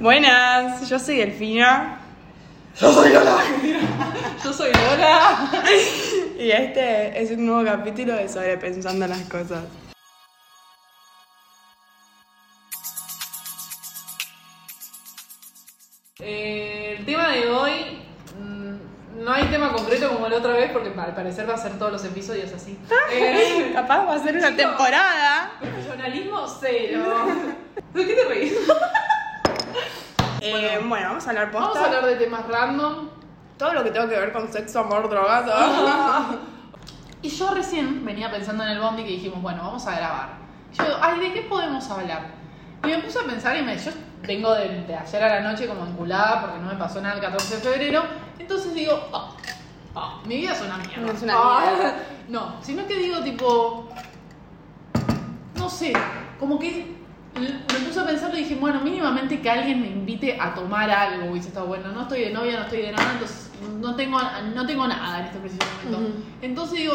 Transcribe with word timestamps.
Buenas, 0.00 0.88
yo 0.88 0.98
soy 0.98 1.16
Delfina. 1.16 1.98
Yo 2.80 2.92
soy 2.92 3.12
Lola. 3.12 3.38
Yo 4.44 4.52
soy 4.52 4.70
Lola. 4.72 5.50
Y 6.38 6.50
este 6.52 7.20
es 7.20 7.32
un 7.32 7.44
nuevo 7.46 7.64
capítulo 7.64 8.14
de 8.14 8.28
Sobrepensando 8.28 9.04
las 9.08 9.22
cosas. 9.22 9.64
Eh, 16.20 16.96
el 16.98 17.04
tema 17.06 17.28
de 17.30 17.48
hoy. 17.48 17.98
mm, 18.38 19.24
No 19.24 19.32
hay 19.32 19.44
tema 19.46 19.72
concreto 19.72 20.08
como 20.12 20.28
la 20.28 20.36
otra 20.36 20.52
vez, 20.54 20.70
porque 20.72 20.92
al 20.98 21.14
parecer 21.14 21.48
va 21.48 21.54
a 21.54 21.58
ser 21.58 21.78
todos 21.78 21.92
los 21.92 22.04
episodios 22.04 22.52
así. 22.52 22.78
Eh, 23.12 23.70
Capaz 23.74 24.04
va 24.06 24.14
a 24.14 24.18
ser 24.22 24.36
una 24.36 24.54
temporada. 24.54 25.52
profesionalismo 25.60 26.46
cero. 26.60 27.26
¿De 27.94 28.06
qué 28.06 28.14
te 28.14 28.24
reís? 28.24 28.54
Eh, 30.40 30.80
bueno, 30.86 31.08
vamos 31.08 31.26
a 31.26 31.30
hablar 31.30 31.50
posta. 31.50 31.68
Vamos 31.68 31.82
a 31.82 31.86
hablar 31.86 32.06
de 32.06 32.16
temas 32.16 32.46
random. 32.46 33.08
Todo 33.56 33.72
lo 33.72 33.84
que 33.84 33.90
tenga 33.90 34.08
que 34.08 34.18
ver 34.18 34.32
con 34.32 34.52
sexo, 34.52 34.80
amor, 34.80 35.08
drogas. 35.08 35.44
Y 37.20 37.30
yo 37.30 37.52
recién 37.52 38.04
venía 38.04 38.30
pensando 38.30 38.62
en 38.62 38.70
el 38.70 38.80
bondi 38.80 39.02
que 39.02 39.10
dijimos, 39.10 39.42
bueno, 39.42 39.64
vamos 39.64 39.84
a 39.88 39.96
grabar. 39.96 40.28
Yo 40.72 40.84
digo, 40.84 40.96
ay, 41.00 41.18
¿de 41.18 41.32
qué 41.32 41.42
podemos 41.42 41.90
hablar? 41.90 42.28
Y 42.84 42.86
me 42.86 42.98
puse 43.00 43.18
a 43.18 43.24
pensar 43.24 43.56
y 43.56 43.62
me, 43.62 43.76
yo 43.76 43.90
vengo 44.22 44.54
de, 44.54 44.82
de 44.84 44.94
ayer 44.94 45.24
a 45.24 45.40
la 45.40 45.50
noche 45.50 45.66
como 45.66 45.84
enculada 45.84 46.42
porque 46.42 46.60
no 46.60 46.68
me 46.68 46.76
pasó 46.76 47.00
nada 47.00 47.16
el 47.16 47.20
14 47.20 47.56
de 47.56 47.60
febrero. 47.60 48.04
Entonces 48.38 48.72
digo, 48.72 49.08
oh, 49.10 49.34
oh, 49.94 50.20
mi 50.26 50.36
vida 50.36 50.52
es 50.52 50.60
una 50.60 50.76
mierda. 50.76 51.12
Es 51.12 51.22
una 51.22 51.34
mierda. 51.34 51.96
No, 52.28 52.56
sino 52.60 52.86
que 52.86 52.94
digo 52.98 53.20
tipo, 53.20 53.88
no 55.56 55.70
sé, 55.70 55.94
como 56.38 56.58
que 56.58 56.97
me 57.34 57.86
puse 57.86 58.00
a 58.00 58.06
pensar 58.06 58.34
y 58.34 58.38
dije, 58.38 58.56
bueno, 58.56 58.80
mínimamente 58.80 59.40
que 59.40 59.50
alguien 59.50 59.80
me 59.80 59.88
invite 59.88 60.38
a 60.40 60.54
tomar 60.54 60.90
algo. 60.90 61.30
Hubiese 61.30 61.48
estado 61.48 61.66
bueno, 61.66 61.92
no 61.92 62.02
estoy 62.02 62.20
de 62.20 62.30
novia, 62.32 62.56
no 62.58 62.62
estoy 62.64 62.82
de 62.82 62.92
nada, 62.92 63.12
entonces 63.12 63.50
no 63.80 63.94
tengo, 63.94 64.18
no 64.54 64.66
tengo 64.66 64.86
nada 64.88 65.20
en 65.20 65.26
este 65.26 65.38
preciso 65.38 65.64
momento. 65.84 66.08
Ujú. 66.08 66.22
Entonces 66.42 66.78
digo, 66.78 66.94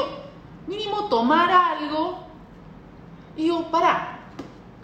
mínimo 0.67 1.05
tomar 1.05 1.49
algo. 1.51 2.23
Y 3.35 3.43
digo, 3.43 3.71
pará, 3.71 4.19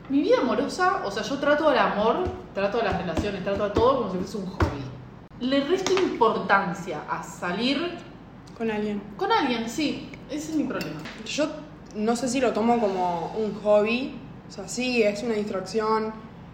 mi 0.09 0.21
vida 0.21 0.37
amorosa, 0.41 1.03
o 1.05 1.11
sea, 1.11 1.21
yo 1.23 1.37
trato 1.37 1.69
al 1.69 1.77
amor, 1.77 2.23
trato 2.55 2.81
a 2.81 2.83
las 2.83 2.97
relaciones, 2.97 3.43
trato 3.43 3.63
a 3.63 3.73
todo 3.73 3.97
como 3.99 4.11
si 4.11 4.17
fuese 4.17 4.37
un 4.37 4.45
hobby. 4.47 4.81
Le 5.39 5.63
resto 5.65 5.93
importancia 5.93 7.01
a 7.09 7.21
salir 7.23 7.97
Con 8.57 8.71
alguien. 8.71 9.01
con 9.17 9.31
alguien, 9.31 9.69
sí, 9.69 10.09
ese 10.29 10.51
es 10.51 10.57
mi 10.57 10.63
problema. 10.63 10.99
Yo 11.25 11.47
no 11.95 12.15
sé 12.15 12.27
si 12.27 12.41
lo 12.41 12.53
tomo 12.53 12.79
como 12.79 13.33
un 13.37 13.53
hobby. 13.61 14.15
O 14.49 14.51
sea, 14.51 14.67
sí, 14.67 15.03
es 15.03 15.21
una 15.23 15.35
distracción. 15.35 16.11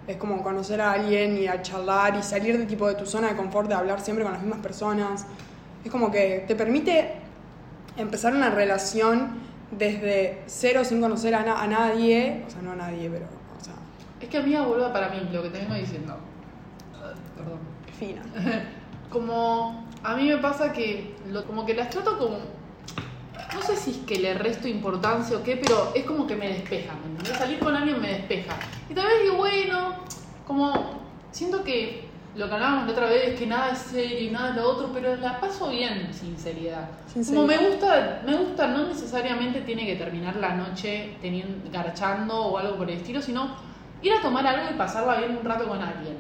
Es 0.07 0.17
como 0.17 0.43
conocer 0.43 0.81
a 0.81 0.91
alguien 0.91 1.37
y 1.37 1.47
a 1.47 1.61
charlar 1.61 2.15
y 2.17 2.21
salir 2.21 2.57
de 2.59 2.65
tipo 2.65 2.87
de 2.87 2.93
tu 2.95 3.05
zona 3.05 3.29
de 3.29 3.35
confort, 3.35 3.67
de 3.69 3.73
hablar 3.73 4.01
siempre 4.01 4.23
con 4.23 4.33
las 4.33 4.41
mismas 4.41 4.59
personas. 4.59 5.25
Es 5.83 5.89
como 5.91 6.11
que 6.11 6.43
te 6.47 6.55
permite 6.55 7.13
empezar 7.97 8.33
una 8.33 8.49
relación 8.51 9.39
desde 9.71 10.43
cero 10.45 10.83
sin 10.83 11.01
conocer 11.01 11.33
a, 11.33 11.43
na- 11.43 11.61
a 11.61 11.67
nadie. 11.67 12.43
O 12.47 12.49
sea, 12.51 12.61
no 12.61 12.73
a 12.73 12.75
nadie, 12.75 13.09
pero, 13.09 13.25
o 13.59 13.63
sea, 13.63 13.73
Es 14.21 14.27
que 14.29 14.37
amiga, 14.37 14.61
boluda, 14.61 14.93
para 14.93 15.09
mí, 15.09 15.27
lo 15.31 15.41
que 15.41 15.49
te 15.49 15.59
vengo 15.59 15.73
diciendo. 15.73 16.17
Ah, 17.01 17.13
Perdón. 17.35 17.59
fina. 17.97 18.21
como 19.09 19.85
a 20.03 20.15
mí 20.15 20.27
me 20.27 20.37
pasa 20.37 20.71
que 20.71 21.15
lo- 21.29 21.45
como 21.45 21.65
que 21.65 21.73
las 21.73 21.89
trato 21.89 22.17
como 22.19 22.37
no 23.55 23.61
sé 23.61 23.75
si 23.75 23.91
es 23.91 23.97
que 23.97 24.19
le 24.19 24.33
resto 24.33 24.67
importancia 24.67 25.37
o 25.37 25.43
qué 25.43 25.57
pero 25.57 25.91
es 25.95 26.03
como 26.05 26.27
que 26.27 26.35
me 26.35 26.49
despeja 26.49 26.93
¿me 27.17 27.37
salir 27.37 27.59
con 27.59 27.75
alguien 27.75 27.99
me 28.01 28.09
despeja. 28.09 28.55
Y 28.89 28.93
tal 28.93 29.07
vez 29.07 29.21
digo 29.23 29.37
bueno 29.37 29.95
como 30.45 30.99
siento 31.31 31.63
que 31.63 32.05
lo 32.35 32.47
que 32.49 32.53
hablábamos 32.53 32.85
la 32.87 32.91
otra 32.91 33.07
vez 33.07 33.29
es 33.29 33.39
que 33.39 33.47
nada 33.47 33.71
es 33.71 33.79
serio 33.79 34.19
y 34.19 34.29
nada 34.29 34.49
es 34.49 34.55
lo 34.57 34.69
otro 34.69 34.89
pero 34.93 35.15
la 35.15 35.39
paso 35.39 35.69
bien 35.69 36.09
sin 36.13 36.37
seriedad. 36.37 36.89
Sin 37.11 37.23
como 37.23 37.47
me 37.47 37.57
gusta 37.57 38.21
me 38.25 38.35
gusta 38.35 38.67
no 38.67 38.87
necesariamente 38.87 39.61
tiene 39.61 39.85
que 39.85 39.95
terminar 39.95 40.35
la 40.35 40.53
noche 40.55 41.15
teniendo 41.21 41.69
garchando 41.71 42.37
o 42.37 42.57
algo 42.57 42.75
por 42.77 42.89
el 42.89 42.97
estilo 42.97 43.21
sino 43.21 43.55
ir 44.01 44.13
a 44.13 44.21
tomar 44.21 44.45
algo 44.45 44.67
y 44.73 44.77
pasarla 44.77 45.15
bien 45.17 45.37
un 45.37 45.45
rato 45.45 45.67
con 45.67 45.81
alguien. 45.81 46.17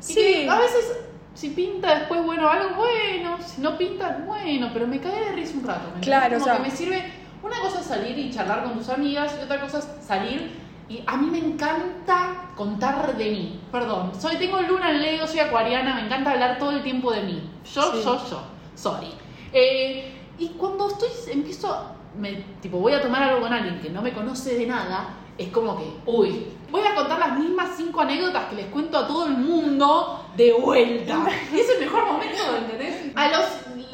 Y 0.00 0.02
Sí. 0.02 0.14
que 0.14 0.48
a 0.48 0.58
veces, 0.58 0.96
si 1.38 1.50
pinta 1.50 1.94
después, 2.00 2.24
bueno, 2.24 2.48
algo 2.50 2.74
bueno, 2.74 3.38
si 3.46 3.60
no 3.60 3.78
pinta, 3.78 4.24
bueno, 4.26 4.70
pero 4.72 4.88
me 4.88 4.98
cae 5.00 5.26
de 5.26 5.32
risa 5.32 5.56
un 5.56 5.64
rato. 5.64 5.88
¿me 5.94 6.00
Claro, 6.00 6.34
entendés? 6.34 6.42
o 6.42 6.44
Como 6.44 6.56
sea- 6.56 6.64
que 6.64 6.70
me 6.70 6.76
sirve. 6.76 7.12
Una 7.40 7.60
cosa 7.60 7.78
es 7.78 7.86
salir 7.86 8.18
y 8.18 8.30
charlar 8.32 8.64
con 8.64 8.74
tus 8.76 8.88
amigas, 8.88 9.36
y 9.40 9.44
otra 9.44 9.60
cosa 9.60 9.78
es 9.78 9.88
salir. 10.04 10.50
Y 10.88 11.04
a 11.06 11.16
mí 11.16 11.28
me 11.30 11.38
encanta 11.38 12.46
contar 12.56 13.16
de 13.16 13.30
mí. 13.30 13.60
Perdón, 13.70 14.10
soy, 14.18 14.34
tengo 14.36 14.60
luna 14.62 14.90
en 14.90 15.00
Leo, 15.02 15.26
soy 15.28 15.38
acuariana, 15.38 15.94
me 15.94 16.00
encanta 16.06 16.32
hablar 16.32 16.58
todo 16.58 16.72
el 16.72 16.82
tiempo 16.82 17.12
de 17.12 17.22
mí. 17.22 17.48
Yo, 17.72 17.82
Sí. 17.92 18.00
yo, 18.02 18.28
yo. 18.28 18.42
Sorry. 18.74 19.08
Eh, 19.52 20.12
y 20.38 20.48
cuando 20.58 20.88
estoy, 20.88 21.10
empiezo, 21.32 21.92
me, 22.18 22.32
tipo, 22.60 22.78
voy 22.78 22.94
a 22.94 23.00
tomar 23.02 23.22
algo 23.22 23.42
con 23.42 23.52
alguien 23.52 23.78
que 23.80 23.90
no 23.90 24.02
me 24.02 24.12
conoce 24.12 24.58
de 24.58 24.66
nada, 24.66 25.10
es 25.38 25.48
como 25.48 25.78
que, 25.78 25.84
uy, 26.06 26.46
voy 26.70 26.82
a 26.82 26.94
contar 26.94 27.18
las 27.18 27.38
mismas 27.38 27.70
cinco 27.76 28.00
anécdotas 28.00 28.46
que 28.50 28.56
les 28.56 28.66
cuento 28.66 28.98
a 28.98 29.06
todo 29.06 29.26
el 29.26 29.32
mundo 29.32 30.26
de 30.36 30.52
vuelta. 30.52 31.26
Es 31.54 31.68
el 31.70 31.80
mejor 31.80 32.06
momento, 32.06 32.56
¿entendés? 32.56 33.12
A 33.16 33.28
los, 33.28 33.44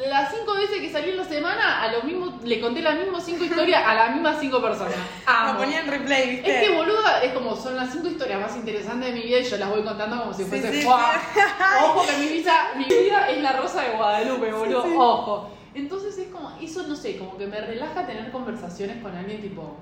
las 0.09 0.31
cinco 0.35 0.53
veces 0.55 0.79
que 0.79 0.91
salí 0.91 1.11
en 1.11 1.17
la 1.17 1.23
semana, 1.23 1.81
a 1.83 1.91
lo 1.91 2.03
mismo, 2.03 2.39
le 2.43 2.59
conté 2.59 2.81
las 2.81 2.97
mismas 2.99 3.23
cinco 3.23 3.43
historias 3.45 3.81
a 3.85 3.93
las 3.95 4.11
mismas 4.13 4.37
cinco 4.39 4.61
personas. 4.61 4.95
Lo 5.27 5.31
Amo. 5.33 5.59
ponía 5.59 5.79
en 5.81 5.87
replay, 5.87 6.29
¿viste? 6.31 6.63
Es 6.63 6.67
que 6.67 6.75
boluda, 6.75 7.23
es 7.23 7.33
como 7.33 7.55
son 7.55 7.75
las 7.77 7.91
cinco 7.91 8.07
historias 8.07 8.41
más 8.41 8.55
interesantes 8.55 9.13
de 9.13 9.19
mi 9.19 9.25
vida 9.25 9.39
y 9.39 9.43
yo 9.43 9.57
las 9.57 9.69
voy 9.69 9.83
contando 9.83 10.19
como 10.19 10.33
si 10.33 10.43
Sí, 10.43 10.49
fuese 10.49 10.81
sí. 10.81 10.87
Ojo 11.83 12.05
que 12.05 12.17
mi 12.17 12.27
vida, 12.27 12.71
mi 12.75 12.85
vida 12.85 13.29
es 13.29 13.41
la 13.41 13.53
rosa 13.53 13.81
de 13.83 13.89
Guadalupe, 13.95 14.51
boludo. 14.51 14.83
Sí. 14.83 14.93
Ojo. 14.97 15.49
Entonces 15.73 16.17
es 16.17 16.27
como, 16.29 16.51
eso 16.61 16.83
no 16.87 16.95
sé, 16.95 17.17
como 17.17 17.37
que 17.37 17.47
me 17.47 17.59
relaja 17.61 18.05
tener 18.05 18.31
conversaciones 18.31 19.01
con 19.01 19.15
alguien 19.15 19.41
tipo. 19.41 19.75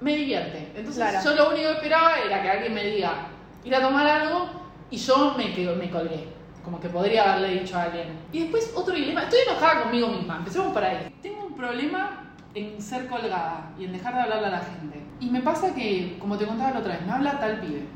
Me 0.00 0.14
divierte. 0.16 0.72
Entonces 0.76 0.96
Claro. 1.08 1.24
yo 1.24 1.34
lo 1.36 1.50
único 1.50 1.68
que 1.70 1.74
esperaba 1.74 2.18
era 2.18 2.42
que 2.42 2.50
alguien 2.50 2.74
me 2.74 2.84
diga, 2.84 3.12
ir 3.64 3.74
a 3.74 3.80
tomar 3.80 4.06
algo 4.06 4.46
y 4.90 4.96
yo 4.96 5.34
me, 5.36 5.52
quedo- 5.54 5.76
me 5.76 5.90
colgué. 5.90 6.28
Como 6.64 6.78
que 6.80 6.88
podría 6.88 7.32
haberle 7.34 7.60
dicho 7.60 7.76
a 7.76 7.84
alguien. 7.84 8.08
Y 8.32 8.40
después 8.40 8.72
otro 8.76 8.94
dilema. 8.94 9.22
Estoy 9.22 9.40
enojada 9.48 9.82
conmigo 9.84 10.08
misma. 10.08 10.36
Empecemos 10.36 10.72
por 10.72 10.84
ahí. 10.84 11.12
Tengo 11.22 11.46
un 11.46 11.54
problema 11.54 12.24
en 12.54 12.80
ser 12.82 13.06
colgada 13.08 13.70
y 13.78 13.84
en 13.86 13.92
dejar 13.92 14.14
de 14.14 14.20
hablarle 14.20 14.46
a 14.48 14.50
la 14.50 14.58
gente. 14.60 15.00
Y 15.20 15.30
me 15.30 15.40
pasa 15.40 15.74
que, 15.74 16.16
como 16.20 16.36
te 16.36 16.46
contaba 16.46 16.70
la 16.72 16.80
otra 16.80 16.92
vez, 16.94 17.06
me 17.06 17.12
habla 17.12 17.38
tal 17.40 17.60
pibe. 17.60 17.86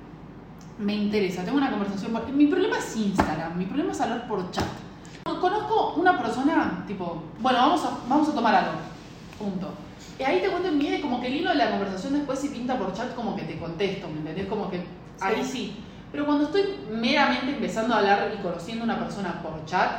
Me 0.78 0.94
interesa, 0.94 1.44
tengo 1.44 1.58
una 1.58 1.70
conversación. 1.70 2.12
por- 2.12 2.28
Mi 2.30 2.46
problema 2.46 2.78
es 2.78 2.96
Instagram, 2.96 3.56
mi 3.58 3.66
problema 3.66 3.92
es 3.92 4.00
hablar 4.00 4.26
por 4.26 4.50
chat. 4.50 4.64
Conozco 5.24 5.94
una 5.96 6.18
persona, 6.20 6.84
tipo, 6.86 7.22
bueno, 7.40 7.58
vamos 7.58 7.84
a, 7.84 7.90
vamos 8.08 8.28
a 8.28 8.34
tomar 8.34 8.54
algo. 8.54 8.72
Punto. 9.38 9.68
Y 10.22 10.24
ahí 10.24 10.40
te 10.40 10.48
cuento 10.50 10.68
en 10.68 10.78
mi 10.78 10.84
vida 10.86 10.98
y 10.98 11.00
como 11.00 11.20
que 11.20 11.26
el 11.26 11.34
hilo 11.34 11.50
de 11.50 11.56
la 11.56 11.70
conversación 11.70 12.12
después 12.12 12.38
si 12.38 12.48
pinta 12.48 12.78
por 12.78 12.92
chat 12.94 13.12
como 13.16 13.34
que 13.34 13.42
te 13.42 13.58
contesto, 13.58 14.06
¿me 14.08 14.18
entendés? 14.18 14.46
Como 14.46 14.70
que 14.70 14.80
ahí 15.20 15.42
sí. 15.44 15.82
Pero 16.12 16.26
cuando 16.26 16.44
estoy 16.44 16.62
meramente 16.92 17.50
empezando 17.52 17.94
a 17.94 17.98
hablar 17.98 18.32
y 18.38 18.40
conociendo 18.40 18.84
a 18.84 18.84
una 18.84 18.98
persona 19.00 19.42
por 19.42 19.64
chat, 19.64 19.90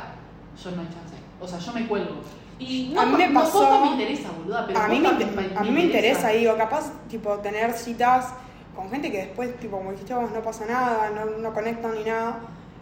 yo 0.62 0.70
no 0.70 0.80
hay 0.80 0.86
chance. 0.88 1.14
O 1.40 1.46
sea, 1.46 1.58
yo 1.58 1.72
me 1.74 1.86
cuelgo. 1.86 2.14
Y 2.58 2.90
no, 2.94 3.02
A 3.02 3.06
mí 3.06 3.16
me 3.18 3.28
no, 3.28 3.40
pasó- 3.40 3.58
posta 3.58 3.80
me 3.84 3.90
interesa, 3.92 4.30
boluda, 4.30 4.66
pero 4.66 4.78
a 4.80 4.88
mí 4.88 4.98
me, 5.00 5.08
posta 5.10 5.24
inter- 5.24 5.58
a 5.58 5.62
mí 5.62 5.70
me 5.72 5.80
interesa, 5.82 6.28
digo, 6.28 6.56
capaz, 6.56 6.90
tipo, 7.10 7.30
tener 7.40 7.72
citas 7.74 8.32
con 8.74 8.88
gente 8.90 9.12
que 9.12 9.18
después, 9.18 9.58
tipo, 9.60 9.76
como 9.76 9.90
dijiste 9.90 10.14
vos, 10.14 10.30
no 10.30 10.40
pasa 10.40 10.64
nada, 10.64 11.10
no, 11.10 11.26
no 11.38 11.52
conectan 11.52 11.94
ni 11.96 12.04
nada. 12.04 12.38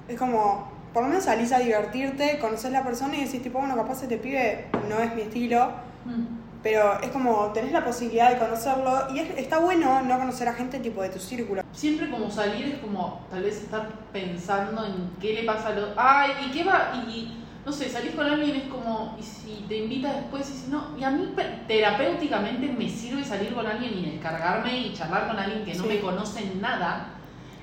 Es 0.06 0.16
como, 0.18 0.70
por 0.94 1.02
lo 1.02 1.08
menos 1.08 1.24
salís 1.24 1.50
a 1.52 1.58
divertirte, 1.58 2.38
conoces 2.38 2.70
la 2.70 2.84
persona 2.84 3.16
y 3.16 3.24
decís, 3.24 3.42
tipo, 3.42 3.58
bueno, 3.58 3.74
capaz 3.74 4.02
este 4.02 4.16
pibe 4.18 4.66
no 4.88 5.00
es 5.00 5.12
mi 5.14 5.22
estilo, 5.22 5.70
Mm. 6.04 6.41
Pero 6.62 7.00
es 7.00 7.10
como, 7.10 7.46
tenés 7.52 7.72
la 7.72 7.84
posibilidad 7.84 8.30
de 8.30 8.38
conocerlo 8.38 9.08
y 9.14 9.18
es- 9.18 9.36
está 9.38 9.58
bueno 9.58 10.00
no 10.02 10.18
conocer 10.18 10.48
a 10.48 10.54
gente, 10.54 10.78
tipo, 10.78 11.02
de 11.02 11.08
tu 11.08 11.18
círculo. 11.18 11.62
Siempre 11.72 12.08
como 12.10 12.30
salir 12.30 12.66
es 12.66 12.78
como 12.78 13.26
tal 13.30 13.42
vez 13.42 13.56
estar 13.62 13.88
pensando 14.12 14.84
en 14.86 15.10
qué 15.20 15.34
le 15.34 15.42
pasa 15.44 15.68
a 15.68 15.72
los... 15.74 15.88
Ay, 15.96 16.30
¿y 16.46 16.50
qué 16.52 16.62
va? 16.64 16.92
Y 17.08 17.38
no 17.66 17.72
sé, 17.72 17.88
salís 17.88 18.14
con 18.14 18.26
alguien 18.26 18.56
es 18.56 18.64
como, 18.68 19.16
y 19.18 19.22
si 19.22 19.64
te 19.68 19.78
invita 19.78 20.12
después 20.12 20.48
y 20.50 20.52
si 20.52 20.70
no... 20.70 20.96
Y 20.98 21.02
a 21.04 21.10
mí 21.10 21.32
terapéuticamente 21.66 22.68
me 22.68 22.88
sirve 22.88 23.24
salir 23.24 23.54
con 23.54 23.66
alguien 23.66 23.98
y 23.98 24.10
descargarme 24.12 24.78
y 24.78 24.92
charlar 24.94 25.26
con 25.28 25.38
alguien 25.38 25.64
que 25.64 25.74
no 25.74 25.82
Sí. 25.84 25.88
me 25.88 26.00
conoce 26.00 26.54
nada. 26.60 27.08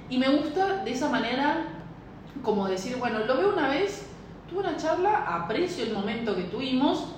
Y 0.10 0.18
me 0.18 0.28
gusta 0.30 0.84
de 0.84 0.92
esa 0.92 1.08
manera 1.10 1.66
como 2.44 2.68
decir, 2.68 2.98
bueno, 2.98 3.20
lo 3.20 3.38
veo 3.38 3.54
una 3.54 3.70
vez, 3.70 4.08
tuve 4.50 4.60
una 4.62 4.76
charla, 4.78 5.24
aprecio 5.28 5.84
el 5.86 5.94
momento 5.94 6.36
que 6.36 6.44
tuvimos, 6.44 7.14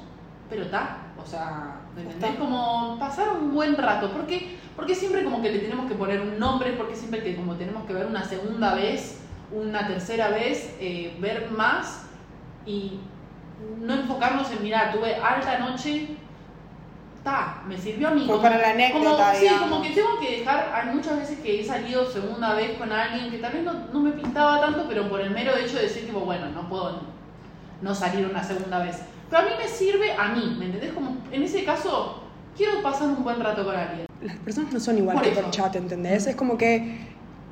pero 0.50 0.64
está, 0.64 0.98
o 1.24 1.28
sea, 1.28 1.82
¿me 1.96 2.02
¿entendés? 2.04 2.36
Como 2.36 2.98
pasar 3.00 3.30
un 3.30 3.54
buen 3.54 3.76
rato, 3.76 4.12
porque 4.12 4.58
porque 4.76 4.96
siempre 4.96 5.24
como 5.24 5.42
que 5.42 5.52
le 5.52 5.60
tenemos 5.60 5.88
que 5.88 5.96
poner 5.96 6.22
un 6.22 6.40
nombre, 6.40 6.74
porque 6.74 6.96
siempre 6.96 7.22
que 7.22 7.36
como 7.36 7.56
tenemos 7.56 7.86
que 7.86 7.94
ver 7.94 8.06
una 8.06 8.24
segunda 8.24 8.74
vez, 8.74 9.20
una 9.52 9.88
tercera 9.88 10.30
vez, 10.30 10.76
eh, 10.80 11.18
ver 11.20 11.52
más 11.52 12.06
y 12.66 13.00
no 13.80 13.94
enfocarnos 13.94 14.50
en, 14.52 14.64
mirar, 14.64 14.94
tuve 14.94 15.16
alta 15.16 15.60
noche, 15.60 16.16
está, 17.18 17.62
me 17.68 17.78
sirvió 17.78 18.08
a 18.08 18.12
mí. 18.12 18.26
Como 18.26 18.42
para 18.42 18.58
la 18.58 18.72
anécdota, 18.72 19.34
como, 19.34 19.40
Sí, 19.40 19.48
como 19.60 19.82
que 19.82 19.90
tengo 19.90 20.20
que 20.20 20.40
dejar, 20.40 20.72
hay 20.74 20.96
muchas 20.96 21.18
veces 21.18 21.40
que 21.40 21.62
he 21.62 21.64
salido 21.64 22.10
segunda 22.10 22.56
vez 22.56 22.78
con 22.78 22.92
alguien 22.92 23.30
que 23.30 23.40
tal 23.40 23.54
vez 23.54 23.64
no, 23.64 23.74
no 23.92 24.00
me 24.00 24.12
pintaba 24.12 24.62
tanto, 24.62 24.86
pero 24.88 25.10
por 25.10 25.20
el 25.22 25.32
mero 25.32 25.56
hecho 25.56 25.76
de 25.76 25.84
decir, 25.84 26.06
tipo, 26.06 26.22
bueno, 26.22 26.50
no 26.50 26.68
puedo 26.70 27.02
no 27.82 27.94
salir 27.94 28.26
una 28.26 28.44
segunda 28.44 28.80
vez. 28.80 29.02
Pero 29.32 29.44
a 29.44 29.46
mí 29.46 29.52
me 29.58 29.68
sirve 29.68 30.12
a 30.12 30.28
mí, 30.36 30.56
¿me 30.60 30.66
entendés? 30.66 30.92
Como 30.94 31.18
en 31.32 31.42
ese 31.42 31.64
caso, 31.64 32.22
quiero 32.56 32.84
pasar 32.84 33.08
un 33.08 33.24
buen 33.24 33.40
rato 33.40 33.64
con 33.66 33.76
alguien. 33.76 34.06
Las 34.22 34.36
personas 34.38 34.72
no 34.74 34.80
son 34.80 34.98
igual 35.00 35.16
Por 35.16 35.24
que 35.26 35.32
eso. 35.32 35.42
por 35.42 35.50
chat, 35.52 35.76
¿entendés? 35.78 36.28
Es 36.28 36.36
como 36.36 36.58
que 36.58 36.98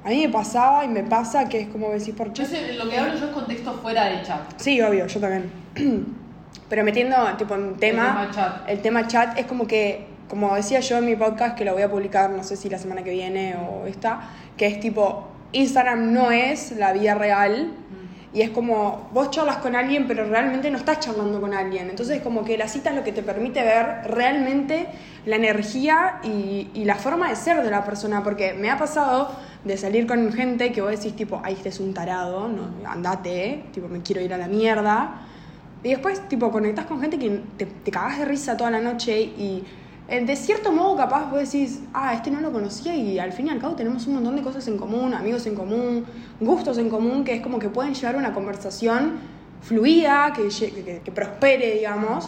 a 0.04 0.10
mí 0.10 0.28
me 0.28 0.30
pasaba 0.30 0.84
y 0.86 0.90
me 0.90 1.04
pasa 1.04 1.50
que 1.50 1.62
es 1.62 1.68
como 1.70 1.90
decís 1.90 2.14
por 2.14 2.32
chat. 2.34 2.46
sé, 2.48 2.74
lo 2.74 2.88
que 2.90 2.98
hablo 2.98 3.16
yo 3.18 3.26
es 3.26 3.32
contexto 3.32 3.74
fuera 3.76 4.06
de 4.06 4.22
chat. 4.24 4.42
Sí, 4.58 4.80
obvio, 4.82 5.08
yo 5.08 5.20
también. 5.20 5.50
Pero 6.70 6.84
metiendo 6.84 7.16
tipo 7.38 7.56
en 7.56 7.78
tema, 7.78 8.08
El 8.08 8.12
tema 8.14 8.32
chat. 8.32 8.70
el 8.70 8.82
tema 8.82 9.08
chat 9.08 9.40
es 9.40 9.46
como 9.48 9.66
que, 9.66 10.06
como 10.30 10.54
decía 10.56 10.82
yo 10.82 10.98
en 10.98 11.06
mi 11.06 11.16
podcast, 11.16 11.58
que 11.58 11.66
lo 11.66 11.74
voy 11.74 11.82
a 11.82 11.90
publicar, 11.90 12.30
no 12.30 12.44
sé 12.44 12.56
si 12.58 12.70
la 12.70 12.78
semana 12.78 13.04
que 13.04 13.12
viene 13.12 13.56
o 13.56 13.88
esta, 13.88 14.30
que 14.58 14.68
es 14.68 14.80
tipo, 14.80 15.28
Instagram 15.54 16.14
no 16.14 16.30
es 16.32 16.74
la 16.74 16.92
vida 16.94 17.16
real. 17.16 17.72
Y 18.32 18.42
es 18.42 18.52
como, 18.52 19.10
vos 19.12 19.32
charlas 19.32 19.58
con 19.58 19.76
alguien, 19.76 20.08
pero 20.08 20.24
realmente 20.26 20.70
no 20.70 20.78
estás 20.78 21.00
charlando 21.00 21.42
con 21.42 21.54
alguien. 21.54 21.90
Entonces, 21.90 22.22
como 22.22 22.46
que 22.46 22.58
la 22.58 22.68
cita 22.68 22.92
es 22.92 22.96
lo 22.96 23.04
que 23.04 23.12
te 23.12 23.24
permite 23.24 23.64
ver 23.64 24.02
realmente 24.06 24.88
la 25.26 25.36
energía 25.36 26.20
y, 26.24 26.68
la 26.86 26.96
forma 26.96 27.30
de 27.30 27.36
ser 27.36 27.64
de 27.64 27.72
la 27.72 27.84
persona. 27.84 28.24
Porque 28.24 28.54
me 28.54 28.70
ha 28.70 28.78
pasado 28.78 29.32
de 29.64 29.78
salir 29.78 30.06
con 30.06 30.32
gente 30.32 30.72
que 30.72 30.82
vos 30.82 30.92
decís, 30.92 31.16
tipo, 31.16 31.42
ay, 31.44 31.54
este 31.54 31.70
es 31.70 31.80
un 31.80 31.94
tarado, 31.94 32.48
no, 32.48 32.70
andate, 32.88 33.64
tipo, 33.74 33.88
me 33.88 34.02
quiero 34.02 34.22
ir 34.22 34.34
a 34.34 34.38
la 34.38 34.48
mierda. 34.48 35.22
Y 35.84 35.90
después, 35.90 36.28
tipo, 36.28 36.52
conectás 36.52 36.86
con 36.86 37.02
gente 37.02 37.18
que 37.18 37.42
te, 37.58 37.66
te 37.66 37.92
cagás 37.92 38.20
de 38.20 38.26
risa 38.26 38.56
toda 38.56 38.70
la 38.70 38.80
noche 38.80 39.20
y 39.20 39.64
de 40.10 40.36
cierto 40.36 40.72
modo 40.72 40.98
capaz 40.98 41.30
vos 41.30 41.40
decís, 41.40 41.82
ah, 41.94 42.14
este 42.14 42.32
no 42.32 42.42
lo 42.42 42.52
conocía 42.52 42.96
y 42.96 43.20
al 43.20 43.32
fin 43.32 43.48
y 43.48 43.50
al 43.52 43.60
cabo 43.60 43.76
tenemos 43.76 44.08
un 44.08 44.16
montón 44.16 44.36
de 44.36 44.42
cosas 44.42 44.68
en 44.68 44.78
común, 44.78 45.14
amigos 45.14 45.46
en 45.46 45.56
común, 45.56 46.06
gustos 46.40 46.80
en 46.80 46.90
común, 46.90 47.24
que 47.24 47.36
es 47.36 47.42
como 47.42 47.60
que 47.60 47.70
pueden 47.70 47.94
llevar 47.94 48.16
una 48.16 48.34
conversación 48.34 49.20
fluida, 49.62 50.34
que, 50.36 51.02
que 51.04 51.12
prospere, 51.12 51.76
digamos. 51.76 52.28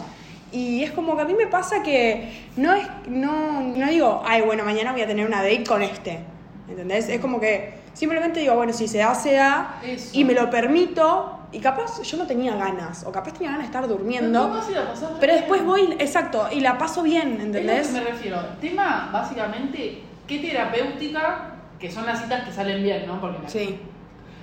Y 0.52 0.84
es 0.84 0.92
como 0.92 1.16
que 1.16 1.22
a 1.22 1.24
mí 1.24 1.34
me 1.34 1.46
pasa 1.46 1.82
que 1.82 2.30
no 2.56 2.74
es, 2.74 2.86
no, 3.08 3.62
no 3.62 3.88
digo, 3.88 4.22
ay, 4.24 4.42
bueno, 4.42 4.64
mañana 4.64 4.92
voy 4.92 5.00
a 5.00 5.06
tener 5.06 5.26
una 5.26 5.42
date 5.42 5.64
con 5.64 5.82
este. 5.82 6.20
¿Entendés? 6.68 7.08
Es 7.08 7.20
como 7.20 7.40
que 7.40 7.81
simplemente 7.92 8.40
digo, 8.40 8.54
bueno, 8.54 8.72
si 8.72 8.88
se 8.88 8.98
da, 8.98 9.14
se 9.14 9.34
da. 9.34 9.80
Eso. 9.84 10.10
Y 10.12 10.24
me 10.24 10.34
lo 10.34 10.48
permito. 10.50 11.38
Y 11.52 11.60
capaz 11.60 12.00
yo 12.02 12.16
no 12.16 12.26
tenía 12.26 12.56
ganas, 12.56 13.04
o 13.04 13.12
capaz 13.12 13.32
tenía 13.34 13.50
ganas 13.50 13.64
de 13.64 13.66
estar 13.66 13.86
durmiendo. 13.86 14.42
¿cómo 14.44 14.54
así 14.54 14.72
la 14.72 14.88
pasás 14.88 15.10
re 15.10 15.16
Pero 15.20 15.34
después 15.34 15.62
voy, 15.62 15.96
exacto, 15.98 16.48
y 16.50 16.60
la 16.60 16.78
paso 16.78 17.02
bien, 17.02 17.32
Es 17.32 17.38
lo 17.38 17.44
¿entendés? 17.44 17.88
que 17.88 17.92
me 17.92 18.00
refiero. 18.04 18.38
Tema, 18.58 19.10
básicamente, 19.12 20.02
qué 20.26 20.38
terapéutica, 20.38 21.50
que 21.78 21.90
son 21.90 22.06
las 22.06 22.22
citas 22.22 22.44
que 22.44 22.52
salen 22.52 22.82
bien, 22.82 23.06
¿no? 23.06 23.20
Porque 23.20 23.48
Sí. 23.48 23.78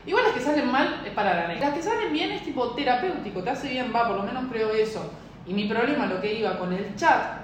Igual 0.05 0.23
las 0.25 0.33
que 0.33 0.39
salen 0.41 0.71
mal 0.71 1.01
es 1.03 1.11
para 1.13 1.33
la 1.33 1.47
neta. 1.47 1.65
Las 1.67 1.75
que 1.75 1.81
salen 1.83 2.13
bien 2.13 2.31
es 2.31 2.43
tipo 2.43 2.71
terapéutico, 2.75 3.41
te 3.43 3.49
hace 3.49 3.69
bien, 3.69 3.91
va, 3.95 4.07
por 4.07 4.17
lo 4.17 4.23
menos 4.23 4.43
creo 4.51 4.71
eso. 4.71 5.11
Y 5.47 5.53
mi 5.55 5.67
problema, 5.67 6.05
lo 6.05 6.21
que 6.21 6.33
iba 6.35 6.59
con 6.59 6.71
el 6.73 6.95
chat, 6.95 7.39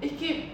es 0.00 0.12
que 0.12 0.50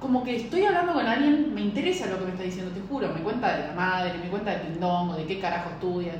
como 0.00 0.22
que 0.22 0.36
estoy 0.36 0.64
hablando 0.64 0.92
con 0.94 1.06
alguien, 1.06 1.52
me 1.54 1.60
interesa 1.62 2.06
lo 2.06 2.18
que 2.18 2.24
me 2.26 2.30
está 2.32 2.44
diciendo, 2.44 2.70
te 2.72 2.80
juro, 2.88 3.08
me 3.12 3.20
cuenta 3.20 3.56
de 3.56 3.68
la 3.68 3.74
madre, 3.74 4.18
me 4.22 4.28
cuenta 4.30 4.52
de 4.52 4.58
pindongo, 4.58 5.14
de 5.14 5.26
qué 5.26 5.40
carajo 5.40 5.70
estudia, 5.70 6.12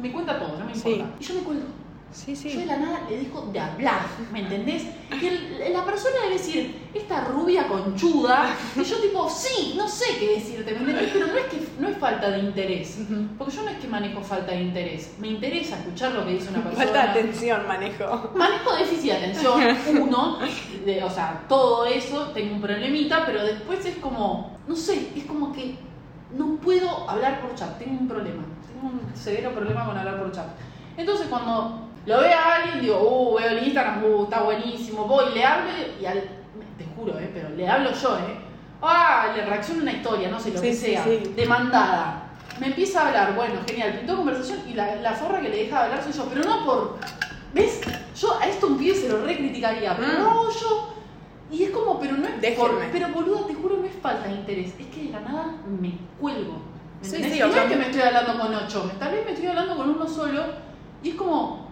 me 0.00 0.12
cuenta 0.12 0.38
todo, 0.38 0.58
no 0.58 0.66
me 0.66 0.74
Sí. 0.74 0.90
importa. 0.90 1.14
Y 1.18 1.24
yo 1.24 1.34
me 1.34 1.40
cuelgo. 1.40 1.64
Sí, 2.12 2.34
Yo 2.34 2.60
de 2.60 2.66
la 2.66 2.76
nada 2.78 3.00
le 3.10 3.18
dejo 3.18 3.42
de 3.52 3.60
hablar, 3.60 4.00
¿me 4.32 4.40
entendés? 4.40 4.84
Y 5.20 5.26
el- 5.26 5.72
la 5.72 5.84
persona 5.84 6.14
debe 6.22 6.34
decir, 6.38 6.88
esta 6.94 7.24
rubia 7.24 7.68
conchuda, 7.68 8.56
y 8.74 8.82
yo 8.82 8.96
tipo, 9.00 9.28
sí, 9.28 9.74
no 9.76 9.86
sé 9.86 10.16
qué 10.18 10.36
decirte, 10.36 10.72
¿me 10.72 10.78
entendés? 10.80 11.10
Pero 11.12 11.26
no 11.26 11.36
es 11.36 11.44
que 11.46 11.68
no 11.78 11.88
es 11.88 11.98
falta 11.98 12.30
de 12.30 12.38
interés, 12.38 12.98
porque 13.36 13.54
yo 13.54 13.62
no 13.64 13.68
es 13.70 13.76
que 13.78 13.88
manejo 13.88 14.22
falta 14.22 14.52
de 14.52 14.62
interés, 14.62 15.14
me 15.18 15.28
interesa 15.28 15.76
escuchar 15.78 16.12
lo 16.12 16.24
que 16.24 16.32
dice 16.34 16.48
una 16.50 16.62
persona. 16.64 16.84
Falta 16.84 17.02
de 17.02 17.10
atención, 17.10 17.68
manejo. 17.68 18.30
Manejo 18.34 18.76
déficit 18.76 19.10
de 19.10 19.16
atención, 19.16 19.76
uno, 20.00 20.38
de- 20.86 21.04
o 21.04 21.10
sea, 21.10 21.44
todo 21.48 21.84
eso, 21.84 22.28
tengo 22.28 22.54
un 22.54 22.62
problemita, 22.62 23.26
pero 23.26 23.44
después 23.44 23.84
es 23.84 23.96
como, 23.98 24.58
no 24.66 24.74
sé, 24.74 25.10
es 25.14 25.24
como 25.24 25.52
que 25.52 25.76
no 26.34 26.56
puedo 26.56 27.10
hablar 27.10 27.42
por 27.42 27.54
chat, 27.54 27.76
tengo 27.78 28.00
un 28.00 28.08
problema, 28.08 28.42
tengo 28.66 28.94
un 28.94 29.16
severo 29.16 29.52
problema 29.52 29.84
con 29.84 29.98
hablar 29.98 30.18
por 30.18 30.32
chat. 30.32 30.46
Entonces 30.96 31.26
cuando 31.28 31.85
lo 32.06 32.20
veo 32.20 32.38
a 32.38 32.54
alguien, 32.54 32.80
digo, 32.80 32.98
uh, 33.00 33.34
veo 33.38 33.48
el 33.50 33.64
Instagram, 33.66 34.04
uh, 34.04 34.24
está 34.24 34.42
buenísimo, 34.42 35.04
voy, 35.06 35.34
le 35.34 35.44
hablo 35.44 35.70
y 36.00 36.04
al, 36.06 36.22
te 36.78 36.84
juro, 36.96 37.18
eh, 37.18 37.30
pero 37.34 37.48
le 37.50 37.68
hablo 37.68 37.90
yo, 37.92 38.16
eh. 38.18 38.38
Ah, 38.82 39.32
le 39.34 39.44
reacciono 39.44 39.82
una 39.82 39.92
historia, 39.92 40.28
no 40.28 40.38
sé, 40.38 40.50
lo 40.52 40.60
Sí, 40.60 40.66
que 40.68 40.74
sea, 40.74 41.04
sí. 41.04 41.32
demandada. 41.34 42.22
Me 42.60 42.68
empieza 42.68 43.02
a 43.02 43.08
hablar, 43.08 43.34
bueno, 43.34 43.54
genial, 43.66 43.94
pintó 43.98 44.16
conversación 44.16 44.60
y 44.68 44.74
la, 44.74 44.96
la 44.96 45.12
forra 45.12 45.40
que 45.40 45.48
le 45.48 45.56
deja 45.64 45.78
de 45.80 45.84
hablar 45.86 46.02
soy 46.02 46.12
yo, 46.12 46.26
pero 46.32 46.44
no 46.44 46.64
por. 46.64 46.98
¿Ves? 47.52 47.80
Yo 48.20 48.38
a 48.38 48.46
esto 48.46 48.66
un 48.66 48.78
pibe 48.78 48.94
se 48.94 49.08
lo 49.08 49.22
recriticaría, 49.24 49.96
pero 49.96 50.08
Mm. 50.12 50.18
no 50.22 50.50
yo. 50.50 50.94
Y 51.50 51.62
es 51.64 51.70
como, 51.70 51.98
pero 52.00 52.16
no 52.16 52.26
es 52.26 52.32
por, 52.32 52.40
Déjenme. 52.76 52.88
Pero 52.92 53.08
boluda, 53.08 53.46
te 53.46 53.54
juro, 53.54 53.76
no 53.78 53.84
es 53.86 53.94
falta 54.00 54.28
de 54.28 54.34
interés, 54.34 54.74
es 54.78 54.86
que 54.86 55.02
de 55.04 55.10
la 55.10 55.20
nada 55.20 55.54
me 55.80 55.92
cuelgo. 56.20 56.62
¿me 57.02 57.08
Sí, 57.08 57.16
sí, 57.22 57.38
no 57.40 57.46
es 57.46 57.60
que 57.68 57.76
me 57.76 57.86
estoy 57.86 58.00
hablando 58.02 58.38
con 58.38 58.54
ocho, 58.54 58.90
tal 58.98 59.12
vez 59.12 59.24
me 59.24 59.32
estoy 59.32 59.46
hablando 59.48 59.76
con 59.76 59.90
uno 59.90 60.06
solo 60.08 60.44
y 61.02 61.10
es 61.10 61.14
como. 61.14 61.65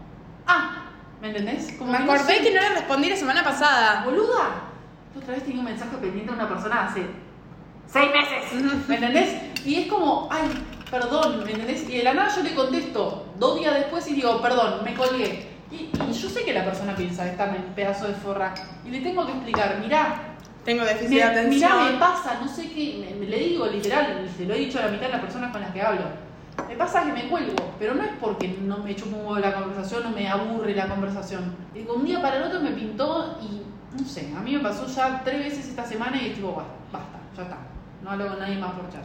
Ah, 0.47 0.85
¿me 1.21 1.29
entendés? 1.29 1.75
Como 1.79 1.93
Me 1.93 1.99
que 1.99 2.05
no 2.05 2.13
acordé 2.13 2.37
sé. 2.37 2.43
que 2.43 2.55
no 2.55 2.61
le 2.61 2.69
respondí 2.71 3.09
la 3.11 3.17
semana 3.17 3.43
pasada. 3.45 4.03
Boluda, 4.05 4.49
otra 5.17 5.35
vez 5.35 5.45
tenía 5.45 5.61
un 5.61 5.65
mensaje 5.67 5.97
pendiente 5.97 6.31
de 6.33 6.37
una 6.39 6.49
persona 6.49 6.85
hace 6.87 7.07
seis 7.87 8.11
meses. 8.13 8.89
¿Me 8.89 8.95
entendés? 8.97 9.37
Y 9.65 9.77
es 9.83 9.87
como, 9.87 10.29
ay, 10.31 10.49
perdón, 10.91 11.45
¿me 11.45 11.53
entendés? 11.53 11.89
Y 11.89 11.97
de 11.99 12.03
la 12.05 12.15
nada 12.15 12.35
yo 12.35 12.43
le 12.43 12.55
contesto 12.55 13.33
dos 13.39 13.59
días 13.59 13.75
después 13.75 14.07
y 14.09 14.15
digo, 14.15 14.41
perdón, 14.43 14.85
me 14.85 14.95
colgué. 14.95 15.49
Y, 15.71 15.91
y 16.09 16.13
yo 16.13 16.29
sé 16.29 16.45
que 16.45 16.53
la 16.53 16.65
persona 16.65 16.95
piensa, 16.95 17.27
está 17.27 17.47
en 17.55 17.63
pedazo 17.75 18.07
de 18.07 18.15
forra. 18.15 18.53
Y 18.85 18.91
le 18.91 19.01
tengo 19.01 19.25
que 19.27 19.33
explicar, 19.33 19.79
mirá, 19.81 20.17
Tengo 20.65 20.85
déficit 20.85 21.09
me, 21.11 21.17
de 21.17 21.23
atención. 21.25 21.73
mirá, 21.73 21.91
me 21.93 21.99
pasa, 21.99 22.39
no 22.41 22.47
sé 22.49 22.71
qué, 22.71 23.05
me- 23.11 23.15
me- 23.19 23.27
le 23.27 23.39
digo 23.39 23.67
literal, 23.67 24.29
se 24.37 24.45
lo 24.45 24.55
he 24.55 24.59
dicho 24.59 24.79
a 24.79 24.83
la 24.83 24.89
mitad 24.89 25.07
de 25.07 25.13
las 25.13 25.21
personas 25.23 25.51
con 25.53 25.61
las 25.63 25.73
que 25.73 25.83
hablo. 25.83 26.03
Me 26.69 26.77
pasa 26.77 27.05
que 27.05 27.13
me 27.13 27.29
cuelgo, 27.29 27.57
pero 27.79 27.95
no 27.95 28.03
es 28.03 28.13
porque 28.21 28.49
no 28.63 28.79
me 28.79 28.93
echo 28.93 29.07
un 29.07 29.15
huevo 29.15 29.39
la 29.39 29.55
conversación 29.55 30.07
o 30.07 30.11
me 30.11 30.29
aburre 30.29 30.75
la 30.75 30.89
conversación. 30.89 31.55
Digo, 31.75 31.95
un 31.95 32.05
día 32.05 32.21
para 32.23 32.39
el 32.39 32.45
otro 32.45 32.61
me 32.61 32.71
pintó 32.71 33.39
y 33.43 33.63
no 33.97 34.05
sé, 34.09 34.33
a 34.37 34.41
mí 34.41 34.53
me 34.57 34.61
pasó 34.61 34.87
ya 34.87 35.23
tres 35.23 35.39
veces 35.45 35.69
esta 35.69 35.85
semana 35.85 36.17
y 36.21 36.31
digo, 36.31 36.55
"Basta, 36.55 36.73
basta, 36.93 37.19
ya 37.37 37.43
está. 37.43 37.59
No 38.03 38.11
hablo 38.11 38.29
con 38.29 38.39
nadie 38.39 38.57
más 38.57 38.73
por 38.73 38.91
chat. 38.91 39.05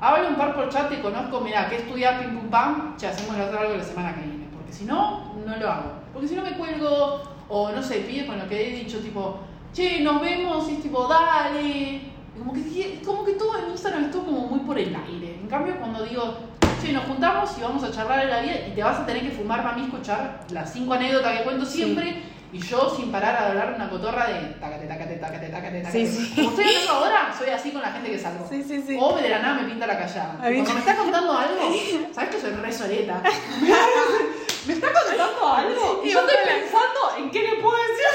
Hablo 0.00 0.28
un 0.28 0.36
par 0.36 0.54
por 0.54 0.68
chat, 0.68 0.88
te 0.88 1.00
conozco, 1.00 1.40
mirá, 1.40 1.68
¿qué 1.68 1.76
estudiar? 1.76 2.20
Pim 2.20 2.38
pum 2.38 2.48
pam, 2.48 2.96
che, 2.96 3.06
hacemos 3.06 3.36
algo 3.36 3.76
la 3.76 3.84
semana 3.84 4.14
que 4.14 4.22
viene. 4.22 4.48
Porque 4.52 4.72
si 4.72 4.84
no, 4.84 5.34
no 5.44 5.56
lo 5.56 5.70
hago. 5.70 5.92
Porque 6.12 6.28
si 6.28 6.36
no 6.36 6.42
me 6.42 6.52
cuelgo, 6.52 7.22
o 7.48 7.70
no 7.70 7.82
sé, 7.82 8.00
pide 8.08 8.26
con 8.26 8.38
lo 8.38 8.48
que 8.48 8.68
he 8.68 8.76
dicho, 8.76 8.98
tipo, 9.00 9.40
che, 9.74 10.00
nos 10.00 10.20
vemos, 10.22 10.70
y 10.70 10.74
es 10.74 10.82
tipo, 10.82 11.06
dale. 11.06 12.02
Como 12.38 12.54
que, 12.54 13.02
como 13.04 13.24
que 13.24 13.32
todo 13.34 13.58
en 13.58 13.70
Instagram 13.72 14.04
es 14.04 14.10
todo 14.10 14.24
como 14.24 14.46
muy 14.46 14.60
por 14.60 14.78
el 14.78 14.94
aire. 14.94 15.38
En 15.42 15.48
cambio, 15.48 15.76
cuando 15.78 16.04
digo, 16.04 16.38
che, 16.80 16.92
nos 16.92 17.04
juntamos 17.04 17.50
y 17.58 17.62
vamos 17.62 17.84
a 17.84 17.90
charlar 17.90 18.20
de 18.20 18.30
la 18.30 18.40
vida 18.40 18.54
y 18.68 18.74
te 18.74 18.82
vas 18.82 18.98
a 18.98 19.06
tener 19.06 19.22
que 19.22 19.30
fumar 19.30 19.62
para 19.62 19.76
mí 19.76 19.84
escuchar 19.84 20.40
las 20.50 20.72
cinco 20.72 20.94
anécdotas 20.94 21.38
que 21.38 21.44
cuento 21.44 21.66
siempre 21.66 22.22
y 22.52 22.58
yo 22.58 22.92
sin 22.96 23.12
parar 23.12 23.36
a 23.36 23.48
hablar 23.48 23.74
una 23.76 23.88
cotorra 23.88 24.26
de 24.26 24.40
tacate, 24.54 24.86
tacate, 24.86 25.16
tacate, 25.16 25.48
tacate, 25.48 25.80
tacate. 25.80 25.92
Sí, 25.92 26.06
sí. 26.06 26.32
Como 26.34 26.50
estoy 26.50 26.64
hablando 26.64 26.92
ahora, 26.92 27.34
soy 27.36 27.48
así 27.50 27.70
con 27.70 27.82
la 27.82 27.92
gente 27.92 28.10
que 28.10 28.18
salgo. 28.18 28.46
Sí, 28.48 28.64
sí, 28.66 28.82
sí. 28.86 28.98
O 29.00 29.16
de 29.16 29.28
la 29.28 29.38
nada 29.38 29.62
me 29.62 29.68
pinta 29.68 29.86
la 29.86 29.98
callada. 29.98 30.36
Cuando 30.40 30.74
me 30.74 30.80
está 30.80 30.96
contando 30.96 31.38
algo, 31.38 31.60
¿sabes 32.14 32.30
que 32.30 32.40
soy 32.40 32.50
re 32.52 32.72
soleta? 32.72 33.22
¿Me 34.66 34.72
está 34.72 34.92
contando 34.92 35.48
algo? 35.48 36.02
Y 36.04 36.10
yo 36.10 36.20
estoy 36.20 36.36
pensando 36.44 37.00
en 37.18 37.30
qué 37.30 37.42
le 37.42 37.62
puedo 37.62 37.76
decir 37.76 38.06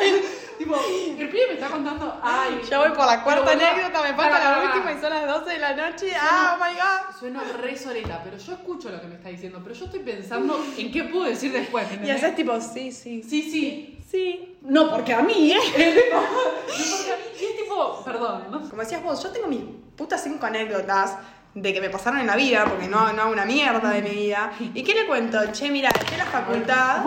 de 0.00 0.18
mí. 0.18 0.26
tipo, 0.60 0.76
el 1.18 1.28
pibe 1.30 1.46
me 1.48 1.54
está 1.54 1.68
contando, 1.68 2.20
ay. 2.22 2.60
Ya 2.68 2.78
voy 2.78 2.90
por 2.90 3.06
la 3.06 3.24
cuarta 3.24 3.52
anécdota, 3.52 4.02
me 4.02 4.14
falta 4.14 4.38
la 4.38 4.62
última 4.64 4.92
y 4.92 5.00
son 5.00 5.10
las 5.10 5.26
12 5.26 5.50
de 5.50 5.58
la 5.58 5.74
noche. 5.74 6.12
¡Ah, 6.20 6.56
oh 6.58 6.62
my 6.64 6.74
god! 6.74 7.18
Sueno 7.18 7.40
re 7.60 7.76
soleta, 7.76 8.20
pero 8.22 8.36
yo 8.36 8.52
escucho 8.52 8.90
lo 8.90 9.00
que 9.00 9.06
me 9.06 9.14
está 9.14 9.30
diciendo, 9.30 9.60
pero 9.62 9.74
yo 9.74 9.86
estoy 9.86 10.00
pensando 10.00 10.62
en 10.76 10.92
qué 10.92 11.04
puedo 11.04 11.24
decir 11.24 11.50
después. 11.52 11.86
¿me 11.86 11.92
Y 11.92 11.94
entendés? 11.96 12.22
haces 12.22 12.36
tipo, 12.36 12.60
sí, 12.60 12.92
sí. 12.92 13.22
Sí, 13.22 13.42
sí. 13.50 13.96
Sí. 14.10 14.58
No, 14.62 14.90
porque 14.90 15.14
a 15.14 15.22
mí, 15.22 15.52
¿eh? 15.52 15.56
no, 16.12 16.20
porque 16.20 17.12
a 17.12 17.16
mí, 17.16 17.22
y 17.40 17.44
es 17.44 17.56
tipo, 17.56 18.02
perdón, 18.04 18.44
¿no? 18.50 18.68
Como 18.68 18.82
decías 18.82 19.02
vos, 19.02 19.22
yo 19.22 19.30
tengo 19.30 19.46
mis 19.46 19.62
putas 19.96 20.22
cinco 20.22 20.44
anécdotas 20.46 21.16
de 21.54 21.72
que 21.72 21.80
me 21.80 21.90
pasaron 21.90 22.20
en 22.20 22.26
la 22.26 22.36
vida, 22.36 22.64
porque 22.66 22.86
no, 22.86 23.12
no 23.12 23.22
hago 23.22 23.32
una 23.32 23.44
mierda 23.44 23.90
de 23.90 24.02
mi 24.02 24.10
vida. 24.10 24.52
¿Y 24.74 24.82
qué 24.82 24.94
le 24.94 25.06
cuento? 25.06 25.38
Che, 25.52 25.70
mira, 25.70 25.90
dejé 25.98 26.16
la 26.18 26.26
facultad. 26.26 27.02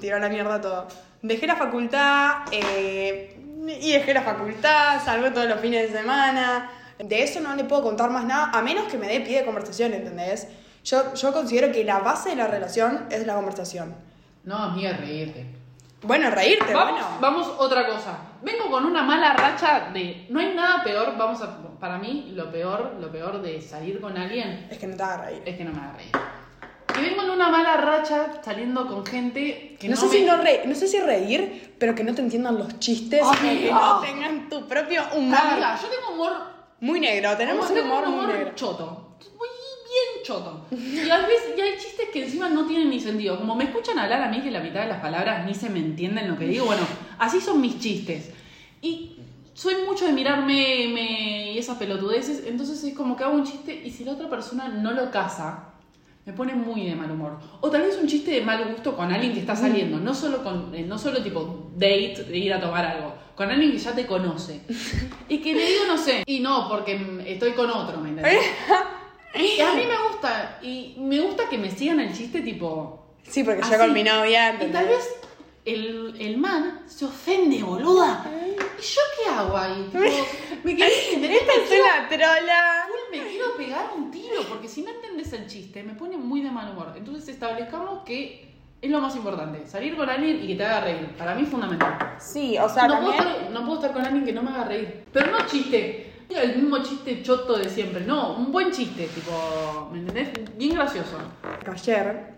Tiró 0.00 0.18
la 0.18 0.28
mierda 0.28 0.60
todo. 0.60 0.88
Dejé 1.22 1.46
la 1.46 1.56
facultad, 1.56 2.44
eh, 2.52 3.36
y 3.80 3.92
dejé 3.92 4.14
la 4.14 4.22
facultad, 4.22 5.00
salgo 5.04 5.30
todos 5.32 5.48
los 5.48 5.60
fines 5.60 5.90
de 5.92 5.98
semana. 5.98 6.70
De 6.98 7.22
eso 7.22 7.40
no 7.40 7.54
le 7.56 7.64
puedo 7.64 7.82
contar 7.82 8.10
más 8.10 8.24
nada, 8.24 8.50
a 8.52 8.62
menos 8.62 8.84
que 8.90 8.98
me 8.98 9.06
dé 9.08 9.20
pie 9.20 9.40
de 9.40 9.44
conversación, 9.44 9.92
¿entendés? 9.94 10.48
Yo, 10.84 11.14
yo 11.14 11.32
considero 11.32 11.72
que 11.72 11.84
la 11.84 11.98
base 11.98 12.30
de 12.30 12.36
la 12.36 12.46
relación 12.46 13.06
es 13.10 13.26
la 13.26 13.34
conversación. 13.34 13.94
No, 14.44 14.56
amiga, 14.56 14.92
reírte. 14.94 15.46
Bueno, 16.02 16.30
reírte, 16.30 16.72
Vamos, 16.72 16.92
bueno. 16.92 17.06
vamos 17.20 17.48
otra 17.58 17.86
cosa. 17.86 18.16
Vengo 18.42 18.70
con 18.70 18.86
una 18.86 19.02
mala 19.02 19.34
racha 19.34 19.90
de. 19.92 20.26
No 20.30 20.40
hay 20.40 20.54
nada 20.54 20.82
peor, 20.82 21.14
vamos 21.18 21.42
a. 21.42 21.58
Para 21.78 21.98
mí, 21.98 22.32
lo 22.34 22.50
peor, 22.50 22.96
lo 22.98 23.10
peor 23.12 23.40
de 23.42 23.60
salir 23.60 24.00
con 24.00 24.16
alguien 24.16 24.66
Es 24.70 24.78
que 24.78 24.86
no 24.86 24.96
te 24.96 25.02
haga 25.02 25.24
reír. 25.26 25.42
es 25.44 25.56
que 25.56 25.64
no 25.64 25.72
me 25.72 25.78
haga 25.80 25.92
reír. 25.92 26.10
Y 26.98 27.02
vengo 27.02 27.22
en 27.22 27.30
una 27.30 27.48
mala 27.48 27.76
racha 27.76 28.40
saliendo 28.44 28.86
con 28.86 29.04
gente 29.06 29.76
que 29.78 29.88
no, 29.88 29.94
no, 29.94 30.00
sé 30.00 30.06
me... 30.06 30.12
si 30.12 30.24
no, 30.24 30.36
re- 30.42 30.62
no 30.66 30.74
sé 30.74 30.88
si 30.88 30.98
reír, 31.00 31.74
pero 31.78 31.94
que 31.94 32.04
no 32.04 32.14
te 32.14 32.22
entiendan 32.22 32.58
los 32.58 32.78
chistes 32.78 33.22
y 33.34 33.36
que 33.38 33.48
Amiga. 33.50 33.74
no 33.74 34.00
tengan 34.00 34.48
tu 34.48 34.66
propio 34.66 35.02
humor. 35.16 35.38
Amiga, 35.38 35.78
yo 35.80 35.88
tengo 35.88 36.12
humor. 36.14 36.32
Muy 36.80 37.00
negro, 37.00 37.36
tenemos 37.36 37.70
un 37.70 37.78
humor 37.78 38.08
muy 38.08 38.26
negro. 38.26 38.52
choto. 38.54 39.16
Muy 39.38 39.48
bien 39.48 40.24
choto. 40.24 40.66
Y 40.70 41.08
a 41.10 41.18
veces 41.26 41.52
y 41.56 41.60
hay 41.60 41.72
chistes 41.78 42.08
que 42.12 42.24
encima 42.24 42.48
no 42.48 42.66
tienen 42.66 42.88
ni 42.90 43.00
sentido. 43.00 43.38
Como 43.38 43.54
me 43.54 43.64
escuchan 43.64 43.98
hablar 43.98 44.22
a 44.22 44.28
mí 44.28 44.40
que 44.40 44.50
la 44.50 44.60
mitad 44.60 44.80
de 44.82 44.88
las 44.88 45.00
palabras 45.00 45.44
ni 45.46 45.54
se 45.54 45.68
me 45.68 45.78
entienden 45.78 46.28
lo 46.28 46.38
que 46.38 46.46
digo, 46.46 46.64
bueno, 46.66 46.82
así 47.18 47.40
son 47.40 47.60
mis 47.60 47.78
chistes. 47.78 48.30
Y 48.82 49.16
soy 49.54 49.74
mucho 49.86 50.06
de 50.06 50.12
mirar 50.12 50.40
meme 50.40 51.52
y 51.52 51.58
esas 51.58 51.76
pelotudeces, 51.76 52.44
entonces 52.46 52.82
es 52.82 52.94
como 52.94 53.14
que 53.16 53.24
hago 53.24 53.34
un 53.34 53.44
chiste 53.44 53.74
y 53.84 53.90
si 53.90 54.04
la 54.04 54.12
otra 54.12 54.30
persona 54.30 54.68
no 54.68 54.92
lo 54.92 55.10
casa, 55.10 55.69
me 56.30 56.36
pone 56.36 56.54
muy 56.54 56.86
de 56.86 56.94
mal 56.94 57.10
humor. 57.10 57.38
O 57.60 57.68
tal 57.70 57.82
vez 57.82 57.98
un 58.00 58.06
chiste 58.06 58.30
de 58.30 58.42
mal 58.42 58.64
gusto 58.72 58.96
con 58.96 59.10
alguien 59.12 59.32
que 59.32 59.40
está 59.40 59.56
saliendo, 59.56 59.98
no 59.98 60.14
solo 60.14 60.44
con 60.44 60.72
eh, 60.72 60.84
no 60.84 60.96
solo 60.96 61.20
tipo 61.22 61.70
date 61.74 62.24
de 62.28 62.38
ir 62.38 62.54
a 62.54 62.60
tomar 62.60 62.84
algo, 62.86 63.14
con 63.34 63.50
alguien 63.50 63.72
que 63.72 63.78
ya 63.78 63.92
te 63.92 64.06
conoce. 64.06 64.60
Y 65.28 65.38
que 65.38 65.54
le 65.54 65.64
digo, 65.64 65.84
no 65.86 65.96
sé, 65.96 66.22
y 66.26 66.40
no, 66.40 66.68
porque 66.68 66.96
mm, 66.96 67.20
estoy 67.20 67.52
con 67.52 67.70
otro, 67.70 68.00
¿me 68.00 68.10
entendés? 68.10 68.38
Y 69.34 69.60
a 69.60 69.74
mí 69.74 69.84
me 69.86 70.08
gusta, 70.08 70.58
y 70.60 70.96
me 70.98 71.20
gusta 71.20 71.48
que 71.48 71.56
me 71.56 71.70
sigan 71.70 72.00
el 72.00 72.12
chiste 72.12 72.40
tipo... 72.40 73.14
Sí, 73.22 73.44
porque 73.44 73.62
así. 73.62 73.70
yo 73.70 73.78
con 73.78 73.92
mi 73.92 74.02
novia. 74.02 74.58
Y 74.60 74.72
tal 74.72 74.88
vez 74.88 75.08
el, 75.64 76.16
el 76.18 76.36
man 76.36 76.80
se 76.86 77.04
ofende, 77.04 77.62
boluda. 77.62 78.24
¿Y 78.26 78.82
yo 78.82 79.00
qué 79.16 79.30
hago 79.30 79.56
ahí? 79.56 79.88
Tipo, 79.92 79.98
me 80.64 80.76
quedé 80.76 81.36
Esta 81.36 81.52
es 81.52 81.70
una 81.70 82.08
trola. 82.08 82.86
Me 83.10 83.18
quiero 83.28 83.56
pegar 83.56 83.90
un 83.96 84.10
tiro, 84.10 84.42
porque 84.48 84.68
si 84.68 84.82
no 84.82 84.90
entendés 84.90 85.32
el 85.32 85.46
chiste, 85.46 85.82
me 85.82 85.94
pone 85.94 86.16
muy 86.16 86.40
de 86.42 86.50
mal 86.50 86.72
humor. 86.72 86.92
Entonces 86.96 87.28
establezcamos 87.28 88.04
que 88.04 88.50
es 88.80 88.90
lo 88.90 89.00
más 89.00 89.14
importante, 89.14 89.66
salir 89.66 89.96
con 89.96 90.08
alguien 90.08 90.42
y 90.42 90.46
que 90.48 90.56
te 90.56 90.64
haga 90.64 90.80
reír. 90.80 91.08
Para 91.18 91.34
mí 91.34 91.42
es 91.42 91.48
fundamental. 91.48 92.16
Sí, 92.18 92.56
o 92.58 92.68
sea, 92.68 92.86
no, 92.86 92.94
también. 92.94 93.16
puedo 93.16 93.30
estar, 93.30 93.50
no 93.50 93.60
puedo 93.60 93.74
estar 93.80 93.92
con 93.92 94.04
alguien 94.04 94.24
que 94.24 94.32
no 94.32 94.42
me 94.42 94.50
haga 94.50 94.64
reír. 94.64 95.04
Pero 95.12 95.30
no 95.32 95.46
chiste. 95.46 96.06
El 96.30 96.56
mismo 96.62 96.78
chiste 96.78 97.22
choto 97.22 97.58
de 97.58 97.68
siempre. 97.68 98.04
No, 98.04 98.36
un 98.36 98.52
buen 98.52 98.70
chiste, 98.70 99.08
tipo, 99.08 99.88
¿me 99.92 99.98
entendés? 99.98 100.30
Bien 100.56 100.74
gracioso. 100.76 101.18
Ayer, 101.70 102.34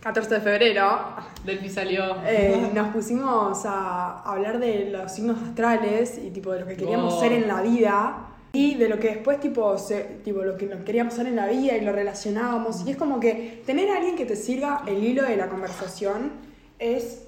14 0.00 0.34
de 0.34 0.40
febrero, 0.42 1.16
Delphi 1.42 1.70
salió. 1.70 2.16
eh, 2.26 2.70
nos 2.74 2.88
pusimos 2.88 3.64
a 3.64 4.20
hablar 4.20 4.58
de 4.58 4.90
los 4.90 5.10
signos 5.10 5.42
astrales 5.42 6.20
y 6.22 6.30
tipo 6.30 6.52
de 6.52 6.60
lo 6.60 6.66
que 6.66 6.76
queríamos 6.76 7.18
ser 7.20 7.32
en 7.32 7.48
la 7.48 7.62
vida 7.62 8.31
y 8.52 8.74
de 8.74 8.88
lo 8.88 8.98
que 8.98 9.08
después 9.08 9.40
tipo, 9.40 9.78
se- 9.78 10.20
tipo 10.24 10.42
lo 10.42 10.56
que 10.56 10.68
que 10.68 10.84
queríamos 10.84 11.14
ser 11.14 11.26
en 11.26 11.36
la 11.36 11.46
vida 11.46 11.76
y 11.76 11.80
lo 11.84 11.92
relacionábamos 11.92 12.86
y 12.86 12.90
es 12.90 12.96
como 12.96 13.18
que 13.18 13.62
tener 13.66 13.90
a 13.90 13.96
alguien 13.96 14.16
que 14.16 14.26
te 14.26 14.36
sirva 14.36 14.82
el 14.86 15.02
hilo 15.02 15.22
de 15.22 15.36
la 15.36 15.48
conversación 15.48 16.32
es 16.78 17.26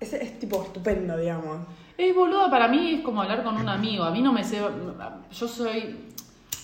es, 0.00 0.12
es, 0.12 0.38
tipo 0.38 0.62
estupendo 0.62 1.16
digamos 1.16 1.58
Es 1.96 2.14
boluda, 2.14 2.50
para 2.50 2.68
mí 2.68 2.96
es 2.96 3.00
como 3.02 3.22
hablar 3.22 3.42
con 3.44 3.56
un 3.56 3.68
amigo. 3.68 4.04
A 4.04 4.10
mí 4.10 4.20
no 4.20 4.32
me 4.32 4.42
sé. 4.44 4.58
Yo 5.32 5.48
soy. 5.48 5.96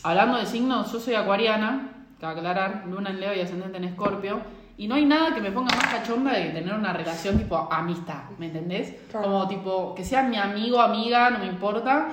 Hablando 0.03 0.37
de 0.39 0.45
signos, 0.47 0.93
yo 0.93 0.99
soy 0.99 1.15
acuariana, 1.15 2.07
que 2.19 2.27
aclarar, 2.27 2.85
luna 2.89 3.11
en 3.11 3.21
Leo 3.21 3.33
y 3.35 3.41
ascendente 3.41 3.79
en 3.79 3.85
Escorpio. 3.85 4.41
Y 4.77 4.89
no 4.89 4.97
hay 4.97 5.05
nada 5.07 5.33
que 5.35 5.41
me 5.41 5.53
ponga 5.53 5.75
más 5.77 5.87
cachonda 5.87 6.33
de 6.33 6.47
que 6.49 6.51
tener 6.59 6.75
una 6.75 6.93
relación 6.93 7.39
tipo 7.39 7.57
amistad, 7.71 8.25
¿me 8.39 8.47
entendés? 8.47 8.95
Claro. 9.11 9.27
Como 9.27 9.49
tipo, 9.49 9.95
que 9.95 10.05
sea 10.05 10.23
mi 10.25 10.37
amigo, 10.37 10.81
amiga, 10.81 11.31
no 11.31 11.39
me 11.39 11.47
importa. 11.47 12.09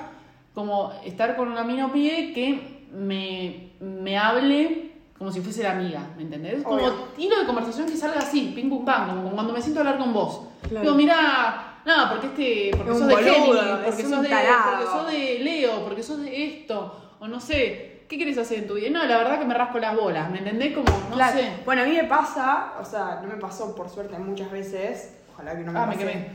Como 0.58 0.92
estar 1.04 1.36
con 1.36 1.46
un 1.52 1.56
amigo 1.56 1.92
pibe 1.92 2.32
que 2.32 2.88
me, 2.92 3.70
me 3.78 4.18
hable 4.18 4.90
como 5.16 5.30
si 5.30 5.40
fuese 5.40 5.62
la 5.62 5.70
amiga, 5.70 6.00
¿me 6.16 6.24
entendés? 6.24 6.64
Como 6.64 6.78
Obvio. 6.82 7.06
hilo 7.16 7.38
de 7.38 7.46
conversación 7.46 7.86
que 7.88 7.96
salga 7.96 8.18
así, 8.18 8.50
ping 8.56 8.68
pum 8.68 8.84
pam, 8.84 9.22
como 9.22 9.30
cuando 9.36 9.52
me 9.52 9.62
siento 9.62 9.78
a 9.78 9.84
hablar 9.84 9.98
con 9.98 10.12
vos. 10.12 10.48
Claro. 10.68 10.80
Digo, 10.82 10.94
mira, 10.96 11.80
no, 11.86 12.08
porque 12.10 12.26
este, 12.26 12.76
porque 12.76 12.90
Es 12.92 12.98
sos 12.98 13.06
de 13.06 13.16
Géminis, 13.18 13.60
porque 13.84 14.02
sos 14.02 14.10
de, 14.22 14.28
porque 14.28 14.84
sos 14.90 15.06
de 15.12 15.38
Leo, 15.44 15.84
porque 15.84 16.02
sos 16.02 16.20
de 16.22 16.44
esto, 16.46 17.14
o 17.20 17.28
no 17.28 17.38
sé, 17.38 18.02
¿qué 18.08 18.16
quieres 18.16 18.36
hacer 18.36 18.58
en 18.58 18.66
tu 18.66 18.74
vida? 18.74 18.90
No, 18.90 19.04
la 19.06 19.16
verdad 19.18 19.38
que 19.38 19.44
me 19.44 19.54
rasco 19.54 19.78
las 19.78 19.94
bolas, 19.94 20.28
¿me 20.28 20.38
entendés? 20.38 20.74
Como, 20.74 20.88
no 21.08 21.14
Claro. 21.14 21.38
sé. 21.38 21.52
bueno 21.64 21.82
a 21.82 21.84
mí 21.84 21.92
me 21.92 22.04
pasa 22.04 22.72
o 22.80 22.84
sea 22.84 23.20
no 23.22 23.28
me 23.28 23.36
pasó 23.40 23.76
por 23.76 23.88
suerte 23.88 24.18
muchas 24.18 24.50
veces 24.50 25.18
ojalá 25.32 25.56
que 25.56 25.62
no 25.62 25.70
me 25.70 25.78
Ah, 25.78 25.86
me 25.86 25.96
quemé. 25.96 26.26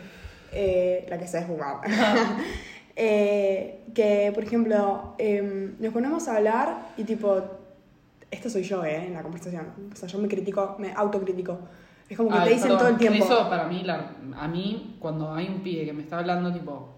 eh, 0.53 1.05
la 1.09 1.17
que 1.19 1.27
se 1.27 1.41
fumar 1.43 1.81
Eh, 2.95 3.85
que 3.95 4.31
por 4.35 4.43
ejemplo 4.43 5.15
em, 5.17 5.75
nos 5.79 5.91
ponemos 5.91 6.27
a 6.27 6.37
hablar 6.37 6.89
y 6.95 7.03
tipo 7.03 7.41
esto 8.29 8.49
soy 8.51 8.61
yo 8.63 8.85
eh, 8.85 9.07
en 9.07 9.13
la 9.15 9.23
conversación 9.23 9.65
o 9.91 9.95
sea 9.95 10.07
yo 10.07 10.19
me 10.19 10.27
critico 10.27 10.75
me 10.77 10.93
autocritico 10.93 11.57
es 12.07 12.15
como 12.15 12.29
que 12.29 12.35
Ay, 12.37 12.43
te 12.49 12.49
dicen 12.53 12.63
perdón, 12.67 12.77
todo 12.79 12.89
el 12.89 12.97
tiempo 12.97 13.25
Eso 13.25 13.49
para 13.49 13.65
mí, 13.67 13.81
la- 13.83 14.11
a 14.37 14.47
mí, 14.47 14.97
cuando 14.99 15.33
hay 15.33 15.47
un 15.47 15.61
pibe 15.61 15.85
que 15.85 15.93
me 15.93 16.03
está 16.03 16.19
hablando, 16.19 16.53
tipo, 16.53 16.89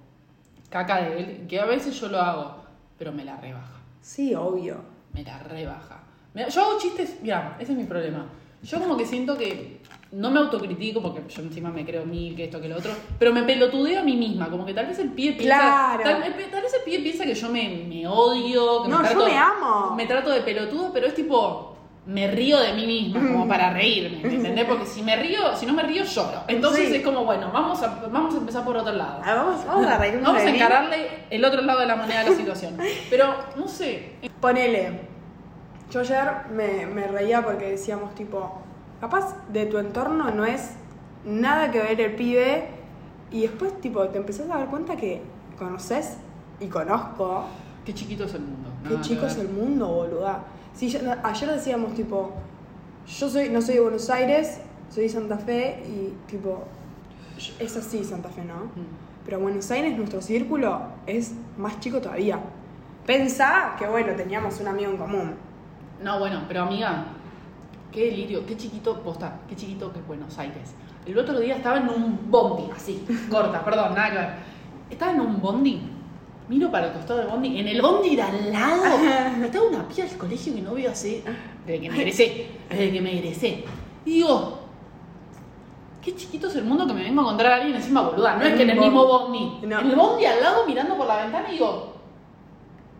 caca 0.69 0.97
de 1.01 1.19
él, 1.19 1.45
que 1.47 1.59
a 1.61 1.65
veces 1.65 1.97
yo 1.97 2.09
lo 2.09 2.19
hago, 2.19 2.55
pero 2.97 3.13
me 3.13 3.23
la 3.23 3.37
rebaja. 3.37 3.79
sí 4.01 4.35
obvio 4.35 4.77
me 5.13 5.23
la 5.23 5.39
rebaja. 5.39 6.03
Me- 6.33 6.49
Yo 6.49 6.61
hago 6.61 6.77
chistes, 6.79 7.19
mira, 7.21 7.55
ese 7.59 7.71
es 7.71 7.77
mi 7.77 7.85
problema. 7.85 8.25
Yo 8.63 8.79
como 8.79 8.97
que 8.97 9.05
siento 9.05 9.37
que 9.37 9.79
no 10.15 10.31
me 10.31 10.39
autocritico 10.39 11.01
porque 11.01 11.21
yo 11.27 11.41
encima 11.41 11.69
me 11.71 11.85
creo 11.85 12.05
mil, 12.05 12.35
que 12.35 12.45
esto, 12.45 12.61
que 12.61 12.69
lo 12.69 12.77
otro, 12.77 12.91
pero 13.19 13.33
me 13.33 13.43
pelotudeo 13.43 13.99
a 13.99 14.03
mí 14.03 14.15
misma, 14.15 14.49
como 14.49 14.65
que 14.65 14.73
tal 14.73 14.85
vez 14.87 14.97
el 14.99 15.09
pie 15.09 15.33
piensa, 15.33 15.55
Claro. 15.57 16.03
tal, 16.03 16.21
tal 16.51 16.61
vez 16.61 16.73
el 16.73 16.83
pie 16.83 16.99
piensa 16.99 17.25
que 17.25 17.33
yo 17.35 17.49
me, 17.49 17.85
me 17.87 18.07
odio, 18.07 18.83
que 18.83 18.89
No, 18.89 18.99
me 18.99 19.03
yo 19.09 19.09
trato, 19.11 19.25
me 19.25 19.37
amo. 19.37 19.95
me 19.95 20.05
trato 20.05 20.29
de 20.29 20.41
pelotudo, 20.41 20.91
pero 20.93 21.07
es 21.07 21.13
tipo 21.15 21.71
me 22.07 22.27
río 22.29 22.59
de 22.59 22.73
mí 22.73 22.85
misma 22.85 23.19
como 23.19 23.47
para 23.47 23.71
reírme, 23.73 24.19
¿me 24.21 24.35
¿entendés? 24.35 24.65
Porque 24.65 24.85
si 24.85 25.01
me 25.01 25.15
río, 25.15 25.55
si 25.55 25.65
no 25.65 25.73
me 25.73 25.81
río 25.81 26.03
lloro. 26.03 26.43
Entonces 26.47 26.89
Sí. 26.89 26.95
es 26.97 27.03
como, 27.03 27.25
bueno, 27.25 27.49
vamos 27.51 27.81
a 27.81 27.87
vamos 28.11 28.35
a 28.35 28.37
empezar 28.37 28.63
por 28.63 28.77
otro 28.77 28.93
lado. 28.93 29.21
Ah, 29.25 29.33
vamos, 29.33 29.65
vamos 29.65 29.87
a 29.87 29.97
reírnos 29.97 30.21
Vamos 30.23 30.43
a 30.43 30.49
encararle 30.49 31.09
el 31.31 31.43
otro 31.43 31.61
lado 31.63 31.79
de 31.79 31.87
la 31.87 31.95
moneda 31.95 32.23
de 32.23 32.29
la 32.29 32.35
situación. 32.35 32.77
Pero 33.09 33.33
no 33.55 33.67
sé, 33.67 34.11
Ponele. 34.39 35.01
Yo 35.91 35.99
ayer 36.01 36.29
me, 36.53 36.85
me 36.85 37.07
reía 37.07 37.41
porque 37.43 37.71
decíamos, 37.71 38.13
tipo, 38.13 38.61
capaz 39.01 39.35
de 39.51 39.65
tu 39.65 39.77
entorno 39.77 40.31
no 40.31 40.45
es 40.45 40.71
nada 41.25 41.71
que 41.71 41.79
ver 41.79 41.99
el 42.01 42.15
pibe. 42.15 42.69
Y 43.31 43.41
después, 43.41 43.79
tipo, 43.81 44.07
te 44.09 44.17
empezás 44.17 44.49
a 44.49 44.57
dar 44.57 44.67
cuenta 44.69 44.95
que 44.95 45.21
conoces 45.57 46.17
y 46.59 46.67
conozco. 46.67 47.45
Qué 47.83 47.93
chiquito 47.93 48.23
es 48.25 48.33
el 48.35 48.41
mundo. 48.41 48.69
Qué 48.87 49.01
chico 49.01 49.25
es 49.25 49.37
el 49.37 49.49
mundo, 49.49 49.87
boluda. 49.87 50.43
Sí, 50.73 50.89
yo- 50.89 50.99
ayer 51.23 51.49
decíamos, 51.51 51.93
tipo, 51.95 52.31
yo 53.07 53.29
soy, 53.29 53.49
no 53.49 53.61
soy 53.61 53.75
de 53.75 53.81
Buenos 53.81 54.09
Aires, 54.09 54.59
soy 54.89 55.03
de 55.03 55.09
Santa 55.09 55.37
Fe 55.37 55.83
y, 55.87 56.13
tipo, 56.29 56.63
es 57.59 57.75
así 57.77 58.03
Santa 58.03 58.29
Fe, 58.29 58.43
¿no? 58.45 58.55
Mm. 58.55 58.87
Pero 59.25 59.39
Buenos 59.39 59.69
Aires, 59.71 59.97
nuestro 59.97 60.21
círculo, 60.21 60.81
es 61.07 61.33
más 61.57 61.79
chico 61.79 61.99
todavía. 61.99 62.39
Pensá 63.05 63.75
que, 63.77 63.87
bueno, 63.87 64.13
teníamos 64.15 64.59
un 64.59 64.67
amigo 64.67 64.91
en 64.91 64.97
común. 64.97 65.33
No, 66.03 66.19
bueno, 66.19 66.43
pero 66.47 66.63
amiga, 66.63 67.05
qué 67.95 68.07
delirio, 68.11 68.45
qué 68.45 68.57
chiquito, 68.57 68.99
posta, 68.99 69.39
qué 69.47 69.55
chiquito 69.55 69.91
que 69.93 69.99
es 69.99 70.05
Buenos 70.07 70.37
Aires. 70.37 70.75
El 71.05 71.17
otro 71.17 71.39
día 71.39 71.55
estaba 71.55 71.77
en 71.77 71.87
un 71.87 72.29
bondi, 72.29 72.69
así, 72.75 73.05
corta, 73.31 73.63
perdón, 73.63 73.95
nada 73.95 74.11
que 74.11 74.17
ver. 74.17 74.29
Estaba 74.89 75.13
en 75.13 75.21
un 75.21 75.41
bondi, 75.41 75.81
miro 76.49 76.69
para 76.69 76.87
el 76.87 76.93
costado 76.93 77.19
del 77.19 77.29
bondi, 77.29 77.57
en 77.57 77.67
el 77.69 77.81
bondi 77.81 78.17
de 78.17 78.21
al 78.21 78.51
lado, 78.51 78.83
estaba 79.43 79.65
una 79.65 79.87
pía 79.87 80.03
del 80.05 80.17
colegio 80.17 80.53
que 80.53 80.61
no 80.61 80.73
veo 80.73 80.91
hace, 80.91 81.23
desde 81.65 81.81
que 81.81 81.89
me 81.89 81.95
egresé, 81.97 82.47
desde 82.69 82.91
que 82.91 83.01
me 83.01 83.17
egresé. 83.17 83.63
Y 84.05 84.11
digo, 84.11 84.59
qué 86.01 86.13
chiquito 86.15 86.47
es 86.47 86.55
el 86.57 86.65
mundo 86.65 86.85
que 86.85 86.93
me 86.93 87.03
vengo 87.03 87.21
a 87.21 87.23
encontrar 87.23 87.53
a 87.53 87.55
alguien 87.55 87.75
encima 87.75 88.01
boluda. 88.01 88.35
No 88.35 88.43
es 88.43 88.55
que 88.55 88.63
en 88.63 88.71
el 88.71 88.79
mismo 88.79 89.05
bondi, 89.07 89.59
No. 89.63 89.79
en 89.79 89.89
el 89.89 89.95
bondi 89.95 90.25
al 90.25 90.41
lado 90.41 90.67
mirando 90.67 90.97
por 90.97 91.07
la 91.07 91.23
ventana 91.23 91.47
y 91.49 91.53
digo, 91.53 91.93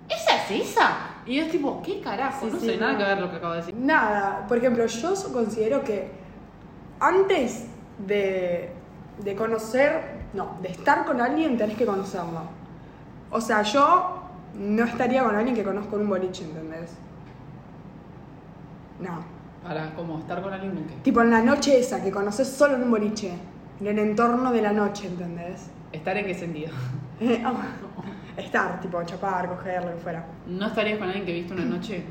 ¿esa 0.10 0.38
es 0.46 0.70
esa? 0.70 1.05
Y 1.26 1.40
es 1.40 1.52
tipo, 1.52 1.82
¿qué 1.84 2.02
carajo? 2.02 2.46
Sí, 2.46 2.52
no 2.54 2.60
sí, 2.60 2.66
sé, 2.68 2.78
no. 2.78 2.86
nada 2.86 2.98
que 2.98 3.04
ver 3.04 3.20
lo 3.20 3.30
que 3.32 3.38
acabo 3.38 3.54
de 3.54 3.60
decir. 3.60 3.76
Nada, 3.76 4.46
por 4.48 4.58
ejemplo, 4.58 4.86
yo 4.86 5.14
considero 5.34 5.84
que 5.84 6.12
antes 7.00 7.66
de, 8.06 8.70
de 9.24 9.36
conocer, 9.36 10.26
no, 10.34 10.58
de 10.62 10.70
estar 10.70 11.06
con 11.06 11.22
alguien 11.22 11.58
tenés 11.58 11.78
que 11.78 11.86
conocerlo. 11.86 12.42
O 13.32 13.42
sea, 13.42 13.64
yo 13.64 14.22
no 14.58 14.84
estaría 14.84 15.24
con 15.24 15.36
alguien 15.36 15.56
que 15.56 15.64
conozco 15.64 15.96
en 15.96 16.04
un 16.04 16.10
boliche, 16.10 16.44
¿entendés? 16.46 16.92
No. 19.00 19.24
Para 19.64 19.96
como 19.96 20.20
estar 20.20 20.42
con 20.42 20.54
alguien 20.54 20.76
con 20.76 20.84
qué. 20.86 20.94
Tipo 21.04 21.22
en 21.22 21.32
la 21.32 21.42
noche 21.42 21.80
esa, 21.80 22.04
que 22.04 22.12
conoces 22.12 22.48
solo 22.48 22.76
en 22.76 22.84
un 22.84 22.92
boliche. 22.92 23.34
En 23.80 23.88
el 23.88 24.00
entorno 24.00 24.52
de 24.52 24.62
la 24.62 24.72
noche, 24.72 25.08
¿entendés? 25.08 25.68
¿Estar 25.92 26.16
en 26.18 26.26
qué 26.28 26.36
sentido? 26.36 26.72
estar, 28.38 28.80
tipo, 28.82 29.02
chapar, 29.04 29.48
coger, 29.50 29.84
lo 29.84 29.92
que 29.92 29.98
fuera. 29.98 30.26
¿No 30.48 30.68
estarías 30.68 30.98
con 30.98 31.08
alguien 31.08 31.26
que 31.26 31.34
viste 31.34 31.54
una 31.54 31.66
noche? 31.66 32.04